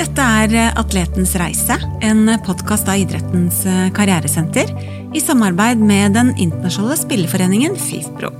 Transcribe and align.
Dette 0.00 0.24
er 0.24 0.70
Atletens 0.80 1.34
reise, 1.36 1.74
en 2.00 2.22
podkast 2.40 2.86
av 2.88 2.96
idrettens 3.02 3.58
karrieresenter 3.92 4.70
i 5.12 5.20
samarbeid 5.20 5.82
med 5.84 6.14
den 6.16 6.30
internasjonale 6.40 6.96
spilleforeningen 6.96 7.76
FIFPro. 7.76 8.30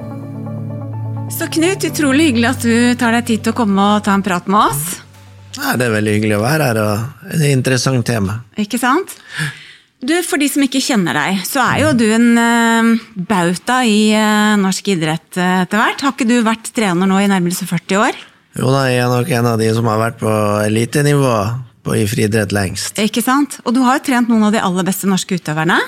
Så 1.29 1.51
Knut, 1.53 1.85
utrolig 1.85 2.31
hyggelig 2.31 2.49
at 2.49 2.65
du 2.65 2.73
tar 3.03 3.13
deg 3.19 3.29
tid 3.29 3.45
til 3.45 3.53
å 3.53 3.59
komme 3.59 3.91
og 3.99 4.07
ta 4.07 4.15
en 4.17 4.25
prat 4.25 4.49
med 4.49 4.71
oss. 4.71 4.87
Ja, 5.59 5.75
det 5.77 5.91
er 5.91 5.95
veldig 5.99 6.17
hyggelig 6.17 6.39
å 6.39 6.47
være 6.47 6.71
her, 6.71 6.81
og 6.81 7.29
et 7.37 7.45
interessant 7.51 8.09
tema. 8.09 8.39
Ikke 8.57 8.81
sant? 8.81 9.13
Du, 10.01 10.17
For 10.25 10.41
de 10.41 10.49
som 10.49 10.65
ikke 10.65 10.81
kjenner 10.81 11.21
deg, 11.21 11.45
så 11.45 11.61
er 11.67 11.85
jo 11.85 11.93
du 11.93 12.07
en 12.09 12.29
uh, 12.41 13.07
bauta 13.21 13.83
i 13.85 14.17
norsk 14.65 14.95
idrett 14.97 15.37
etter 15.37 15.77
hvert. 15.77 16.09
Har 16.09 16.17
ikke 16.17 16.31
du 16.33 16.39
vært 16.41 16.73
trener 16.73 17.05
nå 17.05 17.21
i 17.21 17.29
nærmere 17.29 17.69
40 17.77 18.01
år? 18.01 18.27
Jo 18.59 18.71
da, 18.75 18.87
jeg 18.91 19.05
er 19.05 19.11
nok 19.13 19.31
en 19.39 19.49
av 19.53 19.61
de 19.61 19.69
som 19.77 19.87
har 19.91 20.01
vært 20.01 20.19
på 20.23 20.33
elitenivå 20.67 21.35
i 21.97 22.05
friidrett 22.11 22.53
lengst. 22.55 22.99
Ikke 23.03 23.23
sant? 23.25 23.59
Og 23.65 23.75
du 23.75 23.81
har 23.85 23.99
jo 23.99 24.07
trent 24.11 24.31
noen 24.31 24.49
av 24.49 24.55
de 24.55 24.63
aller 24.63 24.87
beste 24.87 25.09
norske 25.11 25.39
utøverne. 25.39 25.79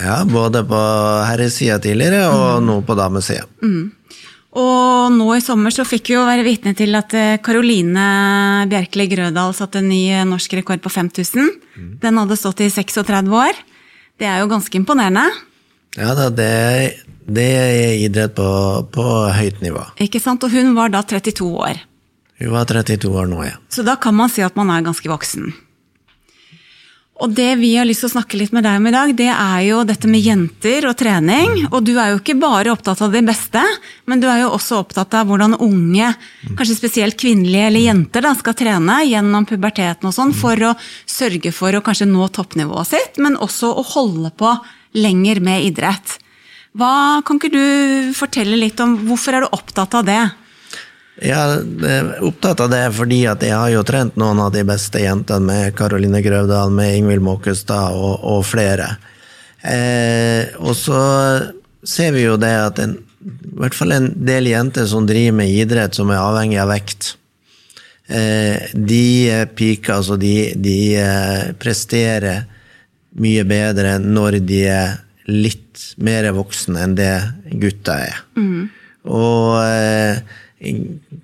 Ja, 0.00 0.20
både 0.28 0.62
på 0.66 0.80
herresida 1.26 1.78
tidligere 1.82 2.28
og 2.30 2.60
mm. 2.60 2.68
nå 2.68 2.76
på 2.86 2.96
damesida. 2.98 3.46
Mm. 3.62 3.88
Og 4.60 5.14
nå 5.14 5.28
i 5.36 5.42
sommer 5.44 5.70
så 5.74 5.86
fikk 5.86 6.10
vi 6.10 6.16
jo 6.16 6.26
være 6.26 6.44
vitne 6.46 6.72
til 6.78 6.96
at 6.98 7.14
Karoline 7.46 8.06
eh, 8.64 8.68
Bjerkeli 8.70 9.06
Grødal 9.12 9.54
satte 9.54 9.78
en 9.78 9.90
ny 9.92 10.00
eh, 10.10 10.26
norsk 10.26 10.56
rekord 10.58 10.82
på 10.82 10.90
5000. 10.90 11.52
Mm. 11.76 11.92
Den 12.02 12.18
hadde 12.18 12.38
stått 12.38 12.64
i 12.66 12.70
36 12.72 13.30
år. 13.30 13.60
Det 14.18 14.26
er 14.26 14.42
jo 14.42 14.50
ganske 14.50 14.74
imponerende. 14.78 15.28
Ja 15.98 16.16
da, 16.18 16.28
det, 16.34 16.50
det 17.30 17.48
er 17.54 17.94
idrett 18.06 18.34
på, 18.34 18.50
på, 18.92 19.06
høyt 19.36 19.62
nivå. 19.62 19.84
Ikke 20.02 20.20
sant, 20.22 20.42
Og 20.44 20.52
hun 20.54 20.74
var 20.74 20.92
da 20.92 21.02
32 21.06 21.46
år. 21.46 21.82
Hun 22.40 22.54
var 22.54 22.68
32 22.68 23.10
år 23.10 23.26
nå, 23.30 23.42
ja. 23.46 23.58
Så 23.68 23.84
da 23.86 23.96
kan 24.00 24.16
man 24.16 24.32
si 24.32 24.42
at 24.42 24.56
man 24.58 24.72
er 24.72 24.86
ganske 24.86 25.10
voksen. 25.10 25.52
Og 27.20 27.32
det 27.36 27.50
vi 27.60 27.74
har 27.76 27.84
lyst 27.84 28.00
til 28.00 28.08
å 28.08 28.14
snakke 28.14 28.38
litt 28.40 28.52
med 28.56 28.64
deg 28.64 28.78
om 28.80 28.86
i 28.88 28.92
dag, 28.94 29.10
det 29.16 29.28
er 29.28 29.58
jo 29.66 29.82
dette 29.84 30.08
med 30.08 30.24
jenter 30.24 30.86
og 30.88 30.96
trening. 30.96 31.66
Og 31.68 31.82
du 31.84 31.92
er 32.00 32.14
jo 32.14 32.20
ikke 32.22 32.38
bare 32.40 32.72
opptatt 32.72 33.02
av 33.04 33.12
det 33.12 33.20
beste, 33.26 33.60
men 34.08 34.22
du 34.22 34.26
er 34.30 34.40
jo 34.40 34.54
også 34.56 34.78
opptatt 34.80 35.18
av 35.18 35.28
hvordan 35.28 35.58
unge, 35.60 36.14
kanskje 36.56 36.78
spesielt 36.78 37.18
kvinnelige 37.20 37.68
eller 37.68 37.84
jenter, 37.84 38.24
da, 38.24 38.32
skal 38.38 38.56
trene 38.56 39.02
gjennom 39.04 39.44
puberteten 39.48 40.08
og 40.08 40.16
sånn, 40.16 40.32
for 40.32 40.64
å 40.70 40.72
sørge 41.04 41.52
for 41.52 41.76
å 41.76 41.84
kanskje 41.84 42.08
nå 42.08 42.30
toppnivået 42.32 42.94
sitt, 42.94 43.20
men 43.20 43.36
også 43.36 43.68
å 43.68 43.84
holde 43.92 44.32
på 44.40 44.56
lenger 44.96 45.44
med 45.44 45.68
idrett. 45.68 46.16
Hva, 46.78 47.20
kan 47.26 47.40
ikke 47.40 47.50
du 47.50 48.12
fortelle 48.14 48.58
litt 48.58 48.78
om 48.82 48.94
hvorfor 49.08 49.36
er 49.36 49.44
du 49.44 49.56
opptatt 49.56 49.96
av 49.98 50.06
det? 50.06 50.22
Jeg 51.20 51.36
er 51.84 52.10
opptatt 52.24 52.62
av 52.64 52.70
det 52.72 52.84
fordi 52.96 53.24
at 53.28 53.42
jeg 53.44 53.52
har 53.52 53.72
jo 53.74 53.82
trent 53.84 54.16
noen 54.20 54.38
av 54.40 54.52
de 54.54 54.62
beste 54.64 55.02
jentene 55.02 55.42
med 55.44 55.74
Karoline 55.76 56.22
Grøvdal, 56.24 56.72
med 56.72 56.96
Ingvild 56.96 57.24
Måkestad 57.26 57.96
og, 57.98 58.22
og 58.22 58.44
flere. 58.48 58.94
Eh, 59.60 60.54
og 60.62 60.72
så 60.78 61.00
ser 61.84 62.14
vi 62.14 62.24
jo 62.24 62.38
det 62.40 62.54
at 62.54 62.80
en, 62.80 62.94
i 63.20 63.56
hvert 63.60 63.76
fall 63.76 63.92
en 63.92 64.08
del 64.14 64.48
jenter 64.48 64.86
som 64.88 65.08
driver 65.08 65.36
med 65.42 65.52
idrett 65.52 65.98
som 65.98 66.12
er 66.12 66.22
avhengig 66.22 66.56
av 66.62 66.70
vekt, 66.70 67.12
eh, 68.08 68.70
de 68.72 69.44
piker, 69.58 69.98
altså 69.98 70.16
de, 70.20 70.34
de 70.56 70.78
eh, 71.02 71.52
presterer 71.60 72.46
mye 73.20 73.44
bedre 73.44 73.98
når 74.00 74.38
de 74.46 74.64
er 74.70 74.98
litt 75.28 75.94
mer 76.00 76.30
voksen 76.36 76.78
enn 76.80 76.94
det 76.98 77.14
gutta 77.60 77.98
er. 78.06 78.20
Mm. 78.38 78.68
Og 79.10 79.56
eh, 79.64 80.20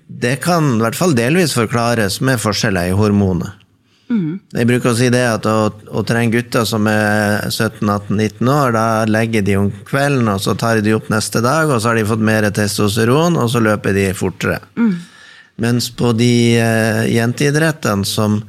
det 0.07 0.37
kan 0.41 0.75
i 0.75 0.81
hvert 0.81 0.97
fall 0.97 1.15
delvis 1.17 1.55
forklares 1.57 2.19
med 2.25 2.41
forskjeller 2.41 2.91
i 2.91 2.97
hormonet. 2.97 3.63
Mm. 4.07 4.37
Jeg 4.55 4.67
bruker 4.69 4.93
å 4.93 4.95
si 4.95 5.09
det 5.11 5.23
at 5.27 5.45
å, 5.51 5.67
å 5.67 6.01
trene 6.07 6.31
gutter 6.31 6.63
som 6.67 6.87
er 6.87 7.43
17-18-19 7.49 8.51
år, 8.53 8.71
da 8.77 8.85
legger 9.09 9.43
de 9.43 9.57
om 9.59 9.67
kvelden, 9.87 10.29
og 10.31 10.39
så 10.43 10.55
tar 10.59 10.79
de 10.83 10.95
opp 10.95 11.09
neste 11.11 11.43
dag, 11.43 11.67
og 11.67 11.81
så 11.81 11.91
har 11.91 11.99
de 11.99 12.07
fått 12.07 12.23
mer 12.23 12.47
testosteron, 12.55 13.35
og 13.35 13.51
så 13.51 13.61
løper 13.63 13.95
de 13.97 14.07
fortere. 14.17 14.61
Mm. 14.79 14.95
Mens 15.67 15.89
på 15.97 16.13
de 16.15 16.31
uh, 16.61 17.03
jenteidrettene 17.09 18.07
som 18.07 18.39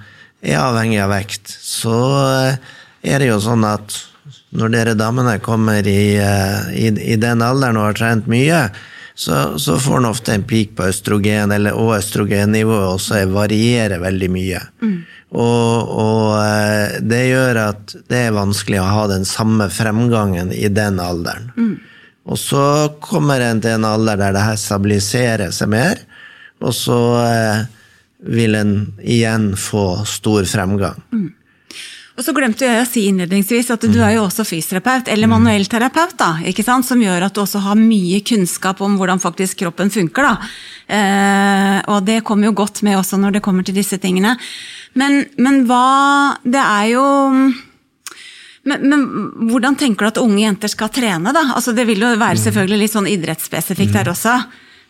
er 0.44 0.60
avhengig 0.60 1.00
av 1.02 1.10
vekt, 1.10 1.50
så 1.50 1.96
uh, 2.14 2.76
er 3.02 3.24
det 3.24 3.32
jo 3.32 3.40
sånn 3.42 3.66
at 3.66 3.96
når 4.56 4.72
dere 4.72 4.94
damene 4.96 5.38
kommer 5.44 5.86
i, 5.86 6.16
uh, 6.20 6.70
i, 6.72 6.88
i 7.12 7.18
den 7.20 7.44
alderen 7.44 7.76
og 7.76 7.90
har 7.90 7.98
trent 7.98 8.30
mye, 8.30 8.62
så, 9.18 9.58
så 9.58 9.74
får 9.82 9.96
en 9.98 10.04
ofte 10.12 10.32
en 10.34 10.44
peak 10.46 10.76
på 10.78 10.86
østrogen, 10.92 11.50
eller, 11.50 11.74
og 11.74 11.96
østrogennivået 11.96 12.92
også 12.92 13.24
varierer 13.32 13.98
veldig 13.98 14.28
mye. 14.30 14.60
Mm. 14.78 14.98
Og, 15.34 15.90
og, 15.90 16.26
eh, 16.38 17.00
det 17.02 17.24
gjør 17.26 17.58
at 17.66 17.96
det 18.08 18.20
er 18.28 18.36
vanskelig 18.36 18.78
å 18.80 18.86
ha 18.86 19.08
den 19.10 19.26
samme 19.28 19.66
fremgangen 19.74 20.52
i 20.54 20.70
den 20.70 21.00
alderen. 21.02 21.50
Mm. 21.58 21.74
Og 22.30 22.38
så 22.38 22.62
kommer 23.02 23.42
en 23.42 23.60
til 23.64 23.74
en 23.74 23.88
alder 23.88 24.20
der 24.20 24.36
det 24.36 24.44
her 24.46 24.60
stabiliserer 24.60 25.52
seg 25.56 25.72
mer, 25.74 26.00
og 26.62 26.70
så 26.76 27.00
eh, 27.24 27.66
vil 28.22 28.54
en 28.58 28.72
igjen 29.02 29.50
få 29.58 30.04
stor 30.06 30.46
fremgang. 30.46 31.02
Mm. 31.10 31.28
Og 32.18 32.24
så 32.26 32.32
glemte 32.34 32.66
jeg 32.66 32.82
å 32.82 32.86
si 32.88 33.04
innledningsvis 33.06 33.68
at 33.70 33.84
du 33.86 34.00
er 34.02 34.16
jo 34.16 34.24
også 34.24 34.42
fysioterapeut, 34.42 35.06
eller 35.12 35.30
manuellterapeut, 35.30 36.16
da, 36.18 36.32
ikke 36.50 36.64
sant? 36.66 36.86
som 36.88 36.98
gjør 36.98 37.28
at 37.28 37.36
du 37.36 37.44
også 37.44 37.60
har 37.62 37.78
mye 37.78 38.18
kunnskap 38.26 38.82
om 38.82 38.96
hvordan 38.98 39.22
faktisk 39.22 39.60
kroppen 39.60 39.92
funker. 39.94 40.26
da. 40.26 40.48
Eh, 40.98 41.76
og 41.94 42.02
det 42.08 42.24
kommer 42.26 42.50
jo 42.50 42.56
godt 42.58 42.82
med 42.82 42.98
også 42.98 43.20
når 43.22 43.36
det 43.36 43.42
kommer 43.44 43.62
til 43.62 43.78
disse 43.78 44.00
tingene. 44.02 44.34
Men, 44.98 45.28
men 45.38 45.62
hva 45.68 46.40
Det 46.42 46.58
er 46.58 46.86
jo 46.96 47.04
men, 48.68 48.82
men, 48.82 49.04
hvordan 49.48 49.78
tenker 49.78 50.08
du 50.08 50.10
at 50.10 50.20
unge 50.20 50.42
jenter 50.42 50.72
skal 50.72 50.90
trene, 50.92 51.32
da? 51.32 51.44
Altså, 51.54 51.72
det 51.72 51.86
vil 51.86 52.02
jo 52.02 52.16
være 52.18 52.42
selvfølgelig 52.42 52.82
litt 52.82 52.96
sånn 52.96 53.08
idrettsspesifikt 53.08 53.94
der 53.94 54.10
også. 54.10 54.34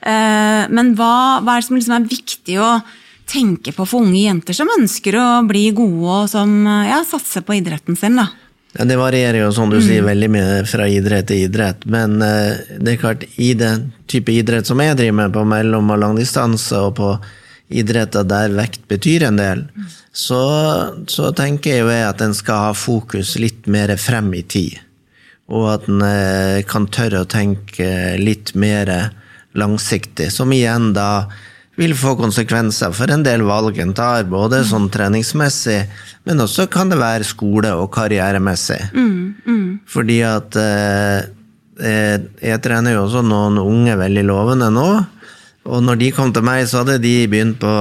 Eh, 0.01 0.65
men 0.73 0.95
hva, 0.97 1.43
hva, 1.45 1.59
er 1.59 1.61
det 1.61 1.69
som 1.69 1.77
liksom 1.77 1.99
er 1.99 2.09
viktig 2.09 2.57
å 2.63 2.73
tenke 3.29 3.75
på 3.77 3.87
for 3.87 4.07
unge 4.07 4.25
jenter 4.25 4.57
som 4.57 4.71
ønsker 4.79 5.17
å 5.21 5.29
bli 5.49 5.69
gode 5.77 6.21
og 6.23 6.29
som 6.33 6.61
ja, 6.65 7.03
satser 7.07 7.45
på 7.45 7.59
idretten 7.61 7.99
sin? 7.99 8.17
da? 8.19 8.31
Ja, 8.73 8.85
Det 8.85 8.97
varierer 8.97 9.41
jo, 9.43 9.53
som 9.53 9.71
du 9.71 9.79
mm. 9.79 9.85
sier, 9.85 10.05
veldig 10.05 10.29
mye 10.31 10.57
fra 10.69 10.89
idrett 10.89 11.31
til 11.31 11.47
idrett. 11.49 11.87
Men 11.89 12.21
uh, 12.23 12.59
det 12.79 12.95
er 12.95 13.01
klart, 13.01 13.25
i 13.37 13.55
den 13.59 13.91
type 14.11 14.33
idrett 14.33 14.69
som 14.69 14.81
jeg 14.83 14.99
driver 14.99 15.17
med, 15.23 15.33
på 15.35 15.45
mellom- 15.49 15.95
og 15.95 16.03
langdistanse, 16.03 16.77
og 16.77 16.99
på 17.01 17.15
idretter 17.69 18.25
der 18.29 18.53
vekt 18.57 18.85
betyr 18.89 19.27
en 19.29 19.41
del, 19.41 19.65
mm. 19.69 19.89
så, 20.13 20.43
så, 21.09 21.33
tenker 21.37 21.75
jeg 21.75 21.85
jo 21.85 21.91
at 21.93 22.23
en 22.25 22.37
skal 22.37 22.69
ha 22.69 22.77
fokus 22.77 23.35
litt 23.41 23.67
mer 23.69 23.93
frem 24.01 24.31
i 24.37 24.45
tid. 24.45 24.79
Og 25.49 25.65
at 25.73 25.89
en 25.89 26.05
uh, 26.05 26.61
kan 26.69 26.91
tørre 26.93 27.25
å 27.25 27.29
tenke 27.29 28.19
litt 28.21 28.53
mer 28.55 28.93
langsiktig, 29.57 30.29
som 30.33 30.53
igjen 30.53 30.93
da 30.97 31.27
vil 31.79 31.95
få 31.95 32.17
konsekvenser 32.19 32.95
for 32.97 33.11
en 33.15 33.23
del 33.23 33.45
valg 33.47 33.79
en 33.79 33.95
tar, 33.95 34.27
både 34.27 34.65
sånn 34.67 34.89
treningsmessig, 34.91 35.79
men 36.27 36.43
også 36.43 36.67
kan 36.71 36.91
det 36.91 36.99
være 36.99 37.27
skole- 37.27 37.77
og 37.79 37.93
karrieremessig. 37.95 38.81
Mm, 38.95 39.21
mm. 39.47 39.69
Fordi 39.89 40.19
at 40.27 40.59
eh, 40.59 41.29
eh, 41.79 42.17
jeg 42.43 42.63
trener 42.65 42.97
jo 42.97 43.05
også 43.07 43.23
noen 43.27 43.61
unge 43.63 43.95
veldig 44.01 44.27
lovende 44.27 44.73
nå. 44.75 44.89
Og 45.69 45.85
når 45.85 46.01
de 46.01 46.11
kom 46.17 46.33
til 46.35 46.47
meg, 46.49 46.65
så 46.67 46.83
hadde 46.83 46.99
de 47.05 47.15
begynt 47.31 47.61
på 47.63 47.73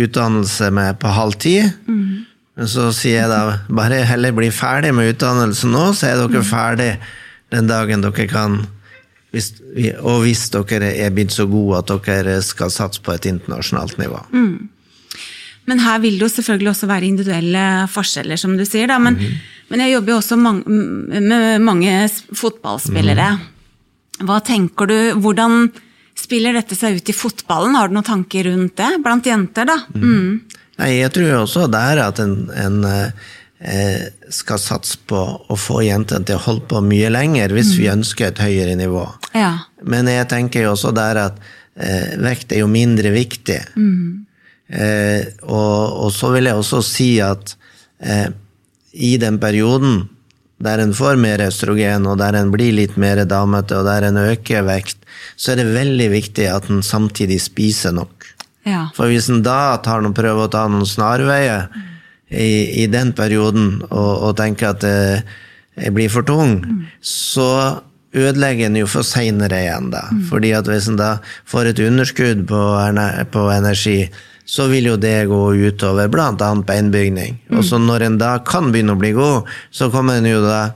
utdannelse 0.00 0.70
med 0.74 0.98
på 0.98 1.14
halv 1.14 1.38
ti. 1.38 1.56
Mm. 1.86 2.26
Så 2.66 2.90
sier 2.96 3.22
jeg 3.22 3.30
da 3.30 3.60
bare 3.70 4.02
heller 4.08 4.34
bli 4.36 4.50
ferdig 4.52 4.90
med 4.96 5.14
utdannelsen 5.14 5.70
nå, 5.72 5.90
så 5.94 6.10
er 6.10 6.18
dere 6.18 6.42
mm. 6.42 6.50
ferdig 6.50 6.90
den 7.54 7.70
dagen 7.70 8.02
dere 8.04 8.26
kan 8.30 8.60
hvis, 9.30 9.52
og 10.02 10.24
hvis 10.24 10.48
dere 10.54 10.90
er 11.04 11.12
blitt 11.14 11.34
så 11.34 11.46
gode 11.50 11.78
at 11.78 11.92
dere 12.06 12.40
skal 12.42 12.72
satse 12.74 13.02
på 13.04 13.14
et 13.14 13.28
internasjonalt 13.30 13.98
nivå. 14.00 14.18
Mm. 14.34 14.68
Men 15.70 15.82
her 15.84 16.00
vil 16.02 16.16
det 16.18 16.26
jo 16.26 16.32
selvfølgelig 16.32 16.72
også 16.72 16.88
være 16.90 17.06
individuelle 17.06 17.64
forskjeller, 17.92 18.40
som 18.40 18.56
du 18.58 18.64
sier. 18.66 18.90
Da. 18.90 18.98
Men, 19.02 19.20
mm. 19.20 19.36
men 19.70 19.84
jeg 19.84 19.94
jobber 19.94 20.14
jo 20.14 20.18
også 20.18 20.38
mang 20.40 20.64
med 20.66 21.62
mange 21.62 21.94
fotballspillere. 22.10 23.28
Mm. 23.38 24.26
Hva 24.26 24.40
tenker 24.44 24.90
du, 24.90 24.96
Hvordan 25.22 25.70
spiller 26.18 26.52
dette 26.58 26.76
seg 26.76 26.98
ut 26.98 27.08
i 27.08 27.16
fotballen? 27.16 27.76
Har 27.78 27.88
du 27.88 27.94
noen 27.96 28.08
tanker 28.08 28.50
rundt 28.50 28.74
det 28.80 28.90
blant 29.04 29.30
jenter? 29.30 29.68
da? 29.70 29.78
Mhm. 29.94 30.08
Mm. 30.08 30.56
Nei, 30.80 30.94
jeg 30.96 31.12
tror 31.12 31.42
også 31.42 31.66
der 31.68 31.98
at 32.06 32.22
en, 32.22 32.34
en 32.56 32.78
Eh, 32.88 33.08
skal 34.32 34.56
satse 34.56 34.96
på 35.04 35.18
å 35.20 35.56
få 35.58 35.82
jentene 35.84 36.24
til 36.24 36.38
å 36.38 36.44
holde 36.46 36.64
på 36.70 36.80
mye 36.80 37.10
lenger 37.12 37.52
hvis 37.52 37.74
mm. 37.74 37.76
vi 37.76 37.88
ønsker 37.92 38.30
et 38.30 38.40
høyere 38.40 38.76
nivå. 38.78 39.02
Ja. 39.36 39.50
Men 39.84 40.08
jeg 40.08 40.30
tenker 40.32 40.64
jo 40.64 40.70
også 40.72 40.94
der 40.96 41.20
at 41.26 41.42
eh, 41.76 42.16
vekt 42.24 42.54
er 42.54 42.62
jo 42.62 42.70
mindre 42.72 43.12
viktig. 43.12 43.58
Mm. 43.76 44.24
Eh, 44.70 45.26
og, 45.44 46.06
og, 46.06 46.08
så 46.14 46.30
vil 46.34 46.48
jeg 46.48 46.60
også 46.60 46.80
si 46.86 47.10
at 47.24 47.54
eh, 47.98 48.30
i 48.92 49.16
den 49.20 49.40
perioden 49.42 50.06
der 50.60 50.82
en 50.82 50.92
får 50.96 51.16
mer 51.16 51.40
østrogen, 51.40 52.04
og 52.04 52.18
der 52.20 52.36
en 52.36 52.50
blir 52.52 52.74
litt 52.76 52.98
mer 53.00 53.22
damete, 53.24 53.78
og 53.80 53.86
der 53.88 54.10
en 54.10 54.20
øker 54.20 54.66
vekt, 54.66 54.98
så 55.40 55.54
er 55.54 55.62
det 55.62 55.70
veldig 55.72 56.08
viktig 56.12 56.50
at 56.52 56.68
en 56.68 56.82
samtidig 56.84 57.40
spiser 57.40 57.94
nok. 57.96 58.28
Ja. 58.68 58.90
For 58.96 59.08
hvis 59.08 59.30
en 59.32 59.40
da 59.44 59.78
tar 59.80 60.04
noen, 60.04 60.16
prøver 60.16 60.44
å 60.44 60.52
ta 60.52 60.66
noen 60.68 60.84
snarveier 60.88 61.70
i, 62.30 62.82
i 62.82 62.86
den 62.90 63.12
perioden 63.12 63.80
og, 63.90 64.10
og 64.30 64.34
tenker 64.38 64.74
at 64.74 64.86
jeg, 64.86 65.22
jeg 65.80 65.94
blir 65.96 66.10
for 66.12 66.26
tung, 66.26 66.60
så 67.02 67.82
ødelegger 68.14 68.66
en 68.66 68.80
jo 68.80 68.88
for 68.90 69.06
seinere 69.06 69.62
igjen, 69.64 69.90
da. 69.92 70.06
Fordi 70.30 70.50
at 70.56 70.66
hvis 70.66 70.88
en 70.90 70.98
da 70.98 71.16
får 71.48 71.70
et 71.70 71.82
underskudd 71.86 72.46
på, 72.50 72.60
på 73.30 73.46
energi, 73.54 74.00
så 74.50 74.66
vil 74.66 74.88
jo 74.90 74.96
det 74.98 75.28
gå 75.30 75.40
utover 75.54 76.10
bl.a. 76.10 76.34
beinbygning. 76.66 77.38
Og 77.54 77.64
så 77.64 77.78
når 77.78 78.06
en 78.08 78.18
da 78.18 78.32
kan 78.42 78.72
begynne 78.72 78.96
å 78.96 79.00
bli 79.00 79.12
god, 79.14 79.50
så 79.70 79.90
kommer 79.94 80.18
en 80.18 80.26
jo 80.26 80.40
da 80.42 80.72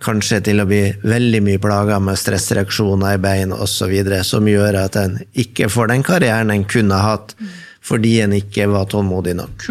kanskje 0.00 0.38
til 0.46 0.62
å 0.62 0.68
bli 0.68 0.86
veldig 1.04 1.42
mye 1.44 1.60
plaga 1.60 1.98
med 2.00 2.16
stressreaksjoner 2.16 3.18
i 3.18 3.20
bein 3.20 3.52
osv., 3.52 3.92
som 4.24 4.48
gjør 4.48 4.78
at 4.86 4.96
en 4.96 5.18
ikke 5.36 5.68
får 5.68 5.92
den 5.92 6.06
karrieren 6.06 6.52
en 6.54 6.64
kunne 6.64 6.96
hatt 7.04 7.36
fordi 7.84 8.18
en 8.24 8.32
ikke 8.36 8.68
var 8.72 8.88
tålmodig 8.92 9.36
nok. 9.36 9.66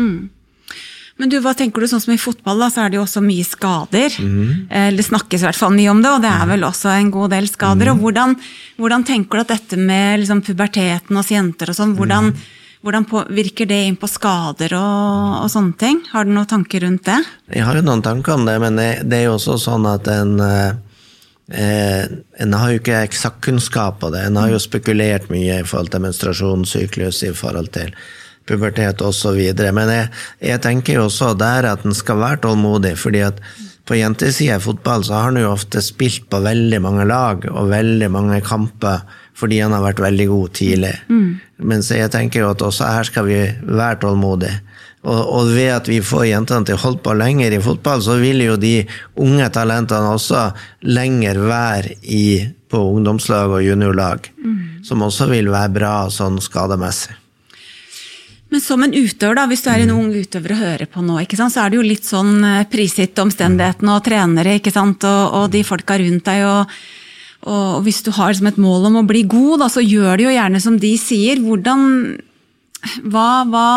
Men 1.19 1.31
du, 1.31 1.35
hva 1.43 1.51
tenker 1.57 1.83
du, 1.83 1.89
sånn 1.91 1.99
som 1.99 2.13
i 2.13 2.21
fotball, 2.21 2.61
da, 2.63 2.69
så 2.71 2.85
er 2.85 2.93
det 2.93 2.99
jo 2.99 3.03
også 3.03 3.19
mye 3.23 3.43
skader. 3.43 4.13
Mm. 4.23 4.69
Det 4.95 5.03
snakkes 5.03 5.41
i 5.43 5.47
hvert 5.49 5.59
fall 5.59 5.73
mye 5.75 5.91
om 5.91 5.99
det, 5.99 6.13
og 6.15 6.23
det 6.23 6.31
er 6.31 6.45
vel 6.47 6.63
også 6.63 6.93
en 6.93 7.09
god 7.11 7.33
del 7.35 7.49
skader. 7.51 7.89
Mm. 7.89 7.91
Og 7.91 8.05
hvordan, 8.05 8.35
hvordan 8.79 9.03
tenker 9.09 9.35
du 9.35 9.43
at 9.43 9.51
dette 9.51 9.79
med 9.83 10.21
liksom, 10.21 10.39
puberteten 10.47 11.19
hos 11.19 11.31
jenter 11.33 11.73
og 11.73 11.75
sånn, 11.75 11.97
hvordan, 11.97 12.29
mm. 12.31 12.45
hvordan 12.87 13.07
påvirker 13.11 13.67
det 13.67 13.81
inn 13.89 13.97
på 13.99 14.07
skader 14.07 14.77
og, 14.79 15.41
og 15.41 15.49
sånne 15.51 15.75
ting? 15.81 15.99
Har 16.13 16.23
du 16.23 16.31
noen 16.31 16.47
tanker 16.53 16.85
rundt 16.87 17.03
det? 17.09 17.19
Jeg 17.57 17.67
har 17.67 17.81
jo 17.81 17.83
noen 17.89 18.05
tanker 18.05 18.37
om 18.37 18.47
det, 18.47 18.55
men 18.63 18.79
det, 18.79 18.87
det 19.11 19.19
er 19.19 19.27
jo 19.27 19.35
også 19.35 19.57
sånn 19.65 19.89
at 19.91 20.07
en 20.13 20.33
eh, 20.45 20.71
eh, 21.51 22.15
En 22.39 22.55
har 22.55 22.71
jo 22.71 22.79
ikke 22.79 23.03
eksakt 23.09 23.43
kunnskap 23.43 23.99
på 23.99 24.13
det. 24.15 24.23
En 24.23 24.39
har 24.39 24.55
jo 24.55 24.63
spekulert 24.63 25.27
mye 25.33 25.59
i 25.59 25.67
forhold 25.67 25.91
til 25.91 26.07
menstruasjonssyklus, 26.07 27.25
i 27.27 27.35
forhold 27.35 27.73
til 27.75 27.91
pubertet 28.49 29.01
osv. 29.05 29.39
Men 29.77 29.93
jeg, 29.93 30.11
jeg 30.51 30.63
tenker 30.65 30.99
jo 30.99 31.07
også 31.07 31.35
der 31.37 31.69
at 31.71 31.85
en 31.85 31.97
skal 31.97 32.19
være 32.21 32.41
tålmodig, 32.47 32.95
fordi 32.99 33.23
at 33.29 33.41
på 33.89 33.97
jentesida 33.97 34.59
i 34.59 34.61
fotball 34.61 35.03
så 35.05 35.15
har 35.17 35.31
han 35.31 35.39
jo 35.41 35.49
ofte 35.53 35.81
spilt 35.81 36.27
på 36.29 36.43
veldig 36.45 36.81
mange 36.83 37.07
lag 37.09 37.47
og 37.49 37.71
veldig 37.71 38.11
mange 38.13 38.41
kamper 38.45 39.01
fordi 39.39 39.61
han 39.63 39.71
har 39.71 39.85
vært 39.85 40.01
veldig 40.03 40.25
god 40.27 40.55
tidlig. 40.59 40.95
Mens 41.63 41.89
jeg 41.95 42.11
tenker 42.11 42.43
jo 42.43 42.49
at 42.51 42.63
også 42.65 42.89
her 42.91 43.07
skal 43.07 43.25
vi 43.29 43.37
være 43.63 44.01
tålmodige. 44.01 44.57
Og, 45.07 45.19
og 45.31 45.51
ved 45.55 45.69
at 45.71 45.87
vi 45.87 46.01
får 46.03 46.25
jentene 46.27 46.67
til 46.67 46.75
å 46.75 46.81
holde 46.81 46.99
på 47.05 47.13
lenger 47.15 47.55
i 47.55 47.61
fotball, 47.63 48.03
så 48.03 48.17
vil 48.19 48.43
jo 48.43 48.57
de 48.59 48.73
unge 49.23 49.47
talentene 49.55 50.11
også 50.11 50.49
lenger 50.83 51.39
være 51.39 51.95
i, 52.03 52.25
på 52.69 52.83
ungdomslag 52.97 53.55
og 53.55 53.63
juniorlag. 53.63 54.27
Som 54.83 55.07
også 55.07 55.29
vil 55.31 55.49
være 55.55 55.71
bra 55.79 55.93
sånn 56.11 56.41
skademessig. 56.43 57.15
Men 58.59 58.65
som 58.65 58.81
en 58.83 58.91
utøver, 58.91 59.37
da, 59.37 59.45
hvis 59.47 59.61
du 59.63 59.69
er 59.71 59.85
en 59.85 59.93
ung 59.93 60.07
utøver 60.11 60.51
og 60.51 60.59
hører 60.59 60.89
på 60.91 60.99
nå, 60.99 61.21
ikke 61.23 61.37
sant, 61.39 61.53
så 61.53 61.61
er 61.63 61.71
det 61.71 61.77
jo 61.77 61.83
litt 61.85 62.03
sånn 62.03 62.41
eh, 62.43 62.65
prisgitt 62.67 63.19
omstendighetene 63.21 63.93
og 63.93 64.01
trenere 64.03 64.57
og, 64.59 65.05
og 65.07 65.45
de 65.53 65.61
folka 65.63 65.95
rundt 66.01 66.25
deg. 66.27 66.43
og 66.43 66.73
og 67.47 67.85
hvis 67.85 68.01
du 68.03 68.09
har 68.11 68.33
liksom 68.33 68.49
et 68.49 68.57
mål 68.59 68.89
om 68.89 68.97
å 68.99 69.03
bli 69.07 69.21
god, 69.23 69.61
da, 69.61 69.69
så 69.71 69.79
gjør 69.79 70.17
det 70.19 70.25
jo 70.25 70.33
gjerne 70.33 70.59
som 70.59 70.75
de 70.75 70.89
sier. 70.99 71.39
Hvordan, 71.39 71.85
hva, 73.07 73.27
hva, 73.47 73.69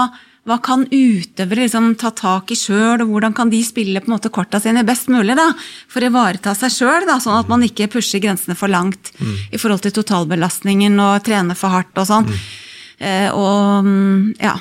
hva 0.51 0.57
kan 0.67 0.83
utøvere 0.91 1.69
liksom 1.69 1.93
ta 2.01 2.11
tak 2.11 2.51
i 2.51 2.59
sjøl, 2.59 3.05
og 3.05 3.13
hvordan 3.13 3.37
kan 3.39 3.55
de 3.55 3.63
spille 3.63 4.03
på 4.03 4.11
en 4.11 4.17
måte 4.17 4.33
korta 4.35 4.59
sine 4.59 4.83
best 4.83 5.07
mulig 5.15 5.39
da, 5.39 5.47
for 5.87 6.03
å 6.03 6.11
ivareta 6.11 6.57
seg 6.59 6.75
sjøl, 6.75 7.07
sånn 7.23 7.39
at 7.39 7.55
man 7.55 7.63
ikke 7.63 7.87
pusher 7.95 8.25
grensene 8.27 8.59
for 8.59 8.73
langt 8.73 9.15
i 9.23 9.63
forhold 9.63 9.87
til 9.87 9.95
totalbelastningen 10.01 10.99
og 10.99 11.23
trener 11.31 11.55
for 11.55 11.71
hardt 11.71 12.03
og 12.03 12.11
sånn. 12.11 12.27
Mm. 12.27 13.31
og 13.39 13.87
mm, 13.87 14.21
ja 14.43 14.59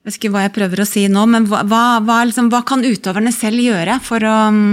Jeg 0.00 0.08
vet 0.08 0.16
ikke 0.16 0.30
hva 0.32 0.46
jeg 0.46 0.54
prøver 0.56 0.80
å 0.80 0.88
si 0.88 1.02
nå, 1.12 1.26
men 1.28 1.44
hva, 1.50 1.60
hva, 1.68 2.22
liksom, 2.24 2.48
hva 2.48 2.62
kan 2.64 2.80
utøverne 2.80 3.32
selv 3.36 3.60
gjøre 3.60 3.98
for 4.04 4.24
å 4.24 4.38
mm, 4.56 4.72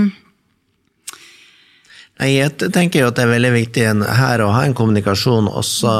Nei, 2.17 2.31
Jeg 2.33 2.71
tenker 2.73 3.03
jo 3.03 3.09
at 3.11 3.19
det 3.19 3.27
er 3.27 3.33
veldig 3.35 3.51
viktig 3.53 3.83
her 4.17 4.41
å 4.41 4.49
ha 4.55 4.63
en 4.65 4.73
kommunikasjon 4.77 5.49
også, 5.51 5.91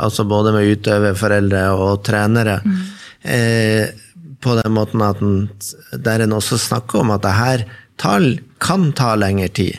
altså 0.00 0.24
både 0.24 0.54
med 0.54 0.70
utøver, 0.72 1.18
foreldre 1.18 1.66
og 1.76 2.00
trenere. 2.06 2.54
Eh, 3.20 3.90
på 4.40 4.54
den 4.56 4.72
måten 4.72 5.04
at 5.04 5.20
en, 5.20 5.50
der 5.92 6.24
en 6.24 6.36
også 6.36 6.56
snakker 6.62 7.02
om 7.02 7.12
at 7.12 7.26
det 7.26 7.34
her 7.36 7.66
tar, 8.00 8.24
kan 8.62 8.88
ta 8.96 9.12
lengre 9.20 9.50
tid. 9.52 9.76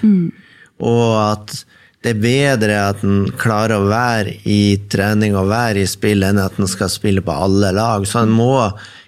Og 0.78 1.18
at 1.18 1.56
det 2.06 2.14
er 2.14 2.22
bedre 2.22 2.78
at 2.92 3.02
han 3.02 3.26
klarer 3.42 3.80
å 3.82 3.90
være 3.90 4.38
i 4.46 4.78
trening 4.92 5.36
og 5.38 5.50
være 5.50 5.82
i 5.82 5.90
spill, 5.90 6.24
enn 6.24 6.40
at 6.40 6.56
han 6.60 6.70
skal 6.70 6.92
spille 6.94 7.24
på 7.26 7.34
alle 7.34 7.74
lag. 7.76 8.06
Så 8.08 8.22
han 8.22 8.34
må 8.34 8.54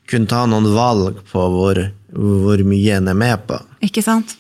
kunne 0.10 0.30
ta 0.30 0.46
noen 0.50 0.72
valg 0.74 1.22
på 1.30 1.46
hvor, 1.54 1.80
hvor 2.12 2.64
mye 2.66 2.98
han 2.98 3.12
er 3.12 3.18
med 3.18 3.46
på. 3.50 3.60
Ikke 3.86 4.04
sant? 4.06 4.36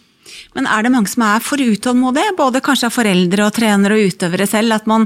Men 0.57 0.67
er 0.69 0.85
det 0.85 0.93
mange 0.93 1.11
som 1.11 1.23
er 1.27 1.43
for 1.45 1.61
utålmodige, 1.61 2.33
både 2.37 2.61
kanskje 2.65 2.89
av 2.89 2.95
foreldre 2.95 3.45
og 3.45 3.53
trenere 3.55 3.99
og 3.99 4.13
utøvere 4.13 4.49
selv? 4.49 4.79
At 4.79 4.89
man, 4.89 5.05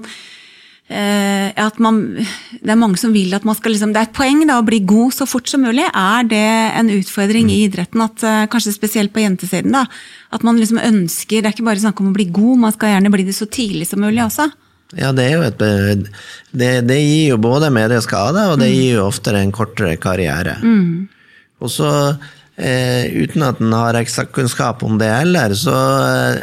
at 0.94 1.80
man 1.81 1.98
Det 2.18 2.69
er 2.69 2.78
mange 2.78 3.00
som 3.01 3.13
vil 3.16 3.34
at 3.34 3.45
man 3.48 3.56
skal 3.57 3.74
liksom 3.74 3.94
Det 3.95 4.01
er 4.01 4.07
et 4.10 4.16
poeng 4.16 4.44
da, 4.45 4.60
å 4.60 4.66
bli 4.66 4.80
god 4.86 5.13
så 5.16 5.28
fort 5.30 5.50
som 5.50 5.63
mulig. 5.66 5.86
Er 5.90 6.28
det 6.30 6.44
en 6.80 6.92
utfordring 6.94 7.50
i 7.51 7.63
idretten, 7.68 8.04
at, 8.04 8.24
eh, 8.24 8.45
kanskje 8.51 8.75
spesielt 8.75 9.13
på 9.13 9.24
jentesiden? 9.24 9.72
da, 9.72 9.86
At 10.31 10.44
man 10.44 10.57
liksom 10.57 10.78
ønsker 10.78 11.42
Det 11.42 11.45
er 11.45 11.56
ikke 11.56 11.69
bare 11.69 11.84
snakk 11.84 12.00
om 12.01 12.12
å 12.12 12.18
bli 12.18 12.25
god, 12.25 12.60
man 12.60 12.75
skal 12.75 12.94
gjerne 12.94 13.12
bli 13.12 13.24
det 13.24 13.36
så 13.36 13.50
tidlig 13.50 13.88
som 13.88 14.01
mulig 14.01 14.22
også. 14.24 14.51
Ja, 14.94 15.12
det 15.12 15.25
er 15.25 15.34
jo 15.34 15.42
et 15.42 15.57
Det, 16.54 16.72
det 16.86 17.00
gir 17.01 17.34
jo 17.34 17.38
både 17.38 17.72
medieskader, 17.74 18.54
og 18.54 18.60
det 18.60 18.69
gir 18.69 19.00
jo 19.00 19.07
oftere 19.07 19.42
en 19.42 19.51
kortere 19.51 19.98
karriere. 19.98 20.60
Og 21.63 21.69
så, 21.72 22.18
eh, 22.57 23.10
uten 23.10 23.44
at 23.44 23.62
en 23.62 23.74
har 23.74 23.98
eksakt-kunnskap 23.98 24.84
om 24.84 24.98
det 25.00 25.10
heller, 25.10 25.56
så 25.56 25.78
eh, 26.06 26.42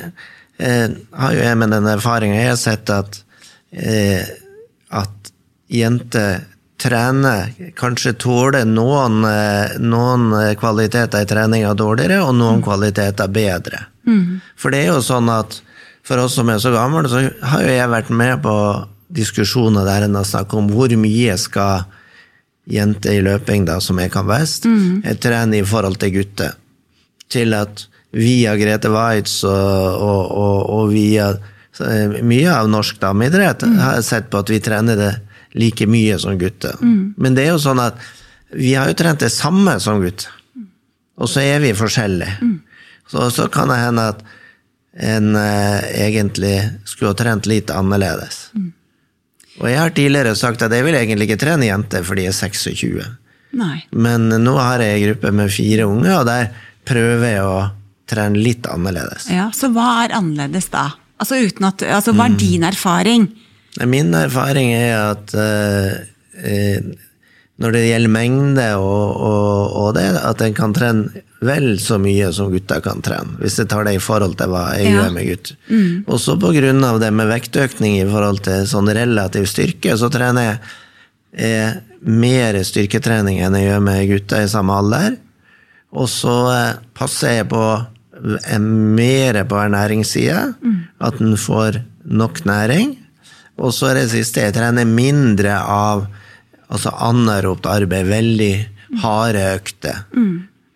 eh, 0.59 0.89
har 1.15 1.33
jo 1.37 1.45
jeg 1.45 1.59
med 1.59 1.71
den 1.71 1.87
erfaringa 1.87 2.41
jeg 2.41 2.49
har 2.49 2.57
sett 2.57 2.91
at 2.91 3.23
eh, 3.73 4.25
at 4.91 5.33
jenter 5.71 6.47
trener, 6.81 7.53
kanskje 7.77 8.15
tåler 8.19 8.65
noen, 8.65 9.25
eh, 9.25 9.77
noen 9.79 10.31
eh, 10.39 10.55
kvaliteter 10.59 11.25
i 11.25 11.29
treninga 11.29 11.75
dårligere, 11.77 12.23
og 12.25 12.35
noen 12.39 12.63
kvaliteter 12.65 13.29
bedre. 13.29 13.85
For 14.57 14.73
det 14.73 14.85
er 14.85 14.95
jo 14.95 15.03
sånn 15.05 15.29
at 15.33 15.61
for 16.07 16.23
oss 16.23 16.39
som 16.39 16.49
er 16.49 16.59
så 16.63 16.73
gamle, 16.75 17.05
så 17.11 17.27
har 17.53 17.63
jo 17.63 17.75
jeg 17.77 17.93
vært 17.93 18.11
med 18.11 18.41
på 18.43 18.55
diskusjoner 19.11 19.85
der 19.87 20.07
en 20.07 20.17
har 20.19 20.27
snakket 20.27 20.59
om 20.59 20.71
hvor 20.73 20.93
mye 20.99 21.37
skal 21.39 21.85
jenter 22.71 23.19
i 23.19 23.23
løping, 23.25 23.67
da, 23.69 23.79
som 23.83 23.99
jeg 24.01 24.13
kan 24.15 24.27
best, 24.29 24.67
mm. 24.67 25.05
trene 25.21 25.61
i 25.61 25.67
forhold 25.67 25.99
til 26.01 26.15
gutter. 26.17 26.57
Til 27.31 27.55
at 27.55 27.85
via 28.17 28.57
Grete 28.59 28.91
Waitz 28.91 29.43
og, 29.47 30.03
og, 30.03 30.23
og, 30.35 30.59
og 30.77 30.93
via 30.95 31.31
eh, 31.35 31.57
mye 32.23 32.53
av 32.55 32.69
norsk 32.71 33.01
dameidrett 33.03 33.63
har 33.81 34.01
sett 34.07 34.31
på 34.31 34.41
at 34.43 34.51
vi 34.53 34.61
trener 34.63 34.97
det 34.99 35.11
like 35.59 35.87
mye 35.91 36.19
som 36.23 36.39
gutter. 36.39 36.77
Men 36.81 37.35
det 37.37 37.47
er 37.49 37.55
jo 37.55 37.63
sånn 37.63 37.81
at 37.83 37.99
vi 38.55 38.75
har 38.75 38.91
jo 38.91 38.97
trent 38.99 39.23
det 39.23 39.31
samme 39.35 39.77
som 39.83 40.01
gutter. 40.03 40.31
Og 41.21 41.29
så 41.29 41.43
er 41.45 41.61
vi 41.63 41.73
forskjellige. 41.77 42.37
Så, 43.11 43.27
så 43.35 43.49
kan 43.53 43.69
det 43.71 43.81
hende 43.83 44.05
at 44.15 44.21
en 45.01 45.35
eh, 45.37 46.07
egentlig 46.07 46.55
skulle 46.89 47.13
ha 47.13 47.19
trent 47.19 47.47
litt 47.51 47.71
annerledes. 47.75 48.49
Og 49.61 49.67
jeg 49.69 49.79
har 49.79 49.93
tidligere 49.95 50.37
sagt 50.39 50.63
at 50.65 50.73
jeg 50.73 50.87
vil 50.87 50.97
egentlig 50.97 51.29
ikke 51.29 51.43
trene 51.43 51.69
jenter 51.69 52.07
fordi 52.07 52.25
jeg 52.29 52.33
er 52.35 52.39
26. 52.39 53.11
Nei. 53.61 53.77
Men 53.91 54.29
nå 54.31 54.55
har 54.59 54.83
jeg 54.83 54.97
en 54.97 55.05
gruppe 55.09 55.33
med 55.35 55.51
fire 55.53 55.87
unge, 55.91 56.11
og 56.15 56.27
der 56.29 56.51
prøver 56.87 57.27
jeg 57.35 57.45
å 57.45 57.61
trene 58.11 58.41
litt 58.43 58.67
annerledes. 58.71 59.29
Ja, 59.31 59.51
Så 59.55 59.71
hva 59.75 60.05
er 60.05 60.15
annerledes 60.19 60.71
da? 60.73 60.89
Altså, 61.21 61.37
at, 61.45 61.83
altså 61.85 62.15
Hva 62.17 62.27
er 62.31 62.37
din 62.41 62.65
erfaring? 62.65 63.29
Min 63.87 64.15
erfaring 64.17 64.73
er 64.75 64.95
at 65.13 65.35
eh, 65.37 65.99
eh, 66.43 66.81
når 67.61 67.75
det 67.77 67.83
gjelder 67.91 68.13
mengde 68.15 68.67
og, 68.81 69.17
og, 69.21 69.75
og 69.83 69.91
det, 69.99 70.07
at 70.25 70.41
en 70.47 70.55
kan 70.57 70.73
trene 70.73 71.23
vel 71.45 71.75
så 71.81 71.99
mye 72.01 72.31
som 72.37 72.49
gutter 72.53 72.81
kan 72.85 73.01
trene. 73.05 73.37
Hvis 73.41 73.59
jeg 73.61 73.69
tar 73.69 73.85
det 73.89 73.95
i 73.99 74.01
forhold 74.03 74.35
til 74.41 74.49
hva 74.53 74.63
jeg 74.77 74.89
Ja. 74.89 74.95
gjør 74.97 75.13
med 75.15 75.29
gutter. 75.29 75.59
Også 76.17 76.35
på 76.41 76.51
grunn 76.57 76.85
av 76.89 76.99
det 77.01 77.13
med 77.17 77.29
vektøkning 77.31 77.99
i 78.01 78.09
forhold 78.09 78.43
til 78.49 78.65
sånn 78.69 78.89
relativ 78.97 79.47
styrke, 79.49 79.97
så 80.01 80.09
trener 80.13 80.49
jeg 80.49 80.59
eh, 81.37 81.79
mer 82.09 82.59
styrketrening 82.65 83.41
enn 83.45 83.57
jeg 83.61 83.69
gjør 83.71 83.85
med 83.87 84.09
gutter 84.11 84.45
i 84.45 84.51
samme 84.53 84.77
alder. 84.81 85.17
Og 85.97 86.09
så 86.13 86.37
eh, 86.57 86.75
passer 86.97 87.39
jeg 87.43 87.49
på 87.53 87.63
mer 88.61 89.45
på 89.45 89.57
ernæringssida, 89.57 90.53
at 91.01 91.21
en 91.21 91.37
får 91.37 91.81
nok 92.05 92.45
næring. 92.45 92.99
Og 93.61 93.75
så 93.75 93.91
er 93.91 94.01
det 94.01 94.11
siste, 94.11 94.41
jeg 94.41 94.55
trener 94.57 94.89
mindre 94.89 95.59
av 95.61 96.07
altså 96.71 96.93
anaeropt 96.95 97.67
arbeid, 97.67 98.07
veldig 98.07 98.55
harde 99.03 99.43
økter. 99.57 100.05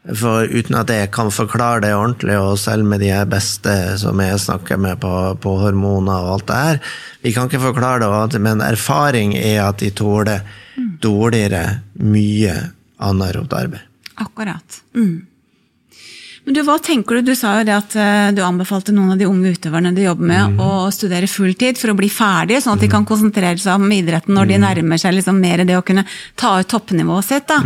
For 0.04 0.44
uten 0.44 0.76
at 0.76 0.90
jeg 0.92 1.10
kan 1.14 1.30
forklare 1.32 1.80
det 1.80 1.94
ordentlig, 1.96 2.36
og 2.36 2.58
selv 2.60 2.84
med 2.84 3.00
de 3.00 3.12
beste 3.30 3.72
som 4.02 4.20
jeg 4.20 4.40
snakker 4.42 4.76
med 4.76 5.00
på, 5.00 5.12
på 5.40 5.54
hormoner 5.62 6.26
og 6.26 6.32
alt 6.34 6.46
det 6.50 6.60
her, 6.60 6.80
vi 7.24 7.32
kan 7.32 7.48
ikke 7.48 7.62
forklare 7.62 8.28
det, 8.28 8.40
men 8.40 8.60
erfaring 8.60 9.32
er 9.38 9.62
at 9.68 9.80
de 9.80 9.90
tåler 9.90 10.44
dårligere 11.00 11.80
mye 12.04 12.52
anaerobt 13.00 13.52
arbeid. 13.56 13.80
Akkurat. 14.20 14.82
Mm. 14.94 15.26
Men 16.44 16.56
du, 16.56 16.60
hva 16.66 16.76
tenker 16.82 17.16
du? 17.16 17.30
Du 17.30 17.36
sa 17.38 17.54
jo 17.58 17.64
det 17.64 17.72
at 17.72 17.94
eh, 17.96 18.30
du 18.36 18.42
anbefalte 18.44 18.92
noen 18.92 19.14
av 19.14 19.20
de 19.20 19.28
unge 19.28 19.54
utøverne 19.56 19.94
du 19.96 20.02
jobber 20.04 20.28
med, 20.28 20.58
å 20.60 20.90
studere 20.92 21.30
fulltid 21.30 21.80
for 21.80 21.94
å 21.94 21.96
bli 21.96 22.10
ferdige, 22.12 22.60
sånn 22.60 22.76
at 22.76 22.84
de 22.84 22.90
kan 22.92 23.06
konsentrere 23.08 23.56
seg 23.60 23.80
om 23.80 23.94
idretten 23.96 24.36
når 24.36 24.52
de 24.52 24.60
nærmer 24.66 25.00
seg 25.00 25.16
liksom 25.16 25.40
mer 25.40 25.64
det 25.64 25.78
å 25.78 25.84
kunne 25.86 26.04
ta 26.36 26.58
ut 26.60 26.68
toppnivået 26.68 27.30
sitt. 27.30 27.48
da. 27.48 27.62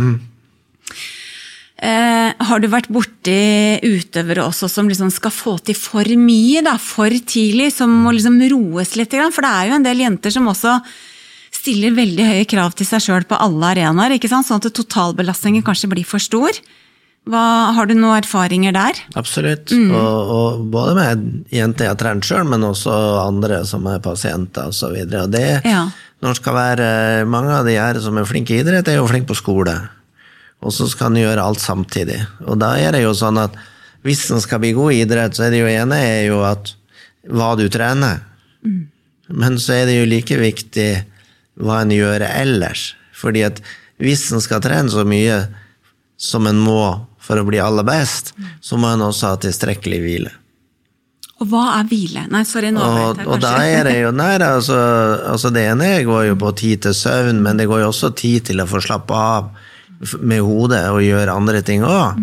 Eh, 1.79 2.31
har 2.43 2.59
du 2.59 2.67
vært 2.71 2.89
borti 2.91 3.79
utøvere 3.83 4.43
også 4.47 4.67
som 4.71 4.87
liksom 4.91 5.11
skal 5.15 5.31
få 5.31 5.57
til 5.63 5.77
for 5.79 6.07
mye, 6.19 6.63
da, 6.63 6.75
for 6.79 7.11
tidlig, 7.11 7.71
som 7.75 7.91
må 8.03 8.15
liksom 8.15 8.39
roes 8.51 8.95
litt? 8.99 9.15
For 9.15 9.43
det 9.43 9.53
er 9.53 9.69
jo 9.69 9.77
en 9.77 9.87
del 9.87 10.07
jenter 10.07 10.35
som 10.35 10.47
også 10.51 10.79
stiller 11.59 11.95
veldig 11.95 12.25
høye 12.31 12.47
krav 12.47 12.75
til 12.79 12.87
seg 12.87 13.03
sjøl 13.03 13.27
på 13.27 13.39
alle 13.39 13.73
arenaer, 13.73 14.15
sånn 14.23 14.59
at 14.59 14.71
totalbelastningen 14.75 15.63
kanskje 15.67 15.91
blir 15.91 16.07
for 16.07 16.23
stor. 16.23 16.55
Hva, 17.29 17.41
har 17.77 17.85
du 17.85 17.93
noen 17.93 18.17
erfaringer 18.23 18.73
der? 18.73 18.99
Absolutt. 19.19 19.69
Og, 19.75 20.31
og 20.33 20.63
både 20.73 20.95
med 20.97 21.25
jenter 21.53 21.85
jeg 21.85 21.93
har 21.93 21.99
trent 22.01 22.25
sjøl, 22.25 22.47
men 22.49 22.65
også 22.65 22.93
andre 23.21 23.59
som 23.69 23.85
er 23.91 23.99
pasienter 24.01 24.71
osv. 24.71 24.95
Og 25.05 25.29
det, 25.35 25.61
Ja. 25.67 25.83
når 26.21 26.33
det 26.33 26.39
skal 26.41 26.57
være 26.57 26.87
Mange 27.29 27.53
av 27.59 27.65
de 27.69 27.75
her 27.77 27.99
som 28.01 28.17
er 28.17 28.25
flinke 28.25 28.55
i 28.55 28.63
idrett, 28.63 28.87
er 28.89 28.97
jo 28.97 29.05
flinke 29.07 29.29
på 29.29 29.37
skole. 29.37 29.75
Og 30.65 30.73
så 30.75 30.89
skal 30.91 31.13
en 31.13 31.21
gjøre 31.21 31.43
alt 31.45 31.61
samtidig. 31.63 32.17
Og 32.47 32.57
da 32.59 32.73
er 32.81 32.91
det 32.97 33.03
jo 33.05 33.13
sånn 33.15 33.37
at 33.39 33.53
hvis 34.03 34.25
en 34.31 34.41
skal 34.41 34.59
bli 34.63 34.73
god 34.73 34.93
i 34.95 35.01
idrett, 35.03 35.35
så 35.37 35.45
er 35.45 35.53
det 35.53 35.59
jo 35.61 35.69
ene 35.69 35.95
er 36.01 36.25
jo 36.31 36.41
at 36.47 36.73
hva 37.29 37.53
du 37.59 37.67
trener. 37.71 38.21
Men 39.29 39.59
så 39.61 39.75
er 39.77 39.85
det 39.87 39.99
jo 39.99 40.09
like 40.09 40.37
viktig 40.39 40.89
hva 41.61 41.81
en 41.83 41.93
gjør 41.93 42.25
ellers. 42.25 42.93
Fordi 43.13 43.43
at 43.45 43.61
hvis 43.99 44.25
en 44.33 44.41
skal 44.41 44.63
trene 44.63 44.89
så 44.91 45.03
mye 45.07 45.43
som 46.19 46.47
en 46.49 46.59
må 46.63 47.05
for 47.29 47.37
å 47.37 47.45
bli 47.45 47.61
aller 47.61 47.85
best, 47.85 48.33
så 48.65 48.77
må 48.81 48.89
en 48.89 49.05
også 49.05 49.33
ha 49.35 49.39
tilstrekkelig 49.41 49.99
hvile. 50.01 50.31
Og 51.39 51.47
hva 51.47 51.63
er 51.77 51.87
hvile? 51.87 52.25
Nei, 52.33 52.41
sorry, 52.47 52.73
nå 52.75 52.83
avbrøt 52.83 53.21
jeg 53.21 53.29
og 53.29 53.39
da 53.45 53.53
kanskje. 53.55 53.77
er 53.77 53.87
det 53.87 53.95
jo 54.01 54.11
nei, 54.11 54.33
altså, 54.43 54.79
altså 55.31 55.53
Det 55.55 55.63
ene 55.71 55.91
går 56.07 56.25
jo 56.31 56.35
på 56.41 56.51
tid 56.59 56.83
til 56.87 56.97
søvn, 56.97 57.39
men 57.45 57.61
det 57.61 57.69
går 57.69 57.85
jo 57.85 57.93
også 57.93 58.11
tid 58.17 58.49
til 58.49 58.59
å 58.59 58.67
få 58.67 58.81
slappe 58.83 59.15
av 59.15 59.53
med 60.19 60.43
hodet 60.43 60.85
og 60.91 61.03
gjøre 61.03 61.35
andre 61.35 61.61
ting 61.65 61.85
òg. 61.87 62.19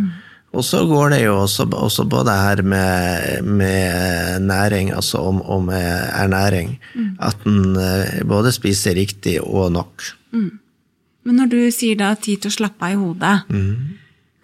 Og 0.57 0.65
så 0.65 0.83
går 0.89 1.11
det 1.13 1.19
jo 1.27 1.35
også, 1.43 1.67
også 1.69 2.07
på 2.09 2.23
det 2.25 2.37
her 2.41 2.63
med, 2.65 3.45
med 3.45 4.47
næring, 4.47 4.93
altså 4.97 5.21
om, 5.29 5.43
om 5.43 5.69
eh, 5.69 6.07
ernæring. 6.23 6.79
At 7.21 7.45
en 7.49 7.77
eh, 7.77 8.23
både 8.25 8.53
spiser 8.57 8.97
riktig 8.97 9.37
og 9.43 9.69
nok. 9.75 10.07
Men 10.33 11.41
når 11.43 11.53
du 11.53 11.59
sier 11.75 11.99
da 12.01 12.15
tid 12.15 12.45
til 12.45 12.53
å 12.53 12.57
slappe 12.57 12.89
av 12.89 12.95
i 12.95 13.01
hodet, 13.01 13.35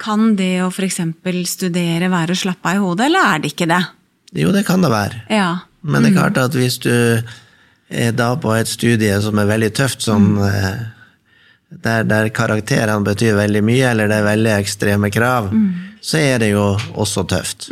kan 0.03 0.33
det 0.39 0.57
å 0.65 0.71
f.eks. 0.73 1.01
studere 1.51 2.11
være 2.13 2.35
å 2.35 2.43
slappe 2.43 2.73
av 2.73 2.79
i 2.79 2.83
hodet, 2.83 3.07
eller 3.09 3.29
er 3.29 3.43
det 3.43 3.53
ikke 3.55 3.71
det? 3.71 3.83
Jo, 4.43 4.51
det 4.55 4.65
kan 4.67 4.83
det 4.85 4.91
være. 4.93 5.23
Ja. 5.33 5.53
Men 5.83 6.05
det 6.05 6.13
er 6.13 6.19
klart 6.19 6.41
at 6.41 6.57
hvis 6.57 6.79
du 6.83 6.93
er 6.93 8.13
da 8.17 8.33
på 8.41 8.53
et 8.57 8.71
studie 8.71 9.15
som 9.23 9.39
er 9.41 9.51
veldig 9.51 9.71
tøft, 9.77 10.05
som 10.05 10.35
mm. 10.39 11.81
der, 11.85 12.07
der 12.09 12.31
karakterene 12.35 13.05
betyr 13.07 13.37
veldig 13.41 13.65
mye, 13.67 13.91
eller 13.91 14.11
det 14.11 14.21
er 14.21 14.29
veldig 14.31 14.55
ekstreme 14.57 15.11
krav, 15.13 15.51
så 16.03 16.21
er 16.23 16.39
det 16.43 16.53
jo 16.55 16.73
også 16.99 17.27
tøft. 17.31 17.69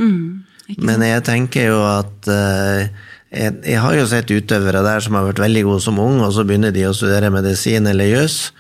Men 0.78 1.02
jeg 1.02 1.22
tenker 1.26 1.72
jo 1.72 1.78
at 1.82 2.28
eh, 2.30 2.90
jeg, 3.30 3.56
jeg 3.66 3.80
har 3.82 3.96
jo 3.96 4.06
sett 4.10 4.30
utøvere 4.30 4.84
der 4.86 5.02
som 5.02 5.16
har 5.18 5.26
vært 5.26 5.42
veldig 5.42 5.64
gode 5.66 5.82
som 5.82 5.98
ung, 6.02 6.20
og 6.22 6.34
så 6.34 6.44
begynner 6.46 6.74
de 6.74 6.86
å 6.86 6.94
studere 6.94 7.32
medisin 7.34 7.88
eller 7.90 8.10
juss, 8.10 8.52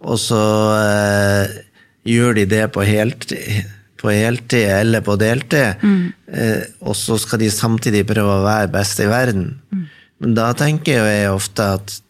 og 0.00 0.16
så 0.20 0.40
eh, 0.78 1.58
gjør 2.06 2.34
de 2.34 2.46
det 2.48 2.66
på 2.72 2.84
heltid, 2.86 3.64
på 4.00 4.12
heltid 4.14 4.68
eller 4.68 5.04
på 5.04 5.16
deltid, 5.20 5.82
eh, 6.32 6.62
og 6.80 6.96
så 6.96 7.18
skal 7.20 7.42
de 7.42 7.50
samtidig 7.50 8.06
prøve 8.08 8.38
å 8.38 8.44
være 8.44 8.72
best 8.72 9.00
i 9.00 9.08
verden. 9.10 9.60
Men 10.20 10.34
da 10.34 10.52
tenker 10.52 11.04
jeg 11.04 11.32
ofte 11.32 11.66
at 11.78 12.00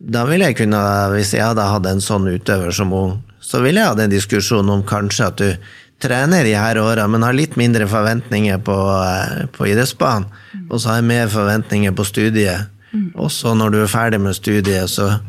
da 0.00 0.24
ville 0.24 0.46
jeg 0.48 0.56
kunne, 0.62 0.80
hvis 1.12 1.34
jeg 1.34 1.44
hadde 1.44 1.66
hatt 1.66 1.86
en 1.86 2.00
sånn 2.00 2.26
utøver 2.30 2.72
som 2.72 2.92
ung, 2.92 3.22
så 3.40 3.60
ville 3.60 3.80
jeg 3.80 3.88
hatt 3.92 4.00
en 4.00 4.10
diskusjon 4.10 4.68
om 4.70 4.82
kanskje 4.86 5.26
at 5.26 5.36
du 5.36 5.56
trener 6.00 6.44
de 6.44 6.54
her 6.56 6.78
åra, 6.80 7.06
men 7.06 7.22
har 7.22 7.36
litt 7.36 7.56
mindre 7.60 7.86
forventninger 7.86 8.58
på, 8.64 8.76
eh, 9.04 9.46
på 9.52 9.68
idrettsbanen, 9.68 10.26
og 10.70 10.80
så 10.80 10.88
har 10.88 10.96
jeg 10.96 11.10
mer 11.10 11.28
forventninger 11.28 11.92
på 11.92 12.06
studiet. 12.08 12.70
Og 13.14 13.30
så 13.30 13.54
når 13.54 13.70
du 13.70 13.82
er 13.82 13.90
ferdig 13.90 14.20
med 14.20 14.34
studiet, 14.34 14.90
så 14.90 15.20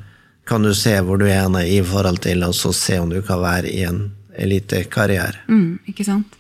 kan 0.48 0.63
du 0.65 0.74
se 0.75 0.98
hvor 1.05 1.21
du 1.21 1.27
er 1.29 1.43
henne 1.45 1.63
i 1.69 1.79
forhold 1.86 2.21
til, 2.25 2.43
og 2.48 2.55
så 2.57 2.74
se 2.75 3.00
om 3.00 3.10
du 3.12 3.21
kan 3.25 3.41
være 3.43 3.71
i 3.71 3.83
en 3.88 4.05
elitekarriere. 4.41 5.45
Mm, 5.50 5.79
ikke 5.91 6.07
sant? 6.07 6.38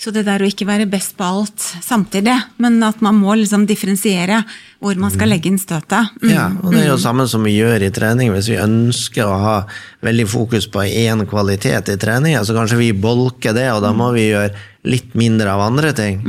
Så 0.00 0.08
det 0.16 0.22
der 0.24 0.40
å 0.40 0.46
ikke 0.48 0.64
være 0.64 0.86
best 0.88 1.12
på 1.18 1.26
alt 1.28 1.60
samtidig, 1.84 2.32
men 2.56 2.78
at 2.86 3.02
man 3.04 3.18
må 3.20 3.34
liksom 3.36 3.66
differensiere 3.68 4.38
hvor 4.80 4.96
man 4.96 5.12
skal 5.12 5.28
legge 5.28 5.50
inn 5.50 5.58
støtet. 5.60 6.14
Mm. 6.22 6.30
Ja, 6.32 6.46
og 6.56 6.72
det 6.72 6.86
er 6.86 6.88
jo 6.88 6.96
samme 7.02 7.26
som 7.28 7.44
vi 7.44 7.52
gjør 7.58 7.84
i 7.84 7.90
trening. 7.92 8.32
Hvis 8.32 8.48
vi 8.48 8.56
ønsker 8.62 9.28
å 9.28 9.36
ha 9.42 9.58
veldig 10.06 10.24
fokus 10.32 10.70
på 10.72 10.86
én 10.88 11.26
kvalitet 11.28 11.92
i 11.92 11.98
treninga, 12.00 12.40
så 12.48 12.56
kanskje 12.56 12.80
vi 12.80 12.94
bolker 12.96 13.52
det, 13.52 13.68
og 13.74 13.84
da 13.84 13.92
må 13.92 14.08
vi 14.16 14.30
gjøre 14.30 14.54
litt 14.88 15.12
mindre 15.20 15.52
av 15.52 15.66
andre 15.66 15.92
ting. 15.92 16.22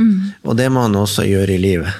Og 0.44 0.58
det 0.60 0.68
må 0.68 0.84
man 0.84 1.00
også 1.06 1.24
gjøre 1.24 1.56
i 1.56 1.62
livet. 1.64 1.96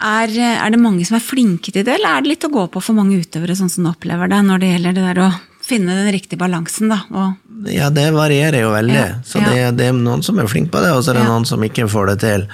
Er, 0.00 0.30
er 0.64 0.70
det 0.72 0.80
mange 0.80 1.04
som 1.04 1.18
er 1.18 1.24
flinke 1.24 1.72
til 1.74 1.84
det, 1.84 1.98
eller 1.98 2.16
er 2.16 2.22
det 2.24 2.30
litt 2.32 2.44
å 2.48 2.52
gå 2.54 2.66
på 2.72 2.80
for 2.80 2.96
mange 2.96 3.18
utøvere 3.20 3.52
sånn 3.58 3.68
som 3.68 3.84
du 3.84 3.90
opplever 3.90 4.30
det, 4.32 4.38
når 4.46 4.58
det 4.62 4.70
gjelder 4.74 4.94
det 4.96 5.02
der 5.10 5.18
å 5.26 5.30
finne 5.70 5.92
den 5.94 6.08
riktige 6.14 6.38
balansen, 6.40 6.88
da? 6.90 7.02
Og, 7.12 7.36
Ja, 7.68 7.90
det 7.92 8.06
varierer 8.16 8.62
jo 8.62 8.70
veldig. 8.72 8.94
Ja, 8.96 9.18
Så 9.22 9.38
ja. 9.42 9.50
det, 9.52 9.76
det 9.76 9.84
er 9.90 9.92
noen 9.92 10.22
som 10.24 10.38
er 10.40 10.48
flinke 10.48 10.72
på 10.72 10.80
det, 10.80 10.94
og 10.96 11.02
så 11.04 11.12
er 11.12 11.18
det 11.18 11.20
Ja. 11.20 11.28
Mm. 11.28 11.34
noen 11.34 11.44
som 11.46 11.60
ikke 11.68 11.84
får 11.92 12.06
det 12.08 12.16
til. 12.24 12.46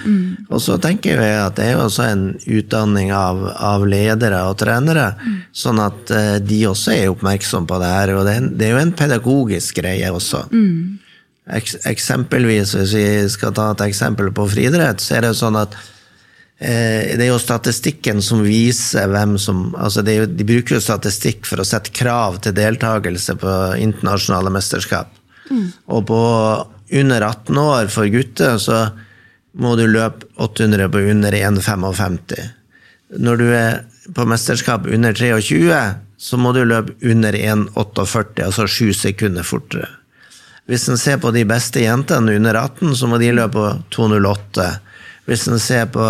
Og 0.51 0.59
så 0.61 0.75
tenker 0.83 1.21
jeg 1.23 1.39
at 1.45 1.55
det 1.55 1.65
er 1.69 1.71
jo 1.77 1.85
også 1.87 2.03
en 2.11 2.25
utdanning 2.59 3.13
av, 3.15 3.39
av 3.55 3.87
ledere 3.87 4.43
og 4.51 4.57
trenere, 4.59 5.15
Mm. 5.23 5.39
sånn 5.55 5.79
at 5.79 6.11
eh, 6.11 6.37
de 6.43 6.59
også 6.67 6.91
er 6.93 7.07
oppmerksom 7.15 7.65
på 7.65 7.79
det 7.79 7.87
her. 7.95 8.13
Og 8.19 8.25
det 8.27 8.35
er, 8.35 8.49
det 8.59 8.67
er 8.67 8.71
jo 8.75 8.83
en 8.83 8.91
pedagogisk 8.91 9.79
greie 9.79 10.11
også. 10.11 10.43
Mm. 10.51 10.99
Eksempelvis, 11.87 12.75
hvis 12.75 12.93
vi 12.93 13.29
skal 13.31 13.53
ta 13.55 13.71
et 13.71 13.85
eksempel 13.87 14.33
på 14.35 14.45
friidrett, 14.51 14.99
så 14.99 15.15
er 15.17 15.21
det 15.25 15.33
jo 15.35 15.45
sånn 15.47 15.61
at 15.63 15.73
Eh, 15.73 15.93
det 16.57 17.21
er 17.21 17.27
jo 17.29 17.37
statistikken 17.37 18.17
som 18.25 18.39
viser 18.41 19.11
hvem 19.11 19.35
som 19.37 19.75
altså 19.77 20.01
det 20.01 20.15
jo, 20.15 20.23
De 20.25 20.45
bruker 20.47 20.79
jo 20.79 20.81
statistikk 20.81 21.45
for 21.45 21.61
å 21.61 21.65
sette 21.67 21.93
krav 21.93 22.39
til 22.41 22.55
deltakelse 22.57 23.35
på 23.37 23.51
internasjonale 23.77 24.49
mesterskap. 24.55 25.11
Og 25.85 26.07
på 26.09 26.21
under 26.97 27.21
18 27.21 27.59
år 27.61 27.91
for 27.93 28.09
gutter 28.09 28.57
så 28.57 28.87
må 29.57 29.75
du 29.77 29.85
løpe 29.89 30.27
800 30.35 30.89
på 30.93 31.03
under 31.11 31.33
1,55. 31.33 32.35
Når 33.17 33.39
du 33.39 33.47
er 33.55 33.79
på 34.13 34.25
mesterskap 34.27 34.87
under 34.87 35.13
23, 35.13 35.79
så 36.17 36.37
må 36.37 36.53
du 36.53 36.63
løpe 36.65 36.95
under 37.05 37.33
1,48, 37.33 38.43
altså 38.45 38.67
sju 38.67 38.91
sekunder 38.93 39.45
fortere. 39.47 39.89
Hvis 40.67 40.87
en 40.91 40.99
ser 40.99 41.19
på 41.23 41.31
de 41.31 41.45
beste 41.47 41.79
jentene 41.79 42.35
under 42.35 42.57
18, 42.59 42.95
så 42.99 43.07
må 43.07 43.19
de 43.21 43.31
løpe 43.31 43.55
på 43.55 43.67
2,08. 43.95 44.67
Hvis 45.27 45.47
en 45.47 45.61
ser 45.63 45.87
på 45.93 46.05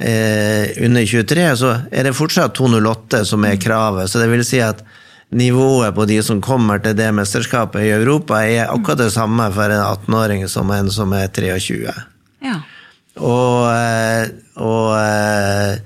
eh, 0.00 0.84
under 0.84 1.06
23, 1.06 1.56
så 1.56 1.74
er 1.90 2.08
det 2.08 2.16
fortsatt 2.16 2.56
2,08 2.58 3.24
som 3.28 3.44
er 3.44 3.60
kravet. 3.60 4.10
Så 4.10 4.22
det 4.22 4.30
vil 4.30 4.44
si 4.46 4.62
at 4.62 4.84
nivået 5.28 5.94
på 5.94 6.06
de 6.08 6.22
som 6.24 6.40
kommer 6.40 6.80
til 6.80 6.96
det 6.96 7.10
mesterskapet 7.12 7.84
i 7.84 7.92
Europa, 7.92 8.40
er 8.44 8.72
akkurat 8.72 9.02
det 9.02 9.12
samme 9.12 9.50
for 9.52 9.68
en 9.68 9.84
18-åring 9.84 10.46
som 10.48 10.70
en 10.72 10.90
som 10.90 11.12
er 11.12 11.28
23. 11.28 11.94
ja. 12.44 12.58
Og, 13.18 13.66
eh, 13.74 14.28
og 14.62 14.92
eh, 14.94 15.80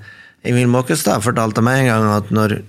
Ingvild 0.45 0.69
Måkestad 0.69 1.23
fortalte 1.25 1.63
meg 1.65 1.81
en 1.81 1.89
gang 1.89 2.09
at 2.13 2.29
når 2.29 2.59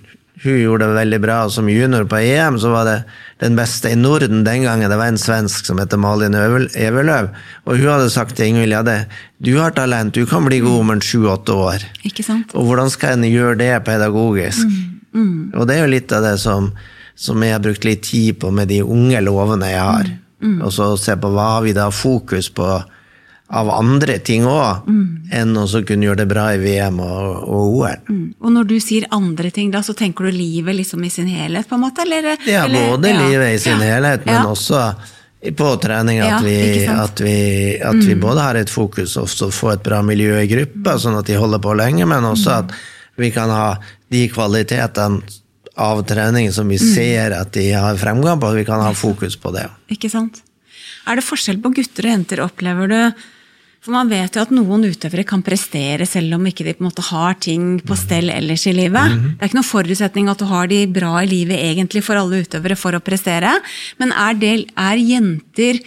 hun 0.43 0.57
gjorde 0.59 0.87
det 0.89 0.97
veldig 0.97 1.19
bra 1.23 1.37
som 1.49 1.69
junior 1.71 2.03
på 2.11 2.17
EM, 2.19 2.57
så 2.59 2.71
var 2.73 2.87
det 2.87 2.95
den 3.39 3.55
beste 3.55 3.91
i 3.93 3.95
Norden 3.95 4.43
den 4.43 4.65
gangen. 4.65 4.89
Det 4.91 4.97
var 4.99 5.11
en 5.11 5.19
svensk 5.19 5.69
som 5.69 5.79
heter 5.79 5.99
Malin 6.01 6.35
Everløv. 6.35 7.29
Og 7.63 7.77
hun 7.77 7.87
hadde 7.87 8.09
sagt 8.11 8.35
til 8.35 8.51
Ingvild 8.51 8.75
ja, 8.75 8.83
du 9.39 9.53
har 9.57 9.71
talent, 9.75 10.15
du 10.15 10.27
kan 10.27 10.45
bli 10.47 10.59
god 10.63 10.81
om 10.81 10.91
en 10.95 11.03
sju-åtte 11.03 11.55
år. 11.55 11.87
Ikke 12.03 12.25
sant? 12.25 12.51
Og 12.55 12.67
hvordan 12.67 12.91
skal 12.91 13.15
en 13.15 13.29
gjøre 13.29 13.55
det 13.63 13.71
pedagogisk? 13.87 14.67
Og 15.55 15.63
det 15.67 15.77
er 15.77 15.85
jo 15.85 15.93
litt 15.93 16.11
av 16.11 16.27
det 16.27 16.35
som, 16.43 16.67
som 17.15 17.43
jeg 17.43 17.55
har 17.55 17.63
brukt 17.63 17.87
litt 17.87 18.03
tid 18.03 18.35
på 18.41 18.51
med 18.51 18.67
de 18.73 18.81
unge 18.83 19.21
lovene 19.23 19.71
jeg 19.71 19.87
har. 19.87 20.11
Og 20.67 20.73
så 20.75 20.91
se 20.99 21.15
på 21.17 21.31
hva 21.31 21.47
har 21.55 21.63
vi 21.65 21.73
da 21.73 21.87
fokus 21.95 22.51
på 22.53 22.67
av 23.55 23.69
andre 23.71 24.17
ting 24.19 24.43
òg, 24.49 24.87
enn 25.31 25.55
å 25.55 25.63
så 25.71 25.79
kunne 25.87 26.09
gjøre 26.09 26.23
det 26.23 26.27
bra 26.27 26.49
i 26.53 26.57
VM 26.59 26.97
og, 26.99 27.43
og 27.47 27.75
OL. 27.79 28.01
Mm. 28.11 28.23
Og 28.43 28.51
når 28.51 28.67
du 28.67 28.73
sier 28.83 29.05
andre 29.15 29.51
ting, 29.55 29.69
da, 29.71 29.79
så 29.85 29.95
tenker 29.95 30.27
du 30.27 30.35
livet 30.35 30.75
liksom 30.75 31.05
i 31.07 31.11
sin 31.13 31.29
helhet, 31.31 31.69
på 31.69 31.77
en 31.77 31.85
måte? 31.85 32.03
Eller, 32.03 32.33
Ja, 32.45 32.65
eller- 32.65 32.89
både 32.97 33.13
ja. 33.13 33.21
livet 33.29 33.53
i 33.55 33.59
sin 33.63 33.79
Ja. 33.79 33.93
helhet, 33.95 34.25
men 34.25 34.35
Ja. 34.35 34.43
også 34.51 34.81
på 35.55 35.69
trening 35.79 36.19
at, 36.25 36.41
vi? 36.43 36.85
Mm. 36.87 36.99
at, 36.99 37.19
vi, 37.21 37.77
at 37.79 37.95
vi 38.03 38.15
både 38.15 38.41
har 38.41 38.55
et 38.59 38.69
fokus 38.69 39.15
og 39.21 39.27
så 39.29 39.47
få 39.53 39.73
et 39.73 39.83
bra 39.83 40.01
miljø 40.01 40.35
i 40.41 40.47
gruppa, 40.49 40.97
sånn 40.99 41.17
at 41.19 41.25
de 41.29 41.33
holder 41.39 41.59
på 41.59 41.75
lenge, 41.77 42.05
men 42.05 42.23
også 42.23 42.49
Mm. 42.51 42.57
at 42.59 42.71
vi 43.17 43.29
kan 43.31 43.49
ha 43.49 43.77
de 44.11 44.27
kvalitetene 44.29 45.21
av 45.77 46.03
trening 46.05 46.51
som 46.51 46.65
Mm. 46.67 46.69
vi 46.69 46.77
ser 46.77 47.31
at 47.33 47.51
de 47.53 47.71
har 47.71 47.95
fremgang 47.95 48.39
på, 48.39 48.53
vi 48.55 48.65
kan 48.65 48.81
ha 48.81 48.91
fokus 48.91 49.35
på 49.37 49.53
det. 49.53 49.69
Ikke 49.91 50.09
sant? 50.09 50.41
Er 51.07 51.15
det 51.15 51.23
forskjell 51.23 51.61
på 51.61 51.69
gutter 51.73 52.05
og 52.05 52.11
jenter, 52.17 52.37
opplever 52.43 52.87
du? 52.89 53.13
For 53.85 53.93
man 53.93 54.09
vet 54.09 54.33
jo 54.33 54.41
at 54.41 54.49
noen 54.49 54.87
utøvere 54.89 55.21
kan 55.29 55.43
prestere 55.45 56.07
selv 56.09 56.39
om 56.39 56.47
ikke 56.49 56.65
de 56.65 56.73
på 56.73 56.81
en 56.81 56.87
måte 56.87 57.03
har 57.05 57.35
ting 57.37 57.75
på 57.85 57.93
stell 57.99 58.31
ellers 58.33 58.63
i 58.65 58.73
livet. 58.73 59.13
Det 59.13 59.45
er 59.45 59.51
ikke 59.51 59.59
noen 59.59 59.67
forutsetning 59.67 60.31
at 60.31 60.41
du 60.41 60.47
har 60.49 60.71
de 60.71 60.79
bra 60.89 61.11
i 61.21 61.29
livet 61.29 61.61
egentlig 61.67 62.01
for 62.07 62.17
alle 62.17 62.41
utøvere 62.41 62.79
for 62.81 62.97
å 62.97 63.03
prestere. 63.05 63.51
Men 64.01 64.09
er, 64.09 64.41
del, 64.41 64.65
er 64.73 64.97
jenter 64.97 65.83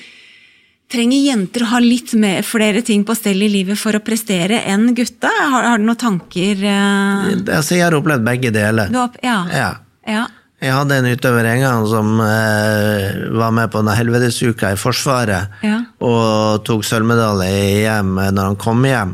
Trenger 0.88 1.20
jenter 1.20 1.66
å 1.66 1.66
ha 1.74 1.78
litt 1.84 2.14
mer, 2.16 2.38
flere 2.48 2.80
ting 2.80 3.02
på 3.04 3.12
stell 3.12 3.42
i 3.44 3.50
livet 3.52 3.76
for 3.76 3.92
å 3.92 4.00
prestere 4.00 4.62
enn 4.72 4.94
gutta? 4.96 5.28
Har, 5.28 5.66
har 5.74 5.82
du 5.82 5.84
noen 5.84 5.98
tanker 6.00 6.62
uh... 6.64 7.26
Jeg 7.44 7.82
har 7.82 7.96
opplevd 7.98 8.24
begge 8.24 8.54
deler. 8.54 8.88
du 8.88 8.96
har, 8.96 9.18
ja. 9.20 9.42
Ja. 9.52 9.68
ja. 10.08 10.22
Jeg 10.58 10.74
hadde 10.74 10.96
en 10.98 11.06
utøver 11.06 11.46
en 11.46 11.60
gang 11.62 11.84
som 11.86 12.08
eh, 12.24 13.12
var 13.38 13.52
med 13.54 13.70
på 13.70 13.78
denne 13.78 13.94
helvetesuka 13.94 14.72
i 14.74 14.80
Forsvaret, 14.80 15.52
Ja. 15.62 15.76
og 16.02 16.64
tok 16.66 16.82
sølvmedalje 16.82 17.52
hjem 17.84 18.10
når 18.34 18.42
han 18.50 18.56
kom 18.58 18.82
hjem. 18.88 19.12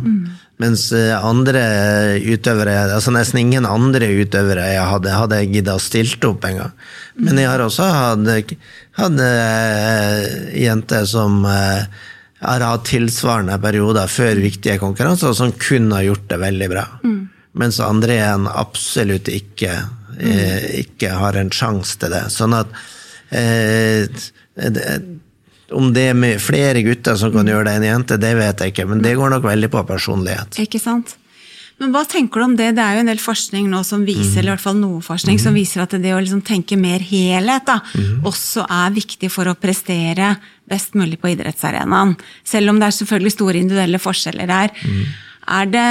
Mens 0.63 0.87
eh, 0.97 1.13
andre 1.19 1.61
utøvere, 2.25 2.79
altså 2.95 3.13
nesten 3.13 3.43
ingen 3.43 3.67
andre 3.69 4.07
utøvere 4.23 4.71
jeg 4.73 4.87
hadde, 4.89 5.13
hadde 5.13 5.43
gidda 5.51 5.75
å 5.77 5.83
stilt 5.83 6.25
opp 6.25 6.47
en 6.49 6.61
gang. 6.63 6.73
Men 7.21 7.37
jeg 7.43 7.51
har 7.51 7.61
også 7.67 7.91
hatt, 7.93 8.55
eh, 9.21 10.25
jenter 10.65 11.05
som 11.11 11.43
eh, 11.45 11.85
har 12.45 12.61
hatt 12.71 12.87
tilsvarende 12.89 13.59
perioder 13.61 14.09
før 14.09 14.41
viktige 14.41 14.79
konkurranser, 14.81 15.29
og 15.35 15.37
som 15.43 15.53
kun 15.61 15.91
har 15.93 16.07
gjort 16.09 16.29
det 16.33 16.41
veldig 16.41 16.71
bra. 16.73 16.87
Mens 17.55 17.79
andre 17.85 18.17
igjen 18.17 18.49
absolutt 18.51 19.29
ikke, 19.31 19.75
eh, 20.21 20.69
ikke 20.85 21.13
har 21.19 21.39
en 21.41 21.53
sjanse 21.55 21.99
til 22.01 22.15
det. 22.15 22.25
Sånn 22.35 22.57
at 22.57 22.71
eh, 23.35 24.07
det, 24.55 24.87
om 25.75 25.91
det 25.95 26.09
er 26.13 26.17
med 26.19 26.43
flere 26.43 26.85
gutter 26.87 27.19
som 27.19 27.33
kan 27.35 27.49
gjøre 27.49 27.69
det 27.69 27.77
enn 27.79 27.89
jenter, 27.89 28.21
det 28.21 28.35
vet 28.39 28.63
jeg 28.63 28.75
ikke, 28.75 28.89
men 28.91 29.03
det 29.05 29.17
går 29.19 29.35
nok 29.35 29.47
veldig 29.49 29.71
på 29.73 29.85
personlighet. 29.89 30.59
Ikke 30.63 30.83
sant? 30.83 31.17
Men 31.83 31.91
hva 31.91 32.05
tenker 32.07 32.39
du 32.39 32.45
om 32.47 32.55
det? 32.55 32.69
Det 32.77 32.83
er 32.85 32.97
jo 32.97 33.03
en 33.03 33.11
del 33.11 33.21
forskning 33.23 33.67
nå 33.71 33.81
som 33.87 34.05
viser, 34.07 34.39
eller 34.39 34.53
i 34.53 34.55
hvert 34.55 34.63
fall 34.63 34.79
noe 34.79 35.01
forskning, 35.03 35.41
som 35.43 35.57
viser 35.59 35.83
at 35.83 35.97
det 35.99 36.13
å 36.15 36.21
liksom 36.23 36.45
tenke 36.47 36.79
mer 36.79 37.03
helhet 37.03 37.67
da, 37.67 37.81
også 38.23 38.63
er 38.71 38.95
viktig 38.95 39.31
for 39.33 39.51
å 39.51 39.57
prestere 39.59 40.37
best 40.71 40.95
mulig 40.95 41.19
på 41.21 41.33
idrettsarenaen. 41.33 42.15
Selv 42.47 42.71
om 42.71 42.79
det 42.79 42.89
er 42.89 42.99
selvfølgelig 43.01 43.35
store 43.35 43.63
individuelle 43.65 44.01
forskjeller 44.01 44.55
her. 44.55 44.77
Er 45.45 45.67
det, 45.69 45.89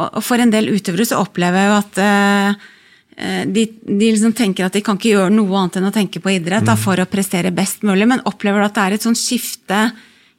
og 0.00 0.22
for 0.24 0.42
en 0.42 0.50
del 0.50 0.72
utøvere 0.72 1.06
så 1.06 1.20
opplever 1.22 1.60
jeg 1.60 1.68
jo 1.68 1.76
at 1.76 2.00
eh, 2.02 2.70
de, 3.12 3.66
de 3.84 4.06
liksom 4.08 4.32
tenker 4.32 4.66
at 4.66 4.76
de 4.76 4.80
kan 4.84 4.96
ikke 4.96 5.12
gjøre 5.12 5.34
noe 5.34 5.58
annet 5.60 5.76
enn 5.78 5.90
å 5.90 5.92
tenke 5.94 6.22
på 6.22 6.32
idrett 6.32 6.64
da, 6.64 6.78
for 6.80 6.98
å 6.98 7.08
prestere 7.10 7.52
best 7.54 7.84
mulig, 7.84 8.06
men 8.08 8.24
opplever 8.28 8.62
du 8.62 8.66
at 8.66 8.78
det 8.78 8.86
er 8.86 8.96
et 8.96 9.04
sånt 9.04 9.20
skifte 9.20 9.82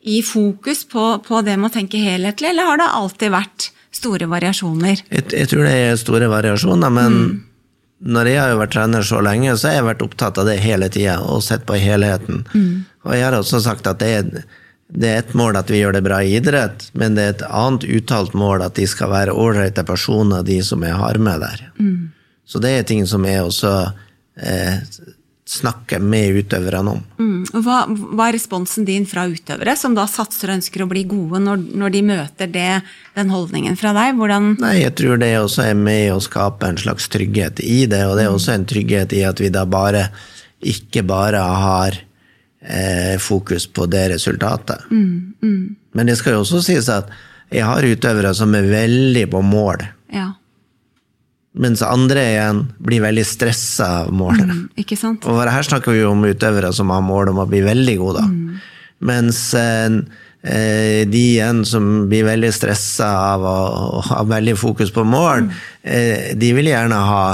i 0.03 0.20
fokus 0.25 0.84
på, 0.89 1.06
på 1.24 1.42
det 1.46 1.56
med 1.60 1.70
å 1.70 1.74
tenke 1.77 2.01
helhetlig, 2.01 2.50
eller 2.50 2.72
har 2.72 2.82
det 2.82 2.89
alltid 2.98 3.34
vært 3.34 3.70
store 3.94 4.27
variasjoner? 4.32 5.03
Jeg, 5.08 5.27
jeg 5.32 5.51
tror 5.51 5.68
det 5.70 5.75
er 5.86 6.01
store 6.01 6.27
variasjoner, 6.32 6.92
men 6.92 7.20
når 8.03 8.32
jeg 8.32 8.42
har 8.42 8.51
jo 8.51 8.60
vært 8.60 8.74
trener 8.75 9.06
så 9.08 9.22
lenge, 9.24 9.53
så 9.56 9.70
har 9.70 9.77
jeg 9.77 9.88
vært 9.88 10.03
opptatt 10.03 10.42
av 10.42 10.50
det 10.50 10.58
hele 10.63 10.89
tida, 10.92 11.22
og 11.24 11.44
sett 11.46 11.63
på 11.70 11.77
helheten. 11.80 12.44
Og 13.06 13.15
jeg 13.15 13.24
har 13.24 13.38
også 13.38 13.62
sagt 13.63 13.88
at 13.88 14.01
det 14.01 14.10
er, 14.18 14.44
det 14.92 15.10
er 15.10 15.22
et 15.22 15.32
mål 15.39 15.56
at 15.62 15.72
vi 15.72 15.80
gjør 15.80 15.96
det 15.96 16.03
bra 16.03 16.20
i 16.20 16.34
idrett, 16.36 16.89
men 17.00 17.15
det 17.15 17.24
er 17.24 17.38
et 17.38 17.46
annet 17.48 17.86
uttalt 17.88 18.36
mål 18.36 18.65
at 18.65 18.75
de 18.75 18.89
skal 18.89 19.13
være 19.13 19.38
ålreite 19.39 19.86
personer, 19.88 20.44
de 20.44 20.60
som 20.65 20.84
jeg 20.84 21.00
har 21.00 21.22
med 21.22 21.46
der. 21.46 21.63
Så 22.45 22.59
det 22.63 22.71
er 22.77 22.88
ting 22.88 23.05
som 23.07 23.23
jeg 23.25 23.43
også 23.43 23.73
eh, 24.35 24.79
snakker 25.45 26.00
med 26.00 26.38
utøverne 26.39 26.91
om. 26.95 27.01
Mm. 27.19 27.63
Hva, 27.65 27.83
hva 27.88 28.27
er 28.29 28.35
responsen 28.38 28.85
din 28.88 29.05
fra 29.09 29.25
utøvere, 29.29 29.75
som 29.79 29.96
da 29.96 30.05
satser 30.09 30.51
og 30.51 30.59
ønsker 30.59 30.85
å 30.85 30.89
bli 30.89 31.03
gode, 31.09 31.41
når, 31.44 31.65
når 31.75 31.96
de 31.96 32.03
møter 32.07 32.51
det, 32.51 32.70
den 33.18 33.33
holdningen 33.33 33.75
fra 33.79 33.94
deg? 33.96 34.15
Hvordan 34.20 34.53
Nei, 34.63 34.77
jeg 34.81 34.96
tror 35.00 35.20
det 35.22 35.33
også 35.41 35.68
er 35.68 35.79
med 35.79 36.13
å 36.13 36.22
skape 36.24 36.72
en 36.72 36.79
slags 36.79 37.09
trygghet 37.13 37.63
i 37.63 37.83
det, 37.91 38.05
og 38.07 38.18
det 38.20 38.27
er 38.27 38.33
også 38.33 38.55
en 38.55 38.68
trygghet 38.70 39.15
i 39.18 39.25
at 39.27 39.44
vi 39.44 39.51
da 39.53 39.65
bare 39.70 40.07
ikke 40.63 41.03
bare 41.03 41.41
har 41.44 42.00
eh, 42.63 43.15
fokus 43.20 43.68
på 43.68 43.87
det 43.91 44.07
resultatet. 44.13 44.87
Men 45.94 46.07
det 46.07 46.15
skal 46.20 46.37
jo 46.37 46.46
også 46.46 46.63
sies 46.63 46.87
at 46.91 47.11
jeg 47.53 47.68
har 47.68 47.85
utøvere 47.85 48.31
som 48.33 48.55
er 48.57 48.72
veldig 48.72 49.27
på 49.33 49.44
mål, 49.46 49.89
Ja, 50.13 50.31
mens 51.53 51.83
andre 51.85 52.24
igjen 52.31 52.61
blir 52.81 53.03
veldig 53.03 53.24
stressa 53.27 53.89
av 54.01 54.13
målet. 54.16 54.48
mm, 54.50 54.63
ikke 54.81 54.98
sant? 54.98 55.25
Og 55.29 55.42
her 55.46 55.66
snakker 55.68 55.94
vi 55.94 56.01
jo 56.01 56.11
om 56.16 56.25
utøvere 56.25 56.74
som 56.74 56.89
har 56.94 57.03
mål 57.05 57.33
om 57.33 57.44
å 57.44 57.50
bli 57.50 57.61
veldig 57.66 57.98
gode. 58.01 58.24
Mens 59.03 59.39
eh, 59.59 60.00
eh, 60.42 61.03
de 61.09 61.24
igjen 61.35 61.61
som 61.68 62.07
blir 62.09 62.25
veldig 62.25 62.51
stressa 62.55 63.09
av 63.35 63.46
å, 63.46 63.55
å 64.00 64.03
ha 64.09 64.24
veldig 64.33 64.57
fokus 64.57 64.94
på 64.96 65.05
mål, 65.05 65.50
eh, 65.83 66.33
de 66.39 66.53
vil 66.57 66.72
gjerne 66.72 67.00
ha 67.11 67.25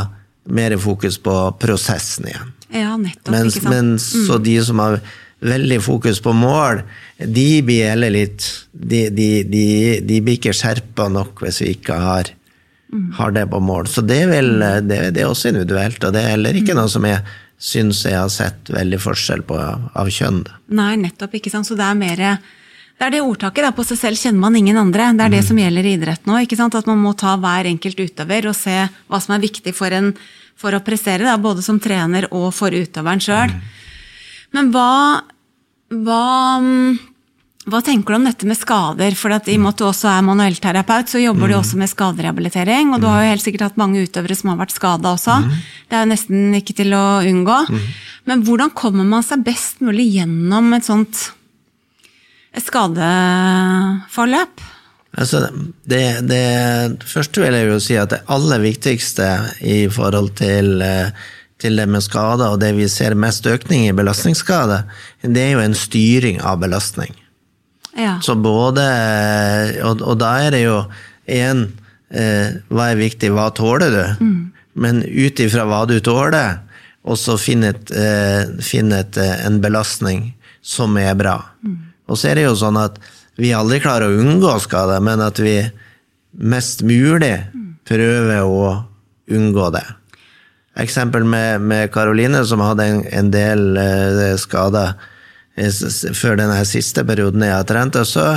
mer 0.49 0.75
fokus 0.81 1.19
på 1.21 1.35
prosessen 1.61 2.29
igjen. 2.31 2.53
Ja, 2.75 2.93
nettopp. 2.97 3.31
Mens, 3.33 3.55
ikke 3.55 3.65
sant? 3.65 3.75
mens 3.75 4.11
så 4.27 4.37
de 4.41 4.55
som 4.65 4.81
har 4.83 4.99
veldig 5.39 5.79
fokus 5.81 6.19
på 6.21 6.33
mål, 6.35 6.83
de 7.19 7.47
blir 7.63 7.87
heller 7.93 8.11
litt 8.11 8.43
De, 8.71 9.07
de, 9.11 9.43
de, 9.43 9.63
de 10.03 10.19
blir 10.23 10.37
ikke 10.37 10.55
skjerpa 10.55 11.09
nok 11.11 11.41
hvis 11.43 11.61
vi 11.63 11.73
ikke 11.75 11.97
har, 11.99 12.29
har 13.17 13.31
det 13.35 13.45
på 13.51 13.59
mål. 13.61 13.87
Så 13.87 14.01
det 14.01 14.23
er, 14.23 14.31
vel, 14.31 14.55
det, 14.87 15.01
det 15.15 15.23
er 15.23 15.29
også 15.29 15.51
individuelt, 15.51 16.03
og 16.03 16.15
det 16.15 16.23
er 16.23 16.33
heller 16.35 16.57
ikke 16.57 16.77
noe 16.77 16.89
som 16.91 17.05
jeg 17.05 17.21
syns 17.59 18.05
jeg 18.07 18.15
har 18.15 18.31
sett 18.31 18.71
veldig 18.71 19.01
forskjell 19.03 19.43
på 19.47 19.57
av, 19.59 20.09
kjønn. 20.09 20.45
Nei, 20.79 20.93
nettopp. 21.01 21.35
ikke 21.37 21.51
sant? 21.51 21.67
Så 21.67 21.77
det 21.77 21.85
er 21.85 21.99
mer 21.99 22.23
det 22.99 23.07
er 23.07 23.13
det 23.13 23.21
ordtaket 23.23 23.63
da, 23.63 23.71
på 23.71 23.83
seg 23.87 23.95
selv 23.95 24.19
kjenner 24.19 24.43
man 24.43 24.57
ingen 24.59 24.75
andre. 24.79 25.13
Det 25.15 25.23
er 25.23 25.31
det 25.37 25.45
som 25.47 25.59
gjelder 25.59 25.85
i 25.87 25.93
ikke 25.95 26.57
sant? 26.59 26.75
At 26.75 26.87
man 26.89 26.99
må 26.99 27.13
ta 27.15 27.37
hver 27.39 27.69
enkelt 27.69 27.99
utøver 27.99 28.49
og 28.51 28.57
se 28.59 28.75
hva 29.07 29.19
som 29.23 29.35
er 29.35 29.45
viktig 29.45 29.71
for, 29.75 29.93
en, 29.95 30.11
for 30.59 30.75
å 30.75 30.81
prestere, 30.83 31.23
da, 31.23 31.37
både 31.39 31.63
som 31.63 31.79
trener 31.79 32.27
og 32.35 32.49
for 32.53 32.75
utøveren 32.75 33.23
sjøl. 33.23 33.53
Men 34.51 34.73
hva, 34.75 35.23
hva, 35.95 36.25
hva 37.71 37.81
tenker 37.85 38.13
du 38.13 38.19
om 38.19 38.27
dette 38.27 38.47
med 38.49 38.57
skader? 38.57 39.15
For 39.17 39.33
at 39.35 39.49
I 39.49 39.57
og 39.57 39.63
med 39.63 39.73
at 39.73 39.81
du 39.81 39.87
også 39.87 40.09
er 40.11 40.27
manuellterapeut, 40.27 41.11
så 41.11 41.21
jobber 41.21 41.51
du 41.51 41.57
også 41.57 41.79
med 41.79 41.91
skaderehabilitering. 41.91 42.93
Og 42.93 43.01
du 43.01 43.09
har 43.09 43.23
jo 43.23 43.33
helt 43.33 43.45
sikkert 43.45 43.67
hatt 43.67 43.81
mange 43.81 44.05
utøvere 44.05 44.37
som 44.37 44.53
har 44.53 44.61
vært 44.61 44.75
skada 44.75 45.13
også. 45.15 45.39
Det 45.89 45.97
er 45.97 46.05
jo 46.05 46.13
nesten 46.13 46.55
ikke 46.59 46.77
til 46.81 46.95
å 46.97 47.03
unngå. 47.25 47.59
Men 48.29 48.45
hvordan 48.47 48.73
kommer 48.77 49.07
man 49.07 49.25
seg 49.25 49.45
best 49.45 49.83
mulig 49.85 50.09
gjennom 50.17 50.73
et 50.77 50.87
sånt 50.87 51.29
skadeforløp? 52.57 54.67
Altså, 55.17 55.47
det, 55.89 56.03
det 56.29 57.01
første 57.09 57.41
vil 57.41 57.57
jeg 57.57 57.69
jo 57.71 57.79
si 57.81 57.97
at 57.97 58.13
det 58.13 58.21
aller 58.29 58.61
viktigste 58.61 59.29
i 59.65 59.81
forhold 59.91 60.35
til, 60.37 60.83
eh, 60.85 61.09
til 61.59 61.81
det 61.81 61.87
med 61.89 62.05
skader, 62.05 62.53
og 62.53 62.61
det 62.61 62.75
vi 62.77 62.85
ser 62.91 63.17
mest 63.17 63.47
økning 63.49 63.87
i 63.87 63.95
belastningsskade, 63.95 64.83
det 65.25 65.47
er 65.47 65.57
jo 65.57 65.65
en 65.65 65.77
styring 65.77 66.37
av 66.45 66.61
belastning. 66.61 67.15
Ja. 67.97 68.19
Så 68.21 68.35
både 68.37 68.83
Og, 69.81 70.01
og 70.05 70.19
da 70.21 70.35
er 70.45 70.53
det 70.53 70.59
jo 70.61 70.75
igjen 71.25 71.63
eh, 72.13 72.59
Hva 72.69 72.91
er 72.91 72.99
viktig? 72.99 73.31
Hva 73.33 73.49
tåler 73.55 73.93
du? 73.93 74.03
Men 74.79 75.01
ut 75.03 75.39
ifra 75.41 75.65
hva 75.67 75.81
du 75.89 75.97
tåler, 75.99 76.61
og 77.03 77.17
så 77.19 77.35
finne, 77.41 77.73
eh, 77.91 78.45
eh, 78.45 79.45
en 79.45 79.57
belastning 79.59 80.33
som 80.61 80.95
er 81.01 81.17
bra. 81.19 81.33
Og 82.07 82.17
så 82.17 82.29
er 82.29 82.39
det 82.39 82.45
jo 82.45 82.55
sånn 82.55 82.77
at 82.79 82.99
vi 83.39 83.51
aldri 83.55 83.81
klarer 83.83 84.07
å 84.07 84.21
unngå 84.21 84.53
skade, 84.63 85.01
men 85.03 85.19
at 85.19 85.39
vi 85.41 85.57
mest 86.39 86.85
mulig 86.85 87.33
prøver 87.89 88.45
å 88.45 88.85
unngå 89.29 89.69
det. 89.75 89.85
Eksempel 90.79 91.25
med, 91.27 91.61
med 91.61 91.91
Karoline, 91.91 92.45
som 92.45 92.61
hadde 92.63 92.85
en, 92.85 93.03
en 93.11 93.31
del 93.33 93.77
eh, 93.77 94.35
skader 94.39 94.95
før 96.15 96.39
denne 96.39 96.59
siste 96.67 97.03
perioden 97.07 97.43
jeg 97.45 97.55
har 97.55 97.67
trent, 97.67 97.97
og 97.99 98.07
så 98.07 98.27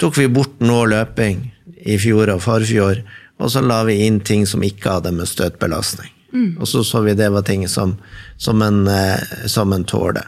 tok 0.00 0.18
vi 0.18 0.28
bort 0.28 0.60
noe 0.60 0.86
løping 0.92 1.46
i 1.86 1.96
fjor 2.00 2.30
og 2.34 2.42
forfjor, 2.44 3.00
og 3.40 3.52
så 3.52 3.62
la 3.64 3.82
vi 3.88 4.02
inn 4.06 4.20
ting 4.24 4.46
som 4.48 4.64
ikke 4.64 4.98
hadde 4.98 5.12
med 5.16 5.28
støtbelastning. 5.28 6.12
Og 6.60 6.68
så 6.68 6.84
så 6.84 7.00
vi 7.00 7.14
det 7.16 7.30
var 7.32 7.42
ting 7.42 7.68
som, 7.68 7.96
som 8.36 8.62
en, 8.62 8.86
eh, 8.88 9.46
som 9.46 9.72
en 9.72 9.84
tåler. 9.84 10.26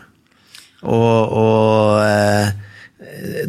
Og, 0.82 1.32
og 1.36 2.00
eh, 2.04 2.52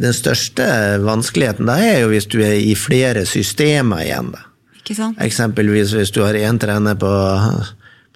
den 0.02 0.14
største 0.14 0.66
vanskeligheten 1.06 1.70
da 1.70 1.78
er 1.84 2.02
jo 2.02 2.12
hvis 2.14 2.28
du 2.32 2.40
er 2.44 2.58
i 2.58 2.76
flere 2.76 3.26
systemer 3.30 4.04
igjen. 4.04 4.32
da. 4.34 4.46
Ikke 4.80 4.98
sant? 4.98 5.22
Eksempelvis 5.22 5.94
hvis 5.96 6.12
du 6.16 6.24
har 6.26 6.38
én 6.38 6.60
trener 6.60 6.98
på, 7.00 7.12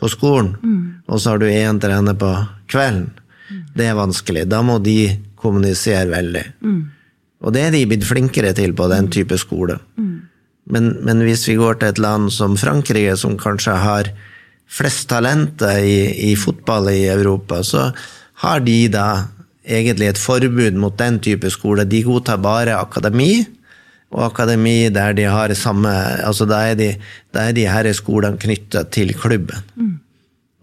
på 0.01 0.09
skolen, 0.11 0.55
og 1.07 1.21
så 1.21 1.35
har 1.35 1.43
du 1.43 1.47
én 1.47 1.79
trener 1.79 2.17
på 2.17 2.33
kvelden. 2.67 3.11
Det 3.73 3.87
er 3.89 3.97
vanskelig. 3.97 4.45
Da 4.49 4.61
må 4.65 4.79
de 4.83 5.15
kommunisere 5.39 6.09
veldig. 6.11 6.43
Og 7.43 7.53
det 7.55 7.65
er 7.65 7.73
de 7.75 7.85
blitt 7.89 8.05
flinkere 8.07 8.53
til 8.55 8.75
på 8.77 8.87
den 8.91 9.09
type 9.11 9.37
skole. 9.41 9.79
Men, 10.71 10.93
men, 11.03 11.23
hvis 11.27 11.47
vi 11.49 11.57
går 11.59 11.79
til 11.79 11.91
et 11.91 11.99
land 11.99 12.31
som 12.31 12.55
Frankrike, 12.57 13.17
som 13.19 13.35
kanskje 13.39 13.75
har 13.83 14.11
flest 14.71 15.09
talenter 15.11 15.83
i, 15.83 16.31
i 16.31 16.35
fotball 16.39 16.87
i 16.93 17.07
Europa, 17.11 17.59
så 17.67 17.89
har 18.45 18.63
de 18.63 18.87
da 18.93 19.07
egentlig 19.63 20.11
et 20.11 20.21
forbud 20.21 20.79
mot 20.79 20.95
den 20.99 21.19
type 21.23 21.51
skole. 21.51 21.85
De 21.85 22.03
godtar 22.03 22.39
bare 22.43 22.77
akademi, 22.79 23.43
og 24.13 24.27
akademi 24.29 24.89
der 24.93 25.15
de 25.17 25.25
har 25.25 25.53
samme 25.57 25.89
altså 26.21 26.45
Da 26.45 26.59
er 26.69 26.75
de, 26.77 26.89
da 27.33 27.47
er 27.49 27.55
de 27.57 27.65
her 27.67 27.87
skolene 27.97 28.37
knytta 28.37 28.85
til 28.93 29.13
klubben. 29.17 29.63
Mm. 29.75 29.99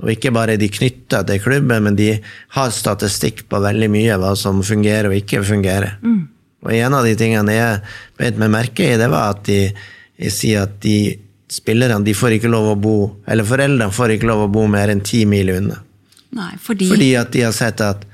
Og 0.01 0.13
ikke 0.15 0.33
bare 0.33 0.57
er 0.57 0.61
de 0.61 0.71
knytta 0.73 1.23
til 1.29 1.41
klubben, 1.45 1.85
men 1.85 1.97
de 1.99 2.15
har 2.57 2.73
statistikk 2.73 3.45
på 3.51 3.61
veldig 3.61 3.91
mye 3.93 4.19
hva 4.21 4.33
som 4.39 4.63
fungerer 4.65 5.11
og 5.11 5.17
ikke 5.19 5.43
fungerer. 5.45 5.99
Mm. 6.01 6.23
Og 6.65 6.73
en 6.77 6.97
av 6.97 7.07
de 7.09 7.17
tingene 7.21 7.57
jeg 7.57 7.81
beit 8.21 8.39
meg 8.41 8.53
merke 8.53 8.87
i, 8.87 8.99
det 9.01 9.09
var 9.13 9.35
at 9.35 9.45
de 9.49 9.61
sier 10.33 10.67
at 10.67 10.81
de 10.85 11.19
spillerne 11.51 12.05
de 12.07 12.15
får 12.15 12.37
ikke 12.37 12.51
lov 12.53 12.73
å 12.73 12.79
bo, 12.79 12.97
eller 13.29 13.49
foreldrene 13.49 13.93
får 13.93 14.17
ikke 14.17 14.29
lov 14.29 14.47
å 14.47 14.53
bo 14.53 14.67
mer 14.71 14.93
enn 14.93 15.03
ti 15.05 15.25
mil 15.29 15.53
unna. 15.57 15.81
Nei, 16.37 16.53
fordi... 16.63 16.87
fordi 16.93 17.11
at 17.19 17.33
de 17.35 17.43
har 17.43 17.55
sett 17.57 17.83
at 17.83 18.05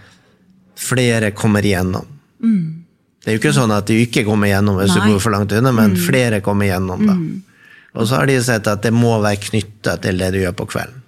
flere 0.80 1.32
kommer 1.36 1.66
igjennom. 1.66 2.06
Mm. 2.42 2.86
Det 3.22 3.32
er 3.32 3.36
jo 3.36 3.42
ikke 3.42 3.56
sånn 3.56 3.74
at 3.74 3.88
de 3.90 3.98
ikke 4.06 4.24
kommer 4.26 4.48
igjennom 4.48 4.78
hvis 4.78 4.94
Nei. 4.94 5.02
du 5.02 5.12
bor 5.12 5.22
for 5.24 5.34
langt 5.34 5.52
unna, 5.52 5.72
men 5.74 5.96
mm. 5.96 6.00
flere 6.06 6.40
kommer 6.44 6.68
igjennom. 6.68 7.04
da. 7.08 7.16
Mm. 7.18 7.42
Og 7.96 8.08
så 8.08 8.20
har 8.20 8.30
de 8.30 8.36
sett 8.44 8.68
at 8.70 8.82
det 8.84 8.92
må 8.94 9.16
være 9.24 9.40
knytta 9.48 9.96
til 10.04 10.20
det 10.20 10.32
du 10.34 10.40
gjør 10.42 10.56
på 10.56 10.68
kvelden. 10.70 11.02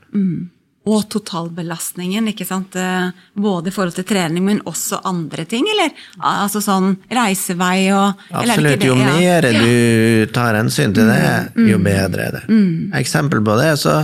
Mm. 0.88 0.94
Og 0.94 1.08
totalbelastningen, 1.12 2.28
ikke 2.32 2.46
sant. 2.48 2.76
Eh, 2.76 3.10
både 3.34 3.68
i 3.68 3.74
forhold 3.74 3.96
til 3.98 4.06
trening, 4.08 4.44
men 4.44 4.60
også 4.68 5.02
andre 5.08 5.44
ting, 5.48 5.66
eller? 5.68 5.92
Altså 6.24 6.62
sånn 6.64 6.94
reisevei 7.12 7.90
og 7.92 8.20
Absolutt. 8.32 8.84
Jo 8.86 8.96
ja. 8.96 9.12
mer 9.18 9.48
du 9.52 10.26
tar 10.32 10.56
hensyn 10.56 10.94
til 10.96 11.10
det, 11.10 11.52
mm. 11.56 11.66
jo 11.68 11.80
bedre 11.84 12.28
er 12.28 12.36
det. 12.38 12.44
Mm. 12.48 12.92
Eksempel 13.00 13.42
på 13.44 13.56
det, 13.60 13.74
så 13.82 13.98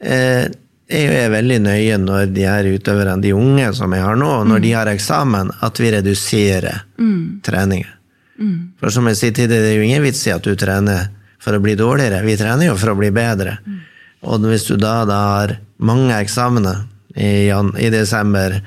eh, 0.00 0.46
er 0.88 1.16
jeg 1.18 1.32
veldig 1.34 1.58
nøye 1.64 1.98
når 2.00 2.32
de 2.32 2.46
her 2.48 2.70
utøverne, 2.72 3.20
de 3.22 3.34
unge 3.36 3.72
som 3.76 3.92
jeg 3.92 4.04
har 4.04 4.16
nå, 4.20 4.30
når 4.44 4.60
mm. 4.60 4.64
de 4.64 4.72
har 4.76 4.92
eksamen, 4.92 5.52
at 5.64 5.80
vi 5.80 5.92
reduserer 5.96 6.84
mm. 7.00 7.42
treningen. 7.44 7.92
Mm. 8.34 8.56
For 8.80 8.90
som 8.90 9.06
jeg 9.10 9.20
sier 9.20 9.36
tidligere, 9.36 9.62
det 9.62 9.74
er 9.74 9.78
jo 9.78 9.88
ingen 9.88 10.04
vits 10.04 10.24
i 10.26 10.34
at 10.34 10.44
du 10.44 10.56
trener 10.58 11.10
for 11.44 11.56
å 11.56 11.62
bli 11.62 11.76
dårligere. 11.78 12.24
Vi 12.24 12.38
trener 12.40 12.70
jo 12.70 12.78
for 12.80 12.94
å 12.94 12.98
bli 12.98 13.12
bedre. 13.14 13.58
Mm. 13.64 13.80
Og 14.24 14.46
hvis 14.48 14.66
du 14.70 14.76
da, 14.80 15.02
da 15.08 15.20
har 15.34 15.56
mange 15.76 16.14
eksamener 16.18 16.84
i, 17.14 17.50
i, 17.50 17.90
desember 17.94 18.58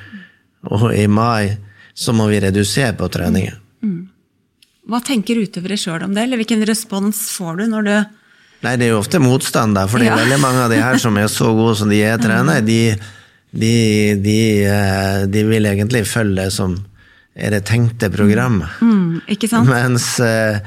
og 0.67 0.89
i 0.95 1.07
mai, 1.07 1.57
så 1.93 2.13
må 2.15 2.27
vi 2.31 2.39
redusere 2.43 2.95
på 2.97 3.09
treningen. 3.11 3.57
Mm. 3.83 3.99
Hva 4.87 5.01
tenker 5.03 5.41
utøvere 5.43 5.77
sjøl 5.79 6.05
om 6.07 6.15
det, 6.15 6.23
eller 6.27 6.39
hvilken 6.39 6.63
respons 6.67 7.27
får 7.35 7.61
du 7.61 7.67
når 7.73 7.89
du 7.89 7.95
Nei, 8.65 8.71
det 8.73 8.87
er 8.87 8.95
jo 8.95 9.01
ofte 9.03 9.19
motstand, 9.21 9.75
da, 9.77 9.83
fordi 9.85 10.07
ja. 10.07 10.15
veldig 10.17 10.39
mange 10.41 10.63
av 10.65 10.71
de 10.73 10.79
her 10.81 10.97
som 10.97 11.17
er 11.21 11.27
så 11.29 11.51
gode 11.53 11.75
som 11.77 11.91
de 11.93 11.99
er 12.01 12.17
trener, 12.17 12.63
de, 12.65 12.95
de, 13.53 13.73
de, 14.17 14.39
eh, 14.65 15.19
de 15.29 15.43
vil 15.45 15.69
egentlig 15.69 16.01
følge 16.09 16.39
det 16.39 16.55
som 16.55 16.73
er 17.37 17.53
det 17.53 17.67
tenkte 17.69 18.09
programmet. 18.09 18.79
Mm, 18.81 18.95
mm 18.97 19.33
ikke 19.35 19.49
sant? 19.51 19.69
Mens 19.69 20.07
uh, 20.23 20.57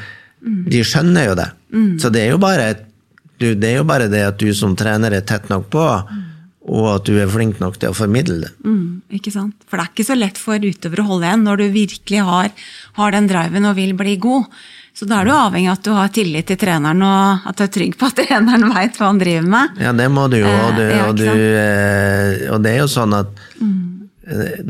de 0.41 0.85
skjønner 0.87 1.31
jo 1.31 1.37
det. 1.41 1.49
Mm. 1.75 1.93
Så 1.99 2.13
det 2.15 2.23
er 2.23 2.31
jo, 2.31 2.39
bare, 2.43 2.69
det 3.41 3.73
er 3.73 3.81
jo 3.81 3.87
bare 3.89 4.07
det 4.13 4.23
at 4.29 4.39
du 4.39 4.53
som 4.55 4.77
trener 4.79 5.19
er 5.19 5.27
tett 5.27 5.51
nok 5.51 5.67
på, 5.73 5.87
og 6.71 6.91
at 6.93 7.09
du 7.09 7.17
er 7.19 7.31
flink 7.31 7.59
nok 7.59 7.81
til 7.83 7.91
å 7.91 7.97
formidle 7.97 8.45
det. 8.45 8.51
Mm, 8.63 9.01
ikke 9.19 9.33
sant? 9.35 9.57
For 9.67 9.79
det 9.79 9.87
er 9.87 9.95
ikke 9.95 10.07
så 10.07 10.17
lett 10.19 10.39
for 10.39 10.63
utøvere 10.63 11.03
å 11.03 11.09
holde 11.09 11.27
igjen 11.27 11.43
når 11.47 11.63
du 11.63 11.65
virkelig 11.75 12.27
har, 12.29 12.53
har 12.99 13.17
den 13.17 13.27
driven 13.31 13.67
og 13.67 13.75
vil 13.79 13.97
bli 13.99 14.15
god. 14.23 14.47
Så 14.95 15.09
da 15.09 15.21
er 15.21 15.27
du 15.27 15.33
avhengig 15.35 15.71
av 15.71 15.79
at 15.79 15.87
du 15.87 15.91
har 15.97 16.13
tillit 16.15 16.47
til 16.51 16.59
treneren, 16.61 17.03
og 17.07 17.49
at 17.51 17.59
du 17.59 17.65
er 17.65 17.73
trygg 17.75 17.97
på 17.99 18.07
at 18.11 18.21
treneren 18.21 18.71
veit 18.71 19.01
hva 19.01 19.11
han 19.11 19.19
driver 19.23 19.51
med. 19.57 19.83
Ja, 19.83 19.95
det 19.99 20.07
må 20.15 20.29
du 20.31 20.39
jo, 20.39 20.51
og, 20.51 20.79
du, 20.79 20.85
eh, 20.87 21.03
og, 21.09 21.19
du, 21.19 21.27
eh, 21.27 22.47
og 22.55 22.63
det 22.67 22.75
er 22.77 22.81
jo 22.85 22.89
sånn 22.95 23.19
at 23.19 23.45
mm. 23.59 23.83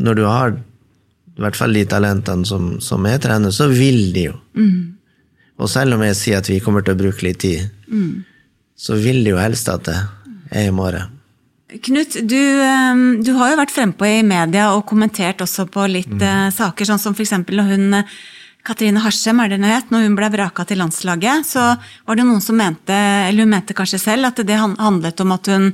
når 0.00 0.20
du 0.20 0.24
har 0.28 0.56
i 0.56 1.44
hvert 1.44 1.56
fall 1.56 1.76
de 1.76 1.84
talentene 1.88 2.48
som, 2.48 2.74
som 2.84 3.04
jeg 3.08 3.20
trener, 3.24 3.52
så 3.52 3.68
vil 3.72 4.10
de 4.16 4.26
jo. 4.30 4.40
Mm. 4.56 4.96
Og 5.60 5.68
selv 5.68 5.96
om 5.96 6.04
jeg 6.04 6.16
sier 6.16 6.40
at 6.40 6.48
vi 6.48 6.60
kommer 6.64 6.84
til 6.84 6.96
å 6.96 7.00
bruke 7.00 7.24
litt 7.28 7.44
tid, 7.44 7.68
mm. 7.92 8.12
så 8.76 8.96
vil 9.00 9.20
de 9.24 9.34
jo 9.34 9.40
helst 9.40 9.68
at 9.72 9.88
det 9.88 9.98
er 10.50 10.68
i 10.68 10.74
morgen. 10.74 11.19
Knut, 11.70 12.16
du, 12.26 12.40
du, 13.22 13.30
har 13.38 13.52
jo 13.52 13.60
vært 13.60 13.72
frempå 13.74 14.08
i 14.08 14.24
media 14.26 14.72
og 14.74 14.86
kommentert 14.90 15.42
også 15.44 15.68
på 15.70 15.84
litt 15.86 16.10
mm. 16.10 16.26
uh, 16.26 16.50
saker, 16.54 16.88
sånn 16.88 17.02
som 17.02 17.14
f.eks. 17.14 17.36
når 17.46 17.68
hun 17.68 18.00
Katrine 18.66 19.00
Harsem 19.00 19.40
er 19.40 19.50
det 19.50 19.60
hun 19.60 19.68
het, 19.68 19.88
når 19.92 20.04
hun 20.04 20.16
ble 20.18 20.28
vraka 20.34 20.66
til 20.68 20.80
landslaget, 20.82 21.48
så 21.48 21.72
var 21.78 22.18
det 22.18 22.26
noen 22.28 22.42
som 22.44 22.58
mente, 22.60 22.96
eller 23.28 23.46
hun 23.46 23.54
mente 23.54 23.76
kanskje 23.76 24.02
selv, 24.02 24.28
at 24.28 24.42
det 24.46 24.58
handlet 24.60 25.22
om 25.24 25.32
at 25.36 25.50
hun 25.50 25.70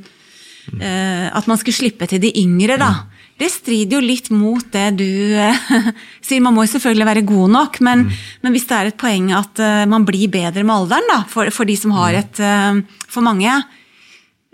eh, 0.80 1.26
At 1.26 1.46
man 1.50 1.58
skulle 1.58 1.76
slippe 1.76 2.06
til 2.10 2.22
de 2.22 2.30
yngre, 2.42 2.78
da. 2.78 2.92
Det 3.36 3.50
strider 3.52 3.98
jo 3.98 4.04
litt 4.04 4.30
mot 4.32 4.64
det 4.72 4.86
du 4.96 5.08
eh, 5.36 5.66
sier. 6.26 6.42
Man 6.42 6.54
må 6.56 6.64
jo 6.64 6.72
selvfølgelig 6.76 7.08
være 7.10 7.26
god 7.28 7.54
nok, 7.58 7.80
men, 7.84 8.06
mm. 8.06 8.20
men, 8.42 8.54
hvis 8.54 8.68
det 8.70 8.78
er 8.78 8.92
et 8.92 9.00
poeng 9.00 9.32
at 9.36 9.62
uh, 9.62 9.82
man 9.90 10.06
blir 10.06 10.30
bedre 10.32 10.62
med 10.62 10.76
alderen, 10.76 11.10
da, 11.10 11.20
for, 11.30 11.50
for 11.54 11.68
de 11.68 11.76
som 11.78 11.94
har 11.98 12.14
mm. 12.14 12.20
et 12.22 12.42
uh, 12.46 13.02
For 13.10 13.26
mange, 13.26 13.58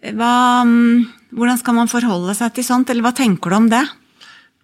hva, 0.02 0.35
um, 0.64 1.05
hvordan 1.33 1.59
skal 1.61 1.77
man 1.77 1.90
forholde 1.90 2.35
seg 2.37 2.55
til 2.57 2.66
sånt, 2.66 2.92
eller 2.92 3.07
hva 3.07 3.14
tenker 3.16 3.53
du 3.53 3.59
om 3.59 3.68
det? 3.73 3.83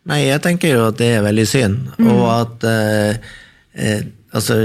Nei, 0.09 0.23
jeg 0.29 0.41
tenker 0.45 0.73
jo 0.73 0.87
at 0.89 1.01
det 1.01 1.11
er 1.17 1.27
veldig 1.27 1.47
synd, 1.49 1.93
mm. 1.99 2.09
og 2.15 2.25
at 2.33 2.69
eh, 2.69 3.35
eh, 3.75 4.07
altså, 4.33 4.63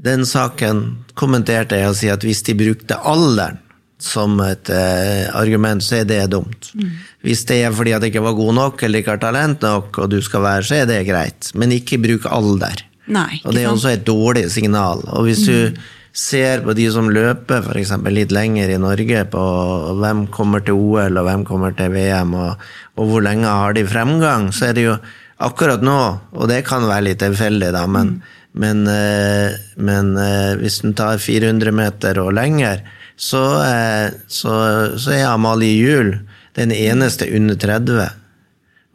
Den 0.00 0.24
saken 0.24 1.04
kommenterte 1.12 1.76
jeg 1.76 1.90
og 1.90 1.96
si 1.98 2.08
at 2.08 2.22
hvis 2.24 2.40
de 2.46 2.54
brukte 2.56 2.96
alderen 2.96 3.58
som 4.00 4.38
et 4.40 4.70
eh, 4.72 5.28
argument, 5.36 5.84
så 5.84 5.98
er 6.00 6.06
det 6.08 6.22
dumt. 6.32 6.70
Mm. 6.72 6.94
Hvis 7.26 7.44
det 7.48 7.58
er 7.66 7.74
fordi 7.76 7.92
at 7.92 8.04
jeg 8.06 8.14
ikke 8.14 8.24
var 8.24 8.38
god 8.38 8.54
nok 8.56 8.84
eller 8.86 9.02
ikke 9.02 9.12
har 9.12 9.20
talent 9.20 9.66
nok, 9.66 9.98
og 10.00 10.08
du 10.08 10.16
skal 10.24 10.44
være, 10.46 10.64
så 10.64 10.78
er 10.78 10.88
det 10.88 11.02
greit. 11.08 11.50
Men 11.52 11.76
ikke 11.76 12.00
bruk 12.00 12.24
alder. 12.32 12.80
Nei, 13.12 13.42
og 13.44 13.52
det 13.52 13.64
er 13.64 13.68
også 13.68 13.92
et 13.92 14.06
dårlig 14.06 14.46
signal. 14.54 15.04
Og 15.12 15.28
hvis 15.28 15.44
mm. 15.44 15.50
du 15.50 15.84
ser 16.12 16.64
på 16.64 16.74
de 16.74 16.88
som 16.90 17.10
løper 17.12 17.62
f.eks. 17.62 17.92
litt 18.10 18.34
lenger 18.34 18.72
i 18.72 18.78
Norge, 18.82 19.24
på 19.30 19.44
hvem 20.00 20.26
kommer 20.34 20.64
til 20.66 20.78
OL 20.78 21.20
og 21.20 21.26
hvem 21.28 21.44
kommer 21.48 21.74
til 21.78 21.92
VM, 21.94 22.34
og, 22.34 22.70
og 22.98 23.10
hvor 23.10 23.24
lenge 23.24 23.46
har 23.46 23.76
de 23.76 23.86
fremgang, 23.86 24.50
så 24.54 24.70
er 24.70 24.78
det 24.78 24.86
jo 24.88 24.96
akkurat 25.40 25.84
nå, 25.84 26.00
og 26.36 26.50
det 26.50 26.64
kan 26.68 26.86
være 26.88 27.10
litt 27.10 27.22
tilfeldig, 27.22 27.70
da, 27.76 27.86
men, 27.88 28.16
mm. 28.16 28.38
men, 28.62 28.82
eh, 28.90 29.60
men, 29.80 30.12
eh, 30.20 30.54
hvis 30.60 30.82
en 30.84 30.96
tar 30.98 31.22
400 31.22 31.72
meter 31.74 32.20
og 32.22 32.34
lenger, 32.36 32.82
så, 33.20 33.44
eh, 33.64 34.08
så, 34.28 34.54
så 35.00 35.16
er 35.16 35.30
Amalie 35.30 35.78
Juel 35.78 36.14
den 36.58 36.72
eneste 36.74 37.28
under 37.36 37.56
30. 37.60 38.08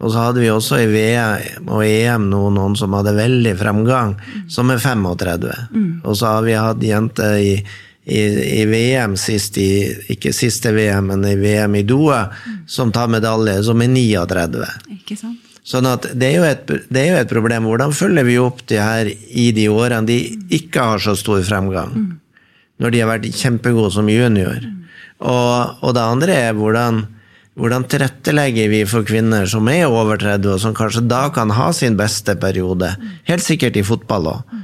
Og 0.04 0.12
så 0.12 0.26
hadde 0.26 0.44
vi 0.44 0.52
også 0.52 0.82
i 0.84 0.88
VM 0.92 1.70
og 1.72 1.86
EM 1.86 2.28
noen, 2.30 2.58
noen 2.60 2.76
som 2.78 2.94
hadde 2.98 3.16
veldig 3.16 3.54
fremgang, 3.60 4.18
som 4.52 4.74
er 4.74 4.82
35. 4.84 5.48
Mm. 5.72 5.90
Og 6.04 6.18
så 6.20 6.34
har 6.34 6.46
vi 6.46 6.58
hatt 6.60 6.84
jenter 6.84 7.38
i, 7.40 7.54
i, 8.04 8.22
i, 8.60 8.66
VM 8.70 9.16
sist 9.18 9.58
i, 9.62 9.70
ikke 10.12 10.36
siste 10.36 10.76
VM, 10.76 11.14
men 11.14 11.24
i 11.30 11.38
VM 11.40 11.80
i 11.80 11.86
Doha, 11.88 12.26
mm. 12.28 12.60
som 12.68 12.92
tar 12.92 13.08
medalje, 13.14 13.62
som 13.64 13.82
er 13.82 13.94
39. 13.96 14.68
Ikke 15.00 15.18
sant? 15.20 15.46
Sånn 15.66 15.88
at 15.90 16.06
det 16.14 16.28
er, 16.36 16.44
et, 16.46 16.68
det 16.94 17.02
er, 17.02 17.08
jo 17.10 17.22
et, 17.24 17.32
problem. 17.32 17.66
Hvordan 17.66 17.94
følger 17.98 18.28
vi 18.28 18.38
opp 18.38 18.62
de 18.70 18.78
her 18.78 19.10
i 19.10 19.48
de 19.56 19.66
årene 19.74 20.06
de 20.06 20.20
ikke 20.54 20.92
har 20.92 21.02
så 21.02 21.16
stor 21.18 21.42
fremgang? 21.48 21.96
Mm. 21.96 22.12
Når 22.84 22.94
de 22.94 23.02
har 23.02 23.10
vært 23.10 23.32
kjempegode 23.34 23.90
som 23.96 24.12
junior. 24.12 24.60
Mm. 24.62 24.84
Og, 25.26 25.82
og, 25.82 25.96
det 25.98 26.04
andre 26.04 26.36
er 26.50 26.58
hvordan, 26.60 27.02
hvordan 27.56 27.86
tilrettelegger 27.88 28.68
vi 28.72 28.82
for 28.90 29.08
kvinner 29.08 29.48
som 29.48 29.68
er 29.72 29.88
over 29.88 30.20
30, 30.20 30.56
og 30.56 30.62
som 30.62 30.76
kanskje 30.76 31.06
da 31.08 31.30
kan 31.36 31.54
ha 31.56 31.70
sin 31.74 31.96
beste 32.00 32.36
periode? 32.40 32.92
Helt 33.30 33.46
sikkert 33.46 33.80
i 33.80 33.86
fotball 33.86 34.32
òg. 34.34 34.56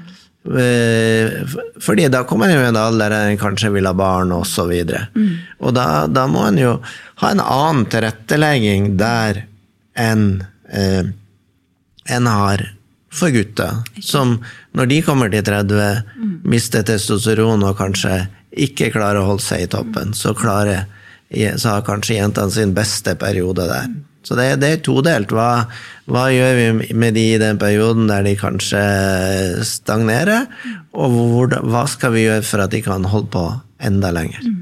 Eh, 0.41 1.30
fordi 1.80 2.08
da 2.10 2.23
kommer 2.25 2.49
en 2.49 2.58
jo 2.58 2.65
en 2.65 2.80
alder 2.82 3.13
der 3.13 3.30
en 3.30 3.39
kanskje 3.39 3.69
vil 3.75 3.88
ha 3.88 3.93
barn, 3.93 4.34
osv. 4.34 4.73
Og, 4.73 4.89
så 4.89 5.06
mm. 5.13 5.32
og 5.62 5.75
da, 5.77 5.88
da 6.10 6.25
må 6.27 6.43
en 6.47 6.60
jo 6.60 6.75
ha 7.21 7.32
en 7.32 7.43
annen 7.43 7.86
tilrettelegging 7.93 8.95
der 8.99 9.45
enn 9.95 10.43
eh, 10.73 11.12
en 12.12 12.27
har 12.27 12.65
for 13.12 13.32
gutter, 13.32 13.84
som 14.01 14.39
når 14.75 14.88
de 14.89 15.01
kommer 15.06 15.32
til 15.32 15.43
30, 15.45 16.04
mm. 16.15 16.36
mister 16.47 16.84
testosteron 16.88 17.63
og 17.67 17.77
kanskje 17.80 18.25
ikke 18.51 18.89
klarer 18.95 19.21
å 19.21 19.30
holde 19.30 19.45
seg 19.45 19.65
i 19.65 19.71
toppen, 19.71 20.15
så, 20.17 20.34
klarer, 20.36 20.88
så 21.32 21.76
har 21.76 21.86
kanskje 21.88 22.17
jentene 22.20 22.52
sin 22.52 22.74
beste 22.76 23.15
periode 23.20 23.67
der. 23.70 23.91
Så 24.28 24.38
det, 24.38 24.48
det 24.62 24.70
er 24.70 24.82
todelt. 24.86 25.32
Hva, 25.34 25.65
hva, 26.12 26.26
gjør 26.30 26.58
vi 26.58 26.94
med 26.94 27.15
de 27.17 27.24
i 27.34 27.39
den 27.41 27.58
perioden 27.62 28.10
der 28.12 28.26
de 28.26 28.36
kanskje 28.38 28.82
stagnerer, 29.65 30.46
og 30.94 31.15
hvor, 31.15 31.56
hva 31.65 31.88
skal 31.89 32.13
vi 32.13 32.28
gjøre 32.28 32.46
for 32.46 32.63
at 32.63 32.74
de 32.76 32.84
kan 32.86 33.08
holde 33.10 33.32
på 33.34 33.48
enda 33.82 34.13
lenger? 34.13 34.46
Mm. 34.46 34.60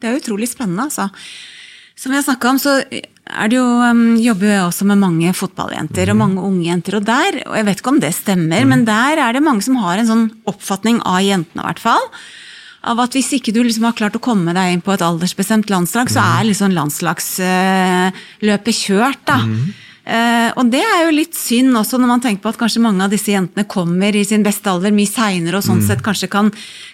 Det 0.00 0.08
er 0.08 0.18
utrolig 0.20 0.48
spennende, 0.48 0.88
altså. 0.88 1.08
Som 1.96 2.12
vi 2.12 2.18
har 2.18 2.24
snakka 2.24 2.50
om, 2.52 2.58
så 2.60 2.78
det 2.86 3.56
jo, 3.56 3.64
um, 3.64 4.16
jobber 4.20 4.50
jeg 4.52 4.64
også 4.64 4.86
med 4.88 5.00
mange 5.00 5.32
fotballjenter 5.34 6.12
og 6.12 6.18
mange 6.20 6.42
unge 6.44 6.66
jenter. 6.68 6.98
Og 6.98 7.06
der, 7.08 7.40
og 7.48 7.56
jeg 7.58 7.68
vet 7.68 7.80
ikke 7.80 7.94
om 7.94 8.02
det 8.02 8.12
stemmer, 8.16 8.66
men 8.68 8.84
der 8.88 9.22
er 9.24 9.36
det 9.36 9.44
mange 9.44 9.64
som 9.64 9.78
har 9.80 10.00
en 10.00 10.08
sånn 10.08 10.26
oppfatning 10.48 11.00
av 11.04 11.24
jentene, 11.24 11.64
i 11.64 11.66
hvert 11.66 11.82
fall. 11.82 12.10
Av 12.86 13.00
at 13.02 13.16
hvis 13.16 13.32
ikke 13.38 13.52
du 13.54 13.60
liksom 13.64 13.84
har 13.88 13.96
klart 13.98 14.16
å 14.18 14.22
komme 14.22 14.54
deg 14.56 14.72
inn 14.72 14.84
på 14.84 14.92
et 14.94 15.02
aldersbestemt 15.02 15.70
landslag, 15.72 16.06
så 16.12 16.20
er 16.22 16.46
liksom 16.50 16.70
landslagsløpet 16.76 18.74
kjørt, 18.84 19.22
da. 19.26 19.38
Eh, 20.06 20.52
og 20.54 20.68
det 20.70 20.84
er 20.86 21.00
jo 21.02 21.14
litt 21.16 21.34
synd 21.34 21.74
også, 21.74 21.98
når 21.98 22.10
man 22.12 22.20
tenker 22.22 22.44
på 22.44 22.52
at 22.52 22.58
kanskje 22.60 22.78
mange 22.84 23.02
av 23.02 23.10
disse 23.10 23.32
jentene 23.32 23.64
kommer 23.66 24.14
i 24.14 24.22
sin 24.28 24.44
beste 24.46 24.70
alder 24.70 24.94
mye 24.94 25.10
seinere, 25.10 25.58
og 25.58 25.66
sånn 25.66 25.80
sett 25.82 26.04
kanskje 26.06 26.28
kan, 26.30 26.52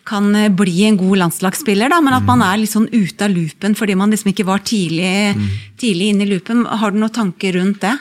kan 0.08 0.30
eh, 0.38 0.48
bli 0.48 0.86
en 0.88 0.96
god 0.96 1.20
landslagsspiller, 1.26 1.92
da, 1.92 1.98
men 2.00 2.16
at 2.16 2.24
man 2.24 2.40
er 2.46 2.62
litt 2.62 2.72
sånn 2.72 2.88
ute 2.88 3.28
av 3.28 3.34
loopen 3.34 3.76
fordi 3.76 3.98
man 4.00 4.14
liksom 4.14 4.32
ikke 4.32 4.48
var 4.48 4.64
tidlig, 4.64 5.36
tidlig 5.82 6.08
inne 6.14 6.24
i 6.24 6.30
loopen. 6.32 6.64
Har 6.64 6.94
du 6.94 7.02
noen 7.02 7.12
tanker 7.12 7.58
rundt 7.58 7.82
det? 7.84 7.92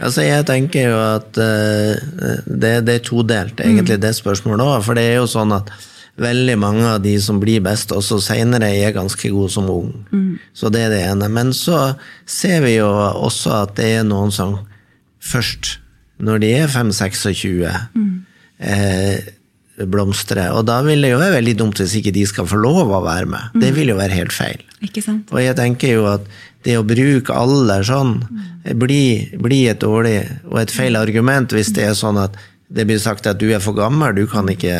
Altså, 0.00 0.24
jeg 0.24 0.48
tenker 0.48 0.88
jo 0.88 0.98
at 0.98 1.38
uh, 1.38 2.42
det, 2.48 2.74
det 2.88 2.94
er 2.96 3.02
todelt, 3.04 3.60
egentlig, 3.60 4.00
det 4.00 4.14
spørsmålet 4.16 4.64
òg. 4.64 4.78
For 4.86 4.96
det 4.96 5.04
er 5.10 5.18
jo 5.20 5.26
sånn 5.28 5.52
at 5.52 5.68
veldig 6.20 6.56
mange 6.60 6.84
av 6.86 7.00
de 7.04 7.14
som 7.22 7.40
blir 7.40 7.62
best 7.64 7.92
også 7.96 8.20
seinere, 8.22 8.68
er 8.76 8.92
ganske 8.96 9.30
gode 9.32 9.50
som 9.52 9.68
ung. 9.72 9.90
Så 10.52 10.70
det 10.72 10.84
er 10.86 10.94
det 10.94 11.02
ene. 11.08 11.28
Men 11.32 11.52
så 11.56 11.94
ser 12.28 12.60
vi 12.66 12.76
jo 12.76 12.88
også 12.88 13.54
at 13.64 13.76
det 13.80 13.90
er 13.98 14.04
noen 14.08 14.32
som 14.34 14.58
først, 15.20 15.78
når 16.20 16.42
de 16.44 16.52
er 16.60 16.68
5-26, 16.68 17.64
eh, 18.60 19.20
blomstrer. 19.88 20.52
Og 20.52 20.66
da 20.68 20.82
vil 20.84 21.00
det 21.00 21.14
jo 21.14 21.20
være 21.20 21.38
veldig 21.38 21.56
dumt 21.56 21.80
hvis 21.80 21.96
ikke 21.96 22.12
de 22.12 22.26
skal 22.28 22.48
få 22.48 22.60
lov 22.60 22.90
å 22.92 23.00
være 23.04 23.28
med. 23.32 23.56
Det 23.62 23.72
vil 23.76 23.88
jo 23.94 23.96
være 23.96 24.18
helt 24.18 24.34
feil. 24.36 24.60
Og 25.32 25.40
jeg 25.40 25.56
tenker 25.56 25.94
jo 25.96 26.06
at 26.10 26.26
det 26.66 26.76
å 26.76 26.84
bruke 26.84 27.32
alder 27.32 27.84
sånn 27.88 28.18
blir, 28.76 29.30
blir 29.40 29.70
et 29.72 29.80
dårlig 29.80 30.18
og 30.50 30.58
et 30.60 30.72
feil 30.74 30.98
argument 31.00 31.52
hvis 31.56 31.72
det 31.72 31.86
er 31.88 31.96
sånn 31.96 32.20
at 32.20 32.36
det 32.70 32.84
blir 32.86 33.00
sagt 33.02 33.26
at 33.26 33.40
du 33.40 33.48
er 33.50 33.62
for 33.62 33.74
gammel, 33.74 34.14
du, 34.14 34.26
kan 34.30 34.46
ikke, 34.50 34.74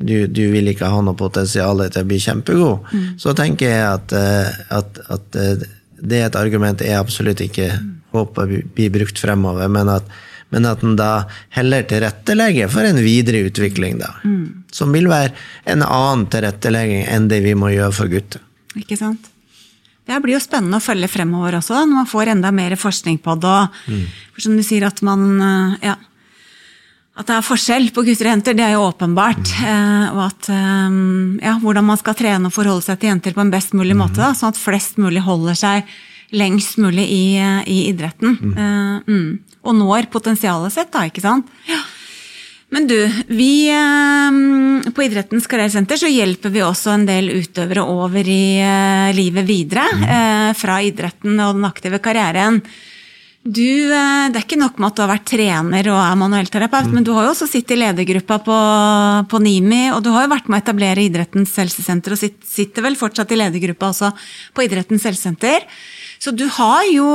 du, 0.00 0.24
du 0.32 0.44
vil 0.54 0.70
ikke 0.72 0.88
ha 0.88 1.02
noe 1.04 1.18
potensial 1.18 1.82
til 1.84 2.06
å 2.06 2.08
bli 2.08 2.20
kjempegod. 2.24 2.88
Så 3.20 3.34
tenker 3.36 3.68
jeg 3.68 3.84
at, 3.84 4.14
eh, 4.16 4.56
at, 4.78 5.02
at 5.12 5.36
eh, 5.36 5.66
det 5.98 6.22
er 6.22 6.30
et 6.30 6.40
argument 6.40 6.80
jeg 6.80 6.96
absolutt 6.96 7.42
ikke 7.44 7.68
håper 8.16 8.56
blir 8.72 8.92
brukt 8.94 9.20
fremover, 9.20 9.68
men 9.68 9.92
at, 9.92 10.08
men 10.54 10.64
at 10.70 10.80
en 10.86 10.96
da 10.96 11.26
heller 11.52 11.84
tilrettelegger 11.84 12.70
for 12.72 12.88
en 12.88 13.02
videre 13.04 13.44
utvikling, 13.50 13.98
da. 14.00 14.14
Som 14.72 14.96
vil 14.96 15.10
være 15.10 15.34
en 15.68 15.84
annen 15.84 16.28
tilrettelegging 16.32 17.04
enn 17.12 17.28
det 17.28 17.42
vi 17.44 17.52
må 17.58 17.74
gjøre 17.74 17.92
for 17.92 18.08
gutter. 18.08 18.40
Ikke 18.78 18.96
sant? 18.96 19.28
Det 20.08 20.16
blir 20.24 20.38
jo 20.38 20.40
spennende 20.40 20.80
å 20.80 20.84
følge 20.84 21.10
fremover 21.12 21.58
også, 21.58 21.82
når 21.82 21.98
man 21.98 22.08
får 22.08 22.32
enda 22.32 22.52
mer 22.56 22.72
forskning 22.80 23.18
på 23.20 23.34
det. 23.42 23.58
Og, 23.92 24.06
for 24.32 24.46
som 24.46 24.56
du 24.56 24.64
sier, 24.64 24.88
at 24.88 25.02
man 25.04 25.26
eh, 25.36 25.90
ja, 25.90 25.98
at 27.18 27.26
det 27.26 27.34
er 27.34 27.46
forskjell 27.46 27.88
på 27.94 28.04
gutter 28.06 28.28
og 28.28 28.34
jenter, 28.36 28.54
det 28.54 28.62
er 28.62 28.76
jo 28.76 28.84
åpenbart. 28.86 29.50
Eh, 29.66 30.04
og 30.12 30.20
at 30.28 30.50
eh, 30.54 30.98
ja, 31.42 31.56
hvordan 31.62 31.88
man 31.88 31.98
skal 31.98 32.16
trene 32.18 32.50
og 32.50 32.54
forholde 32.54 32.86
seg 32.86 33.00
til 33.00 33.10
jenter 33.12 33.34
på 33.34 33.42
en 33.42 33.52
best 33.54 33.74
mulig 33.74 33.96
måte. 33.98 34.20
Da, 34.22 34.30
sånn 34.38 34.54
at 34.54 34.60
flest 34.60 35.00
mulig 35.02 35.24
holder 35.26 35.58
seg 35.58 35.98
lengst 36.36 36.76
mulig 36.78 37.06
i, 37.08 37.22
i 37.66 37.78
idretten. 37.88 38.36
Eh, 38.52 38.96
mm. 39.08 39.60
Og 39.66 39.78
når 39.80 40.10
potensialet 40.12 40.74
sitt, 40.74 40.92
da, 40.94 41.06
ikke 41.08 41.24
sant. 41.24 41.48
Ja. 41.68 41.80
Men 42.70 42.84
du, 42.86 42.98
vi 43.32 43.70
eh, 43.72 44.90
på 44.92 45.04
Idrettens 45.06 45.48
karrieresenter 45.48 45.98
så 46.00 46.10
hjelper 46.12 46.52
vi 46.52 46.62
også 46.64 46.92
en 46.92 47.06
del 47.08 47.32
utøvere 47.32 47.86
over 47.88 48.28
i 48.28 48.60
eh, 48.60 49.08
livet 49.16 49.48
videre. 49.48 49.86
eh, 50.04 50.50
fra 50.58 50.78
idretten 50.84 51.40
og 51.40 51.56
den 51.56 51.68
aktive 51.68 52.00
karrieren. 52.04 52.60
Du, 53.46 53.92
eh, 53.94 54.28
det 54.28 54.36
er 54.36 54.44
ikke 54.44 54.58
nok 54.60 54.80
med 54.80 54.90
at 54.90 54.96
du 54.98 55.02
har 55.04 55.12
vært 55.12 55.28
trener 55.30 55.88
og 55.92 55.98
er 56.02 56.16
manuellterapeut, 56.20 56.90
men 56.92 57.04
du 57.06 57.12
har 57.16 57.28
jo 57.28 57.32
også 57.32 57.46
sittet 57.48 57.76
i 57.76 57.80
ledergruppa 57.80 58.40
på, 58.44 58.56
på 59.30 59.40
NIMI, 59.44 59.82
og 59.94 60.02
du 60.04 60.10
har 60.12 60.26
jo 60.26 60.32
vært 60.34 60.50
med 60.50 60.58
å 60.58 60.64
etablere 60.64 61.04
Idrettens 61.06 61.54
helsesenter, 61.56 62.14
og 62.14 62.20
sitter 62.20 62.84
vel 62.84 62.98
fortsatt 62.98 63.32
i 63.32 63.38
ledergruppa 63.40 63.92
også 63.92 64.10
på 64.56 64.66
Idrettens 64.66 65.06
helsesenter. 65.08 65.64
Så 66.18 66.34
du 66.34 66.44
har 66.58 66.82
jo 66.90 67.08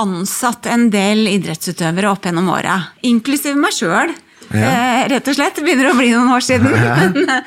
ansatt 0.00 0.70
en 0.70 0.86
del 0.92 1.26
idrettsutøvere 1.28 2.08
opp 2.08 2.24
gjennom 2.24 2.48
åra, 2.54 2.78
inklusiv 3.04 3.58
meg 3.60 3.74
sjøl. 3.76 4.14
Eh, 4.50 5.02
rett 5.10 5.28
og 5.28 5.36
slett. 5.36 5.58
Det 5.58 5.66
begynner 5.66 5.90
å 5.90 5.98
bli 5.98 6.08
noen 6.14 6.32
år 6.34 6.46
siden. 6.46 6.72
Men, 7.00 7.42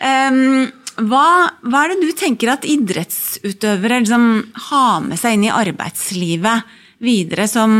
um, 0.00 1.06
hva, 1.06 1.28
hva 1.62 1.84
er 1.84 1.92
det 1.92 2.08
du 2.08 2.10
tenker 2.16 2.54
at 2.54 2.66
idrettsutøvere 2.68 4.00
liksom 4.02 4.26
har 4.70 5.04
med 5.04 5.20
seg 5.20 5.36
inn 5.36 5.46
i 5.46 5.52
arbeidslivet 5.52 6.74
videre 7.02 7.48
som 7.50 7.72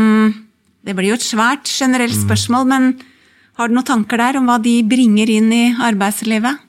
Det 0.87 0.93
blir 0.95 1.11
jo 1.11 1.17
et 1.17 1.25
svært 1.25 1.67
generelt 1.67 2.15
spørsmål, 2.15 2.67
men 2.69 2.83
har 3.59 3.67
du 3.67 3.73
noen 3.75 3.83
tanker 3.83 4.21
der 4.21 4.37
om 4.39 4.45
hva 4.47 4.55
de 4.63 4.77
bringer 4.87 5.27
inn 5.27 5.49
i 5.51 5.65
arbeidslivet? 5.83 6.61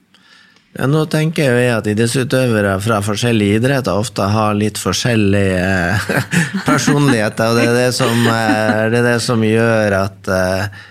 Ja, 0.74 0.88
nå 0.90 1.04
tenker 1.06 1.46
jeg 1.46 1.68
jo 1.68 1.76
at 1.76 1.86
idrettsutøvere 1.92 2.72
fra 2.82 2.98
forskjellige 3.04 3.60
idretter 3.60 3.94
ofte 3.94 4.26
har 4.32 4.58
litt 4.58 4.80
forskjellige 4.80 5.62
eh, 5.62 6.26
personligheter, 6.70 7.52
og 7.52 7.60
det 7.60 7.68
er 7.68 7.78
det 7.78 7.92
som, 7.94 8.26
eh, 8.26 8.82
det 8.90 9.00
er 9.04 9.06
det 9.06 9.16
som 9.22 9.44
gjør 9.46 9.96
at 10.00 10.32
eh, 10.34 10.84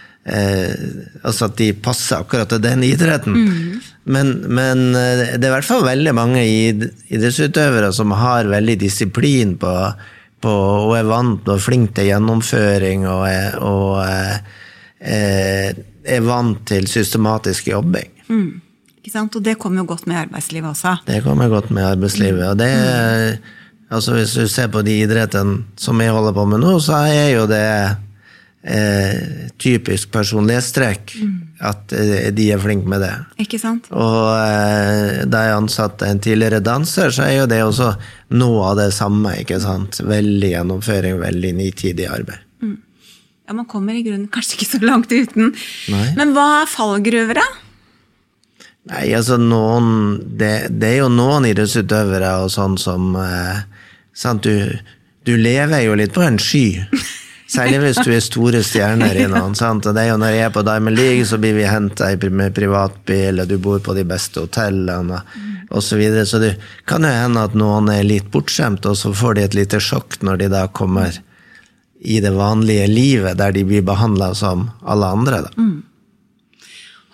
altså 1.23 1.47
at 1.47 1.55
de 1.59 1.69
passer 1.73 2.19
akkurat 2.19 2.49
til 2.51 2.63
den 2.63 2.83
idretten. 2.87 3.37
Men, 4.07 4.33
men 4.47 4.83
eh, 4.95 5.37
det 5.37 5.43
er 5.43 5.51
i 5.51 5.55
hvert 5.57 5.67
fall 5.67 5.85
veldig 5.87 6.13
mange 6.15 6.43
idrettsutøvere 6.47 7.91
som 7.95 8.13
har 8.15 8.49
veldig 8.51 8.77
disiplin 8.81 9.55
på, 9.59 9.73
på 10.47 10.55
og 10.87 10.95
er 10.97 11.09
vant 11.09 11.51
og 11.51 11.59
flink 11.61 11.93
til 11.97 12.09
gjennomføring 12.11 13.03
og 13.11 13.25
er, 13.29 13.59
og, 13.59 13.99
eh, 14.07 14.63
eh, 15.01 15.83
er 16.07 16.23
vant 16.23 16.63
til 16.67 16.87
systematisk 16.87 17.69
jobbing. 17.73 18.09
Ikke 19.07 19.13
sant? 19.13 19.35
Og 19.35 19.43
det 19.43 19.57
kommer 19.59 19.83
jo 19.83 19.91
godt 19.93 20.07
med 20.07 20.17
i 20.17 20.23
arbeidslivet 20.25 20.71
også. 20.73 20.97
Det 21.07 21.21
kommer 21.23 21.51
godt 21.51 21.71
med 21.71 21.85
arbeidslivet. 21.87 22.43
Og 22.47 22.57
det, 22.59 22.71
altså 23.91 24.17
hvis 24.17 24.33
du 24.35 24.47
ser 24.51 24.67
på 24.71 24.81
de 24.83 24.97
idrettene 25.03 25.63
som 25.79 26.01
jeg 26.03 26.11
holder 26.15 26.35
på 26.35 26.45
med 26.51 26.63
nå, 26.63 26.73
så 26.83 27.05
er 27.07 27.29
jo 27.35 27.45
det 27.47 27.63
eh, 28.67 29.47
typisk 29.57 30.11
personlighetstrekk 30.13 31.13
at 31.65 31.93
eh, 31.95 32.27
de 32.35 32.49
er 32.53 32.61
flinke 32.61 32.89
med 32.91 33.01
det. 33.05 33.13
Ikke 33.45 33.59
sant? 33.61 33.87
Og 33.95 34.27
eh, 34.35 35.23
da 35.29 35.43
jeg 35.47 35.57
ansatte 35.61 36.09
en 36.11 36.19
tidligere 36.23 36.59
danser, 36.65 37.13
så 37.15 37.25
er 37.27 37.37
jo 37.41 37.47
det 37.49 37.61
også 37.65 37.93
noe 38.37 38.65
av 38.71 38.77
det 38.81 38.89
samme. 38.97 39.37
ikke 39.41 39.59
sant? 39.63 40.01
Veldig 40.03 40.51
gjennomføring, 40.53 41.19
veldig 41.23 41.53
nitidig 41.61 42.09
arbeid. 42.11 42.43
Ja, 43.47 43.53
Man 43.55 43.65
kommer 43.71 43.95
i 43.95 44.03
grunnen 44.03 44.27
kanskje 44.27 44.57
ikke 44.57 44.71
så 44.73 44.81
langt 44.83 45.11
uten. 45.13 45.53
Nei. 45.93 46.07
Men 46.19 46.33
hva 46.35 46.63
er 46.65 46.67
fallgruver, 46.67 47.39
da? 47.39 47.45
Nei, 48.87 49.05
altså 49.17 49.35
noen 49.39 49.87
Det, 50.39 50.69
det 50.79 50.93
er 50.93 50.97
jo 51.01 51.07
noen 51.11 51.47
idrettsutøvere 51.49 52.29
og 52.43 52.51
sånn 52.53 52.77
som 52.79 53.15
eh, 53.19 53.63
sant, 54.15 54.43
du, 54.47 54.75
du 55.27 55.33
lever 55.39 55.85
jo 55.87 55.95
litt 55.99 56.13
på 56.15 56.23
en 56.27 56.39
sky. 56.39 56.65
Særlig 57.47 57.79
hvis 57.79 57.99
du 58.03 58.11
er 58.11 58.23
store 58.23 58.61
stjerner 58.65 59.15
i 59.15 59.27
noen. 59.31 59.55
sant? 59.55 59.85
Og 59.87 59.95
det 59.95 60.03
er 60.03 60.09
jo 60.11 60.17
Når 60.19 60.33
jeg 60.35 60.45
er 60.45 60.49
på 60.51 60.63
Diamond 60.67 60.97
League, 60.97 61.25
så 61.25 61.37
blir 61.39 61.55
vi 61.55 61.63
henta 61.63 62.09
med 62.29 62.55
privatbil, 62.55 63.39
og 63.39 63.47
du 63.47 63.57
bor 63.57 63.79
på 63.79 63.95
de 63.95 64.03
beste 64.03 64.43
hotellene 64.43 65.21
osv. 65.69 65.87
Så, 65.87 65.95
videre. 65.99 66.25
så 66.25 66.39
det 66.39 66.57
kan 66.85 67.03
jo 67.03 67.11
hende 67.11 67.43
at 67.43 67.55
noen 67.55 67.89
er 67.89 68.03
litt 68.03 68.31
bortskjemt, 68.31 68.85
og 68.85 68.97
så 68.97 69.13
får 69.13 69.35
de 69.35 69.43
et 69.43 69.55
lite 69.55 69.79
sjokk 69.79 70.19
når 70.21 70.37
de 70.37 70.51
da 70.51 70.67
kommer 70.67 71.21
i 71.99 72.19
det 72.21 72.31
vanlige 72.35 72.87
livet, 72.87 73.37
der 73.37 73.51
de 73.51 73.63
blir 73.65 73.81
behandla 73.81 74.33
som 74.35 74.69
alle 74.85 75.05
andre. 75.05 75.41
da. 75.47 75.67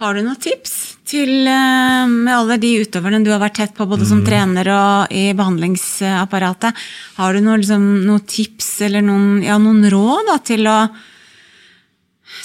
Har 0.02 0.14
du 0.14 0.22
noen 0.26 0.42
tips 0.42 0.93
til 1.14 1.48
eh, 1.50 2.04
med 2.10 2.34
alle 2.34 2.58
de 2.62 2.74
utøverne 2.84 3.22
du 3.24 3.32
har 3.32 3.42
vært 3.44 3.60
tett 3.62 3.76
på, 3.78 3.88
både 3.90 4.08
som 4.10 4.24
trener 4.26 4.70
og 4.74 5.14
i 5.14 5.30
behandlingsapparatet? 5.38 6.84
Har 7.20 7.34
du 7.34 7.44
noen, 7.46 7.62
liksom, 7.62 7.86
noen 8.08 8.26
tips 8.30 8.70
eller 8.90 9.06
noen, 9.06 9.44
ja, 9.46 9.60
noen 9.62 9.86
råd 9.94 10.32
da, 10.32 10.38
til 10.44 10.70
å 10.70 10.78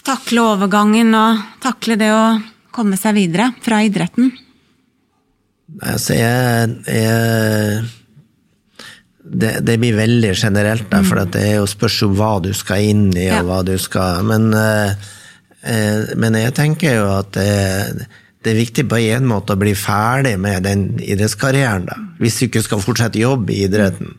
takle 0.06 0.44
overgangen 0.54 1.14
og 1.16 1.40
takle 1.64 1.96
det 2.00 2.12
å 2.14 2.24
komme 2.74 2.98
seg 3.00 3.16
videre 3.16 3.50
fra 3.64 3.80
idretten? 3.86 4.30
Altså, 5.84 6.14
jeg, 6.16 6.76
jeg 6.88 7.86
det, 9.28 9.58
det 9.66 9.76
blir 9.80 9.96
veldig 9.98 10.32
generelt, 10.32 10.86
da, 10.90 11.02
for 11.04 11.20
det 11.28 11.42
er 11.44 11.58
jo 11.58 11.66
spørs 11.68 11.98
om 12.06 12.14
hva 12.16 12.38
du 12.44 12.52
skal 12.56 12.86
inn 12.88 13.08
i, 13.12 13.26
Ja. 13.28 13.42
og 13.42 13.50
hva 13.50 13.58
du 13.66 13.74
skal 13.80 14.22
Men, 14.24 14.48
eh, 14.54 14.92
eh, 15.62 16.14
men 16.16 16.38
jeg 16.38 16.54
tenker 16.56 16.96
jo 16.96 17.10
at 17.18 17.32
det, 17.36 18.06
det 18.44 18.52
er 18.52 18.60
viktig 18.60 18.84
på 18.90 19.00
en 19.02 19.26
måte 19.28 19.54
å 19.54 19.60
bli 19.60 19.74
ferdig 19.78 20.36
med 20.40 20.64
den 20.66 20.86
idrettskarrieren, 21.02 21.88
da. 21.88 21.98
Hvis 22.22 22.38
du 22.38 22.46
ikke 22.46 22.62
skal 22.64 22.82
fortsette 22.84 23.20
jobb 23.20 23.50
i 23.50 23.64
idretten. 23.66 24.14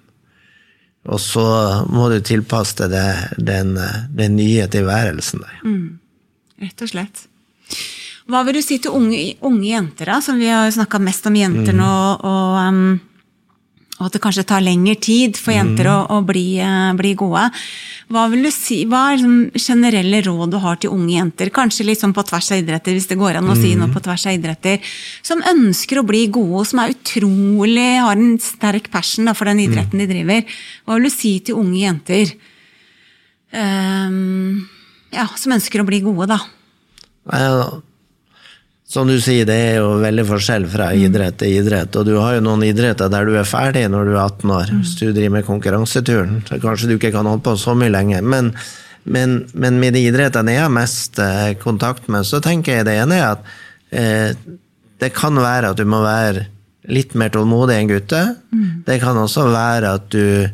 Og 1.10 1.21
så 1.23 1.45
må 1.88 2.10
du 2.12 2.19
tilpasse 2.25 2.89
deg 2.91 3.39
den, 3.39 3.77
den 4.12 4.36
nye 4.36 4.67
tilværelsen 4.71 5.45
der. 5.45 5.62
Rett 6.60 6.84
og 6.84 6.91
slett. 6.91 7.23
Hva 8.29 8.43
vil 8.45 8.60
du 8.60 8.62
si 8.62 8.77
til 8.84 8.93
unge, 8.93 9.17
unge 9.47 9.65
jenter, 9.71 10.12
da? 10.12 10.19
Som 10.21 10.38
vi 10.41 10.49
har 10.51 10.69
snakka 10.73 10.99
mest 11.01 11.25
om 11.25 11.38
jenter 11.39 11.73
nå, 11.73 11.93
og, 12.19 12.60
um, 12.60 12.99
og 13.99 14.07
at 14.07 14.15
det 14.15 14.21
kanskje 14.23 14.45
tar 14.47 14.63
lengre 14.63 14.95
tid 14.95 15.35
for 15.35 15.51
jenter 15.51 15.89
å, 15.91 15.97
å 16.15 16.19
bli, 16.23 16.45
eh, 16.63 16.91
bli, 16.95 17.12
gode. 17.19 17.49
Hva 18.09 18.23
vil 18.31 18.47
du 18.47 18.51
si, 18.55 18.77
hva 18.88 19.01
er 19.09 19.19
liksom 19.19 19.59
generelle 19.59 20.21
råd 20.23 20.53
du 20.53 20.59
har 20.63 20.79
til 20.79 20.93
unge 20.95 21.17
jenter, 21.17 21.51
kanskje 21.53 21.97
sånn 21.99 22.15
på 22.15 22.23
tvers 22.29 22.51
av 22.55 22.62
idretter, 22.63 22.95
hvis 22.95 23.09
det 23.12 23.19
går 23.19 23.41
an 23.41 23.51
å 23.51 23.57
si 23.59 23.73
noe 23.75 23.91
på 23.91 24.01
tvers 24.05 24.25
av 24.31 24.38
idretter, 24.38 24.79
som 25.25 25.43
ønsker 25.51 25.99
å 25.99 26.05
bli 26.07 26.23
gode, 26.31 26.63
som 26.71 26.79
er 26.79 26.95
utrolig, 26.95 27.89
har 27.99 28.15
en 28.15 28.39
sterk 28.41 28.88
passion 28.93 29.27
da, 29.27 29.35
for 29.35 29.51
den 29.51 29.65
idretten 29.67 29.99
de 29.99 30.07
driver. 30.09 30.57
Hva 30.88 30.95
vil 30.95 31.09
du 31.09 31.13
si 31.13 31.35
til 31.43 31.59
unge 31.59 31.83
jenter 31.83 32.33
um, 33.51 34.63
ja, 35.12 35.27
som 35.35 35.53
ønsker 35.59 35.83
å 35.83 35.88
bli 35.91 36.01
gode, 36.07 36.31
da? 36.31 36.39
Ja, 37.35 37.67
som 38.89 39.06
du 39.06 39.19
sier, 39.21 39.45
det 39.45 39.56
er 39.56 39.75
jo 39.84 39.99
veldig 40.02 40.23
forskjell 40.25 40.63
fra 40.69 40.88
mm. 40.89 41.02
idrett 41.06 41.36
til 41.38 41.60
idrett. 41.60 41.93
Og 41.99 42.08
du 42.08 42.15
har 42.17 42.39
jo 42.39 42.45
noen 42.47 42.65
idretter 42.65 43.12
der 43.13 43.28
du 43.28 43.36
er 43.38 43.45
ferdig 43.45 43.84
når 43.93 44.10
du 44.10 44.13
er 44.15 44.23
18 44.23 44.54
år. 44.56 44.71
Mm. 44.73 44.80
Hvis 44.82 44.93
du 44.97 45.04
driver 45.12 45.36
med 45.36 45.45
konkurranseturen, 45.45 46.39
så 46.47 46.58
kanskje 46.63 46.89
du 46.89 46.95
ikke 46.95 47.13
kan 47.13 47.30
holde 47.30 47.45
på 47.45 47.54
så 47.62 47.75
mye 47.78 47.93
lenger. 47.93 48.25
Men, 48.25 48.49
men, 49.06 49.43
men 49.54 49.78
med 49.82 49.93
de 49.93 50.08
idrettene 50.10 50.58
jeg 50.58 50.65
har 50.65 50.73
mest 50.73 51.21
eh, 51.21 51.52
kontakt 51.62 52.10
med, 52.10 52.25
så 52.25 52.41
tenker 52.41 52.80
jeg 52.80 52.89
det 52.89 52.97
ene 53.04 53.19
er 53.19 53.28
at 53.28 53.54
eh, 53.93 54.34
det 54.99 55.13
kan 55.13 55.38
være 55.38 55.69
at 55.69 55.78
du 55.78 55.86
må 55.86 56.02
være 56.02 56.47
litt 56.89 57.13
mer 57.13 57.30
tålmodig 57.36 57.78
enn 57.78 57.93
gutter. 57.93 58.34
Mm. 58.49 58.84
Det 58.89 58.97
kan 59.04 59.21
også 59.21 59.52
være 59.54 59.93
at 59.99 60.10
du 60.10 60.49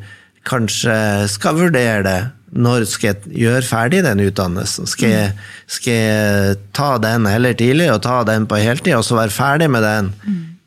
kanskje 0.45 0.97
skal 1.31 1.55
vurdere 1.63 2.03
det 2.03 2.19
når 2.55 2.85
skal 2.87 3.11
jeg 3.11 3.35
gjøre 3.43 3.67
ferdig 3.67 4.01
den 4.05 4.23
utdannelsen? 4.23 4.87
Skal 4.87 5.11
jeg, 5.11 5.31
skal 5.67 5.97
jeg 5.99 6.59
ta 6.75 6.93
den 7.03 7.27
heller 7.27 7.55
tidlig 7.57 7.89
og 7.91 8.01
ta 8.05 8.21
den 8.27 8.47
på 8.47 8.59
heltid, 8.63 8.95
og 8.95 9.03
så 9.03 9.19
være 9.19 9.35
ferdig 9.35 9.69
med 9.73 9.83
den 9.83 10.11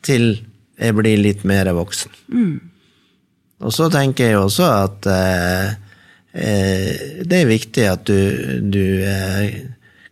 til 0.05 0.27
jeg 0.79 0.95
blir 0.95 1.19
litt 1.19 1.43
mer 1.49 1.71
voksen? 1.75 2.13
Mm. 2.29 2.59
Og 3.65 3.73
så 3.75 3.89
tenker 3.91 4.29
jeg 4.29 4.39
også 4.39 4.69
at 4.69 5.09
eh, 5.11 5.73
eh, 6.31 7.01
det 7.27 7.41
er 7.41 7.49
viktig 7.49 7.89
at 7.89 8.05
du, 8.07 8.61
du 8.63 8.85
eh, 9.03 9.57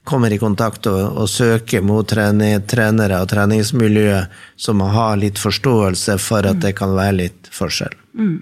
kommer 0.07 0.33
i 0.33 0.39
kontakt 0.41 0.89
og, 0.91 0.99
og 1.21 1.29
søker 1.31 1.85
mot 1.85 2.07
trening, 2.07 2.57
trenere 2.67 3.21
og 3.21 3.29
treningsmiljø 3.31 4.21
som 4.59 4.83
har 4.83 5.19
litt 5.21 5.39
forståelse 5.39 6.17
for 6.23 6.47
at 6.47 6.61
det 6.63 6.73
kan 6.79 6.95
være 6.97 7.19
litt 7.21 7.51
forskjell. 7.53 7.95
Mm. 8.17 8.37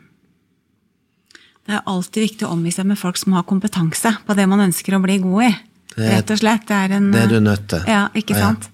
Det 1.65 1.73
er 1.73 1.88
alltid 1.89 2.28
viktig 2.28 2.45
å 2.45 2.54
omgi 2.54 2.71
seg 2.75 2.86
med 2.86 2.99
folk 2.99 3.17
som 3.17 3.34
har 3.38 3.45
kompetanse 3.49 4.12
på 4.28 4.38
det 4.38 4.45
man 4.49 4.62
ønsker 4.67 4.97
å 4.97 5.01
bli 5.01 5.17
god 5.23 5.47
i. 5.47 5.51
Det, 5.95 6.08
Rett 6.12 6.32
og 6.36 6.39
slett. 6.41 6.65
Det 6.69 6.78
er, 6.78 6.95
en, 6.99 7.12
det 7.13 7.23
er 7.23 7.32
du 7.32 7.39
nødt 7.41 7.67
til. 7.71 7.86
Ja, 7.89 8.06
ikke 8.17 8.38
sant? 8.38 8.67
Ja. 8.67 8.71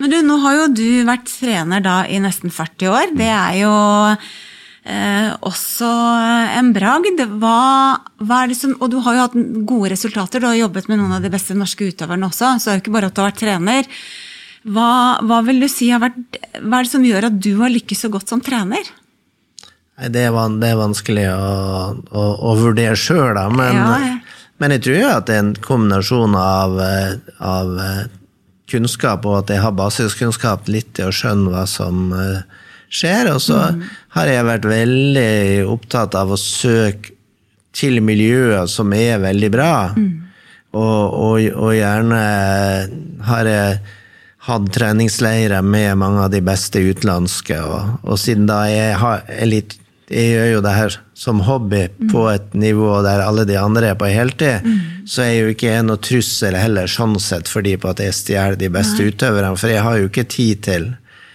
Men 0.00 0.12
du, 0.12 0.16
nå 0.26 0.38
har 0.42 0.56
jo 0.56 0.70
du 0.74 0.86
vært 1.08 1.28
trener 1.30 1.82
da 1.84 2.02
i 2.10 2.20
nesten 2.22 2.52
40 2.52 2.90
år. 2.92 3.12
Det 3.18 3.28
er 3.30 3.58
jo 3.62 3.72
eh, 4.12 5.28
også 5.48 5.90
en 6.58 6.72
bragd. 6.76 7.22
Hva, 7.42 7.58
hva 8.22 8.40
er 8.42 8.52
det 8.52 8.58
som, 8.60 8.76
og 8.78 8.92
du 8.92 9.00
har 9.04 9.18
jo 9.18 9.26
hatt 9.26 9.36
gode 9.68 9.92
resultater. 9.94 10.42
Du 10.42 10.50
har 10.50 10.58
jobbet 10.60 10.90
med 10.90 11.02
noen 11.02 11.16
av 11.18 11.24
de 11.24 11.32
beste 11.32 11.56
norske 11.58 11.90
utøverne 11.90 12.28
også, 12.30 12.54
så 12.58 12.70
det 12.70 12.74
er 12.74 12.80
jo 12.80 12.84
ikke 12.86 12.96
bare 12.98 13.10
at 13.10 13.16
du 13.16 13.22
har 13.22 13.30
vært 13.32 13.42
trener. 13.42 13.92
Hva, 14.62 14.90
hva 15.26 15.42
vil 15.46 15.62
du 15.64 15.66
si 15.70 15.90
har 15.90 16.02
vært, 16.02 16.18
hva 16.60 16.78
er 16.78 16.86
det 16.86 16.92
som 16.92 17.06
gjør 17.06 17.30
at 17.32 17.38
du 17.42 17.52
har 17.58 17.72
lykkes 17.72 18.04
så 18.06 18.12
godt 18.12 18.30
som 18.30 18.42
trener? 18.44 18.90
Det 20.00 20.24
er, 20.24 20.32
det 20.58 20.70
er 20.72 20.80
vanskelig 20.80 21.26
å, 21.30 21.50
å, 22.10 22.22
å 22.48 22.54
vurdere 22.58 22.96
sjøl, 22.98 23.34
da. 23.36 23.44
Men, 23.52 23.76
ja. 23.76 24.16
men, 24.62 24.74
jeg 24.74 24.84
tror 24.86 24.98
jo 24.98 25.12
at 25.12 25.28
det 25.28 25.36
er 25.36 25.44
en 25.44 25.54
kombinasjon 25.62 26.36
av, 26.38 26.80
av, 27.38 27.76
kunnskap 28.72 29.26
og 29.28 29.42
at 29.42 29.52
jeg 29.52 29.60
har 29.60 29.74
basiskunnskap 29.76 30.70
litt 30.72 30.94
til 30.96 31.10
å 31.10 31.14
skjønne 31.14 31.52
hva 31.52 31.66
som 31.68 32.06
eh, 32.16 32.62
skjer. 32.88 33.28
Og 33.34 33.42
så 33.44 33.58
mm. 33.76 33.82
har 34.16 34.30
jeg 34.32 34.48
vært 34.48 34.68
veldig 34.70 35.32
opptatt 35.74 36.16
av 36.18 36.32
å 36.32 36.40
søke 36.40 37.12
til 37.72 38.02
miljøer 38.04 38.68
som 38.68 38.92
er 38.96 39.20
veldig 39.22 39.50
bra. 39.52 39.72
Mm. 39.96 40.12
Og, 40.72 41.02
og, 41.04 41.36
og, 41.52 41.70
gjerne 41.76 42.22
har 43.28 43.48
jeg 43.48 43.76
hatt 44.48 44.72
treningsleirer 44.74 45.64
med 45.64 46.00
mange 46.00 46.24
av 46.24 46.32
de 46.32 46.40
beste 46.44 46.80
utenlandske. 46.80 47.60
Og, 47.60 48.00
og 48.02 48.20
siden 48.20 48.48
da 48.48 48.64
jeg 48.70 48.96
er 48.96 49.48
litt 49.48 49.76
jeg 50.12 50.32
gjør 50.34 50.48
jo 50.50 50.62
det 50.64 50.72
her 50.76 50.96
som 51.16 51.40
hobby 51.46 51.86
på 52.10 52.26
et 52.32 52.52
nivå 52.58 52.98
der 53.04 53.22
alle 53.24 53.46
de 53.48 53.56
andre 53.58 53.92
er 53.92 53.98
på 53.98 54.10
heltid, 54.12 54.66
mm. 54.66 55.06
så 55.08 55.24
er 55.24 55.30
jeg 55.30 55.40
jo 55.42 55.54
ikke 55.54 55.76
noe 55.86 56.02
trussel 56.04 56.58
heller 56.58 56.90
sånn 56.90 57.16
sett 57.22 57.48
fordi 57.50 57.78
på 57.80 57.92
at 57.92 58.02
jeg 58.04 58.16
stjeler 58.18 58.58
de 58.60 58.68
beste 58.72 59.00
Nei. 59.00 59.12
utøverne, 59.12 59.54
for 59.56 59.72
jeg 59.72 59.84
har 59.86 60.00
jo 60.00 60.10
ikke 60.10 60.26
tid 60.28 60.62
til, 60.66 60.86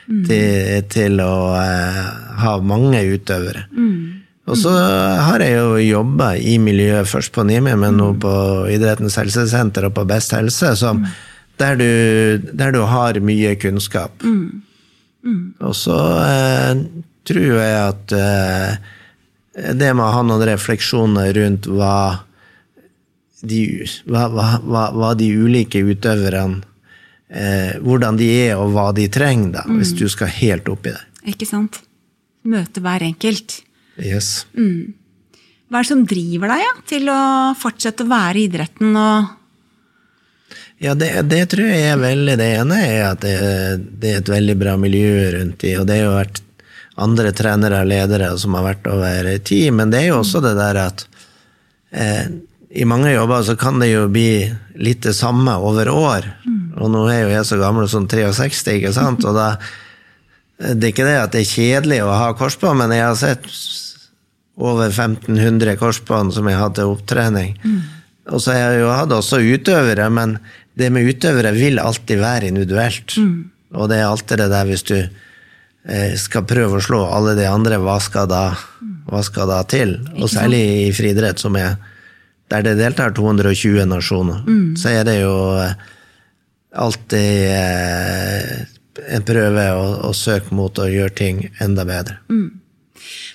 mm. 0.05 0.21
til, 0.29 0.85
til, 0.93 1.23
å 1.23 1.39
eh, 1.57 2.03
ha 2.43 2.53
mange 2.61 3.01
utøvere. 3.15 3.65
Mm. 3.73 4.23
Og 4.47 4.55
så 4.55 4.71
har 4.71 5.43
jeg 5.43 5.57
jo 5.57 5.73
jobba 5.83 6.29
i 6.39 6.55
miljøet, 6.63 7.09
først 7.09 7.33
på 7.35 7.43
Nimi, 7.47 7.73
men 7.75 7.97
nå 7.99 8.13
på 8.21 8.31
Idrettens 8.71 9.17
helsesenter 9.19 9.89
og 9.89 9.97
på 9.97 10.05
Best 10.07 10.31
helse, 10.37 10.71
som, 10.79 11.01
der, 11.59 11.75
du, 11.75 12.47
der, 12.53 12.71
du, 12.71 12.85
har 12.87 13.19
mye 13.19 13.57
kunnskap. 13.59 14.23
Og 15.67 15.75
så 15.75 15.97
uh, 15.99 16.85
tror 17.27 17.59
jeg 17.59 17.75
at 17.81 18.15
uh, 18.15 19.73
det 19.73 19.91
med 19.91 20.05
å 20.05 20.13
ha 20.13 20.23
noen 20.25 20.45
refleksjoner 20.51 21.31
rundt 21.37 21.67
hva 21.69 21.97
de, 23.41 23.61
hva, 24.09 24.27
hva, 24.33 24.83
hva 24.95 25.11
de 25.17 25.29
ulike 25.37 25.81
utøverne 25.85 26.61
uh, 26.61 27.73
Hvordan 27.83 28.17
de 28.19 28.29
er, 28.47 28.55
og 28.57 28.73
hva 28.75 28.89
de 28.97 29.07
trenger, 29.13 29.57
da, 29.59 29.65
mm. 29.67 29.81
hvis 29.81 29.95
du 29.97 30.07
skal 30.11 30.31
helt 30.39 30.69
opp 30.71 30.87
i 30.89 30.95
det. 30.95 31.03
Ikke 31.33 31.49
sant. 31.49 31.81
Møte 32.47 32.81
hver 32.83 33.03
enkelt. 33.05 33.59
Yes. 33.99 34.45
Mm. 34.57 34.95
Hva 35.67 35.81
er 35.81 35.83
det 35.83 35.91
som 35.91 36.05
driver 36.07 36.53
deg 36.53 36.63
ja, 36.63 36.73
til 36.87 37.09
å 37.11 37.19
fortsette 37.59 38.05
å 38.05 38.11
være 38.11 38.39
i 38.39 38.47
idretten 38.47 38.95
og 38.95 39.35
ja, 40.77 40.93
det, 40.93 41.09
det, 41.25 41.39
tror 41.49 41.65
jeg 41.65 41.87
er 41.89 41.97
veldig 41.97 42.35
Det 42.37 42.47
ene 42.59 42.75
er 42.85 42.99
at 43.07 43.23
det, 43.23 43.37
det, 43.97 44.11
er 44.11 44.19
et 44.19 44.29
veldig 44.29 44.55
bra 44.61 44.75
miljø 44.77 45.31
rundt 45.33 45.65
i, 45.65 45.73
og 45.79 45.87
det 45.89 45.97
har 45.97 46.05
jo 46.05 46.11
vært 46.13 46.41
andre 46.97 47.31
trenere 47.35 47.83
og 47.83 47.89
ledere 47.91 48.31
som 48.41 48.55
har 48.57 48.65
vært 48.71 48.89
over 48.89 49.29
tid, 49.45 49.69
men 49.75 49.93
det 49.93 50.01
er 50.01 50.11
jo 50.11 50.21
også 50.23 50.41
det 50.43 50.55
der 50.57 50.79
at 50.81 51.03
eh, 51.93 52.29
i 52.77 52.85
mange 52.89 53.13
jobber 53.13 53.43
så 53.45 53.55
kan 53.59 53.77
det 53.81 53.91
jo 53.91 54.07
bli 54.11 54.47
litt 54.81 55.03
det 55.05 55.13
samme 55.17 55.53
over 55.63 55.89
år. 55.89 56.25
Mm. 56.45 56.63
Og 56.81 56.91
nå 56.93 57.03
er 57.09 57.23
jo 57.23 57.35
jeg 57.35 57.49
så 57.49 57.59
gammel 57.61 57.87
som 57.89 58.07
63, 58.09 58.79
ikke 58.79 58.95
sant, 58.95 59.25
og 59.25 59.37
da 59.37 59.57
Det 60.57 60.87
er 60.87 60.89
ikke 60.89 61.05
det 61.05 61.17
at 61.21 61.33
det 61.35 61.43
er 61.43 61.51
kjedelig 61.51 61.99
å 62.01 62.13
ha 62.17 62.31
korsbånd, 62.33 62.79
men 62.79 62.95
jeg 62.95 63.03
har 63.05 63.17
sett 63.19 63.43
over 64.57 64.89
1500 64.89 65.75
korsbånd 65.77 66.33
som 66.33 66.47
jeg 66.49 66.57
har 66.57 66.71
til 66.73 66.95
opptrening. 66.95 67.51
Mm. 67.61 67.83
Og 68.33 68.41
så 68.41 68.55
har 68.55 68.73
jeg 68.73 68.81
jo 68.81 68.87
hatt 68.89 69.13
også 69.13 69.37
utøvere, 69.37 70.07
men 70.09 70.39
det 70.73 70.89
med 70.89 71.05
utøvere 71.05 71.53
vil 71.53 71.77
alltid 71.77 72.17
være 72.23 72.49
individuelt. 72.49 73.13
Mm. 73.21 73.51
Og 73.77 73.85
det 73.91 73.99
er 73.99 74.07
alltid 74.07 74.41
det 74.41 74.49
der 74.55 74.65
hvis 74.71 74.85
du 74.89 74.97
Eh, 74.97 75.26
skal 76.19 76.43
prøve 76.43 76.79
å 76.79 76.83
slå 76.83 76.97
alle 77.15 77.35
de 77.37 77.45
andre, 77.47 77.77
hva 77.79 77.95
skal 78.03 78.27
da, 78.27 78.41
hva 79.07 79.21
skal 79.23 79.47
da 79.47 79.61
til? 79.63 79.93
Og 80.17 80.27
særlig 80.27 80.63
i 80.87 80.89
friidrett, 80.95 81.39
som 81.39 81.55
er 81.55 81.77
der 82.51 82.63
det 82.63 82.77
deltar 82.79 83.11
220 83.15 83.85
nasjoner, 83.89 84.43
mm. 84.47 84.75
så 84.79 84.91
er 84.95 85.07
det 85.07 85.17
jo 85.19 85.35
eh, 85.59 85.73
alltid 86.79 87.41
eh, 87.51 88.53
en 89.17 89.25
prøve 89.27 89.65
å, 89.75 89.85
å, 90.07 90.13
søke 90.15 90.55
mot 90.55 90.79
å 90.79 90.87
gjøre 90.87 91.15
ting 91.15 91.41
enda 91.63 91.83
bedre. 91.87 92.21
Mm. 92.31 92.47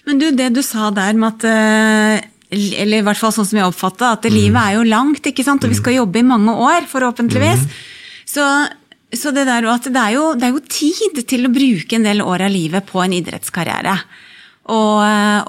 Men 0.08 0.20
du, 0.20 0.30
det 0.36 0.48
du 0.56 0.62
sa 0.64 0.90
der 0.94 1.16
med 1.16 1.44
at 1.44 2.28
eller 2.52 3.00
i 3.00 3.04
hvert 3.04 3.16
fall 3.16 3.32
sånn 3.32 3.48
som 3.48 3.58
jeg 3.60 3.68
oppfatta, 3.68 4.14
at 4.16 4.26
mm. 4.28 4.34
livet 4.34 4.60
er 4.60 4.76
jo 4.76 4.88
langt, 4.88 5.24
ikke 5.28 5.44
sant? 5.46 5.64
og 5.64 5.72
vi 5.72 5.78
skal 5.78 5.96
jobbe 6.00 6.20
i 6.20 6.26
mange 6.26 6.52
år, 6.52 6.88
forhåpentligvis. 6.90 7.64
Mm. 7.64 7.76
Så 8.28 8.48
så 9.12 9.30
det, 9.34 9.44
der, 9.48 9.66
det, 9.66 9.92
er 10.00 10.14
jo, 10.16 10.26
det, 10.34 10.48
er 10.48 10.54
jo, 10.54 10.66
tid 10.66 11.22
til 11.28 11.46
å 11.46 11.52
bruke 11.52 11.98
en 11.98 12.06
del 12.06 12.22
år 12.24 12.46
av 12.46 12.52
livet 12.54 12.86
på 12.88 13.02
en 13.04 13.14
idrettskarriere. 13.16 13.96
Og, 14.72 14.98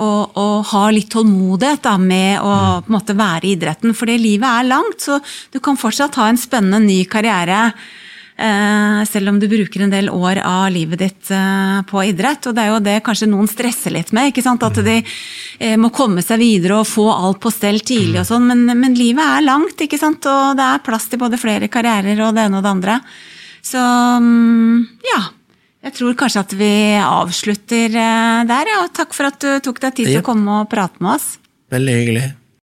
og, 0.02 0.38
og 0.42 0.56
ha 0.72 0.84
litt 0.90 1.12
tålmodighet 1.14 1.84
da, 1.86 1.98
med 2.02 2.42
å 2.42 2.54
på 2.82 2.90
en 2.90 2.96
måte 2.96 3.16
være 3.16 3.46
i 3.46 3.54
idretten. 3.56 3.94
Fordi 3.96 4.18
livet 4.20 4.50
er 4.50 4.72
langt, 4.72 5.04
så 5.06 5.20
du 5.54 5.62
kan 5.64 5.78
fortsatt 5.80 6.18
ha 6.20 6.32
en 6.32 6.40
spennende 6.42 6.82
ny 6.84 7.04
karriere. 7.08 7.70
Eh, 8.36 9.06
selv 9.06 9.30
om 9.30 9.38
du 9.40 9.46
bruker 9.48 9.84
en 9.86 9.92
del 9.94 10.10
år 10.10 10.40
av 10.42 10.72
livet 10.74 11.00
ditt 11.00 11.30
eh, 11.32 11.82
på 11.86 12.02
idrett. 12.10 12.48
Og 12.50 12.56
det 12.56 12.64
er 12.64 12.72
jo 12.72 12.80
det 12.84 12.96
kanskje 13.06 13.30
noen 13.30 13.50
stresser 13.50 13.94
litt 13.94 14.10
med. 14.16 14.32
ikke 14.32 14.46
sant? 14.46 14.66
At 14.66 14.82
de 14.82 14.98
eh, 15.00 15.78
må 15.78 15.94
komme 15.94 16.24
seg 16.26 16.42
videre 16.42 16.82
og 16.82 16.90
få 16.90 17.06
alt 17.14 17.40
på 17.44 17.54
stell 17.54 17.80
tidlig 17.86 18.24
og 18.24 18.28
sånn. 18.32 18.50
Men, 18.50 18.66
men 18.80 18.98
livet 18.98 19.24
er 19.24 19.46
langt, 19.46 19.86
ikke 19.86 20.02
sant? 20.02 20.26
og 20.26 20.58
det 20.58 20.66
er 20.66 20.84
plass 20.86 21.08
til 21.12 21.22
både 21.22 21.40
flere 21.42 21.70
karrierer 21.70 22.26
og 22.26 22.34
det 22.34 22.48
ene 22.48 22.60
og 22.60 22.66
det 22.66 22.74
andre. 22.74 22.98
Så 23.64 23.80
mm, 23.80 24.84
ja. 25.08 25.22
Jeg 25.84 25.98
tror 25.98 26.16
kanskje 26.16 26.44
at 26.46 26.54
vi 26.56 26.72
avslutter 27.04 27.98
eh, 28.00 28.44
der. 28.48 28.72
Ja. 28.72 28.86
Takk 28.96 29.16
for 29.16 29.28
at 29.28 29.40
du 29.44 29.50
tok 29.64 29.82
deg 29.84 29.98
tid 30.00 30.14
til 30.14 30.22
å 30.22 30.28
komme 30.28 30.62
og 30.62 30.70
prate 30.72 31.04
med 31.04 31.18
oss. 31.18 31.34
Veldig 31.74 31.96
hyggelig. 32.00 32.28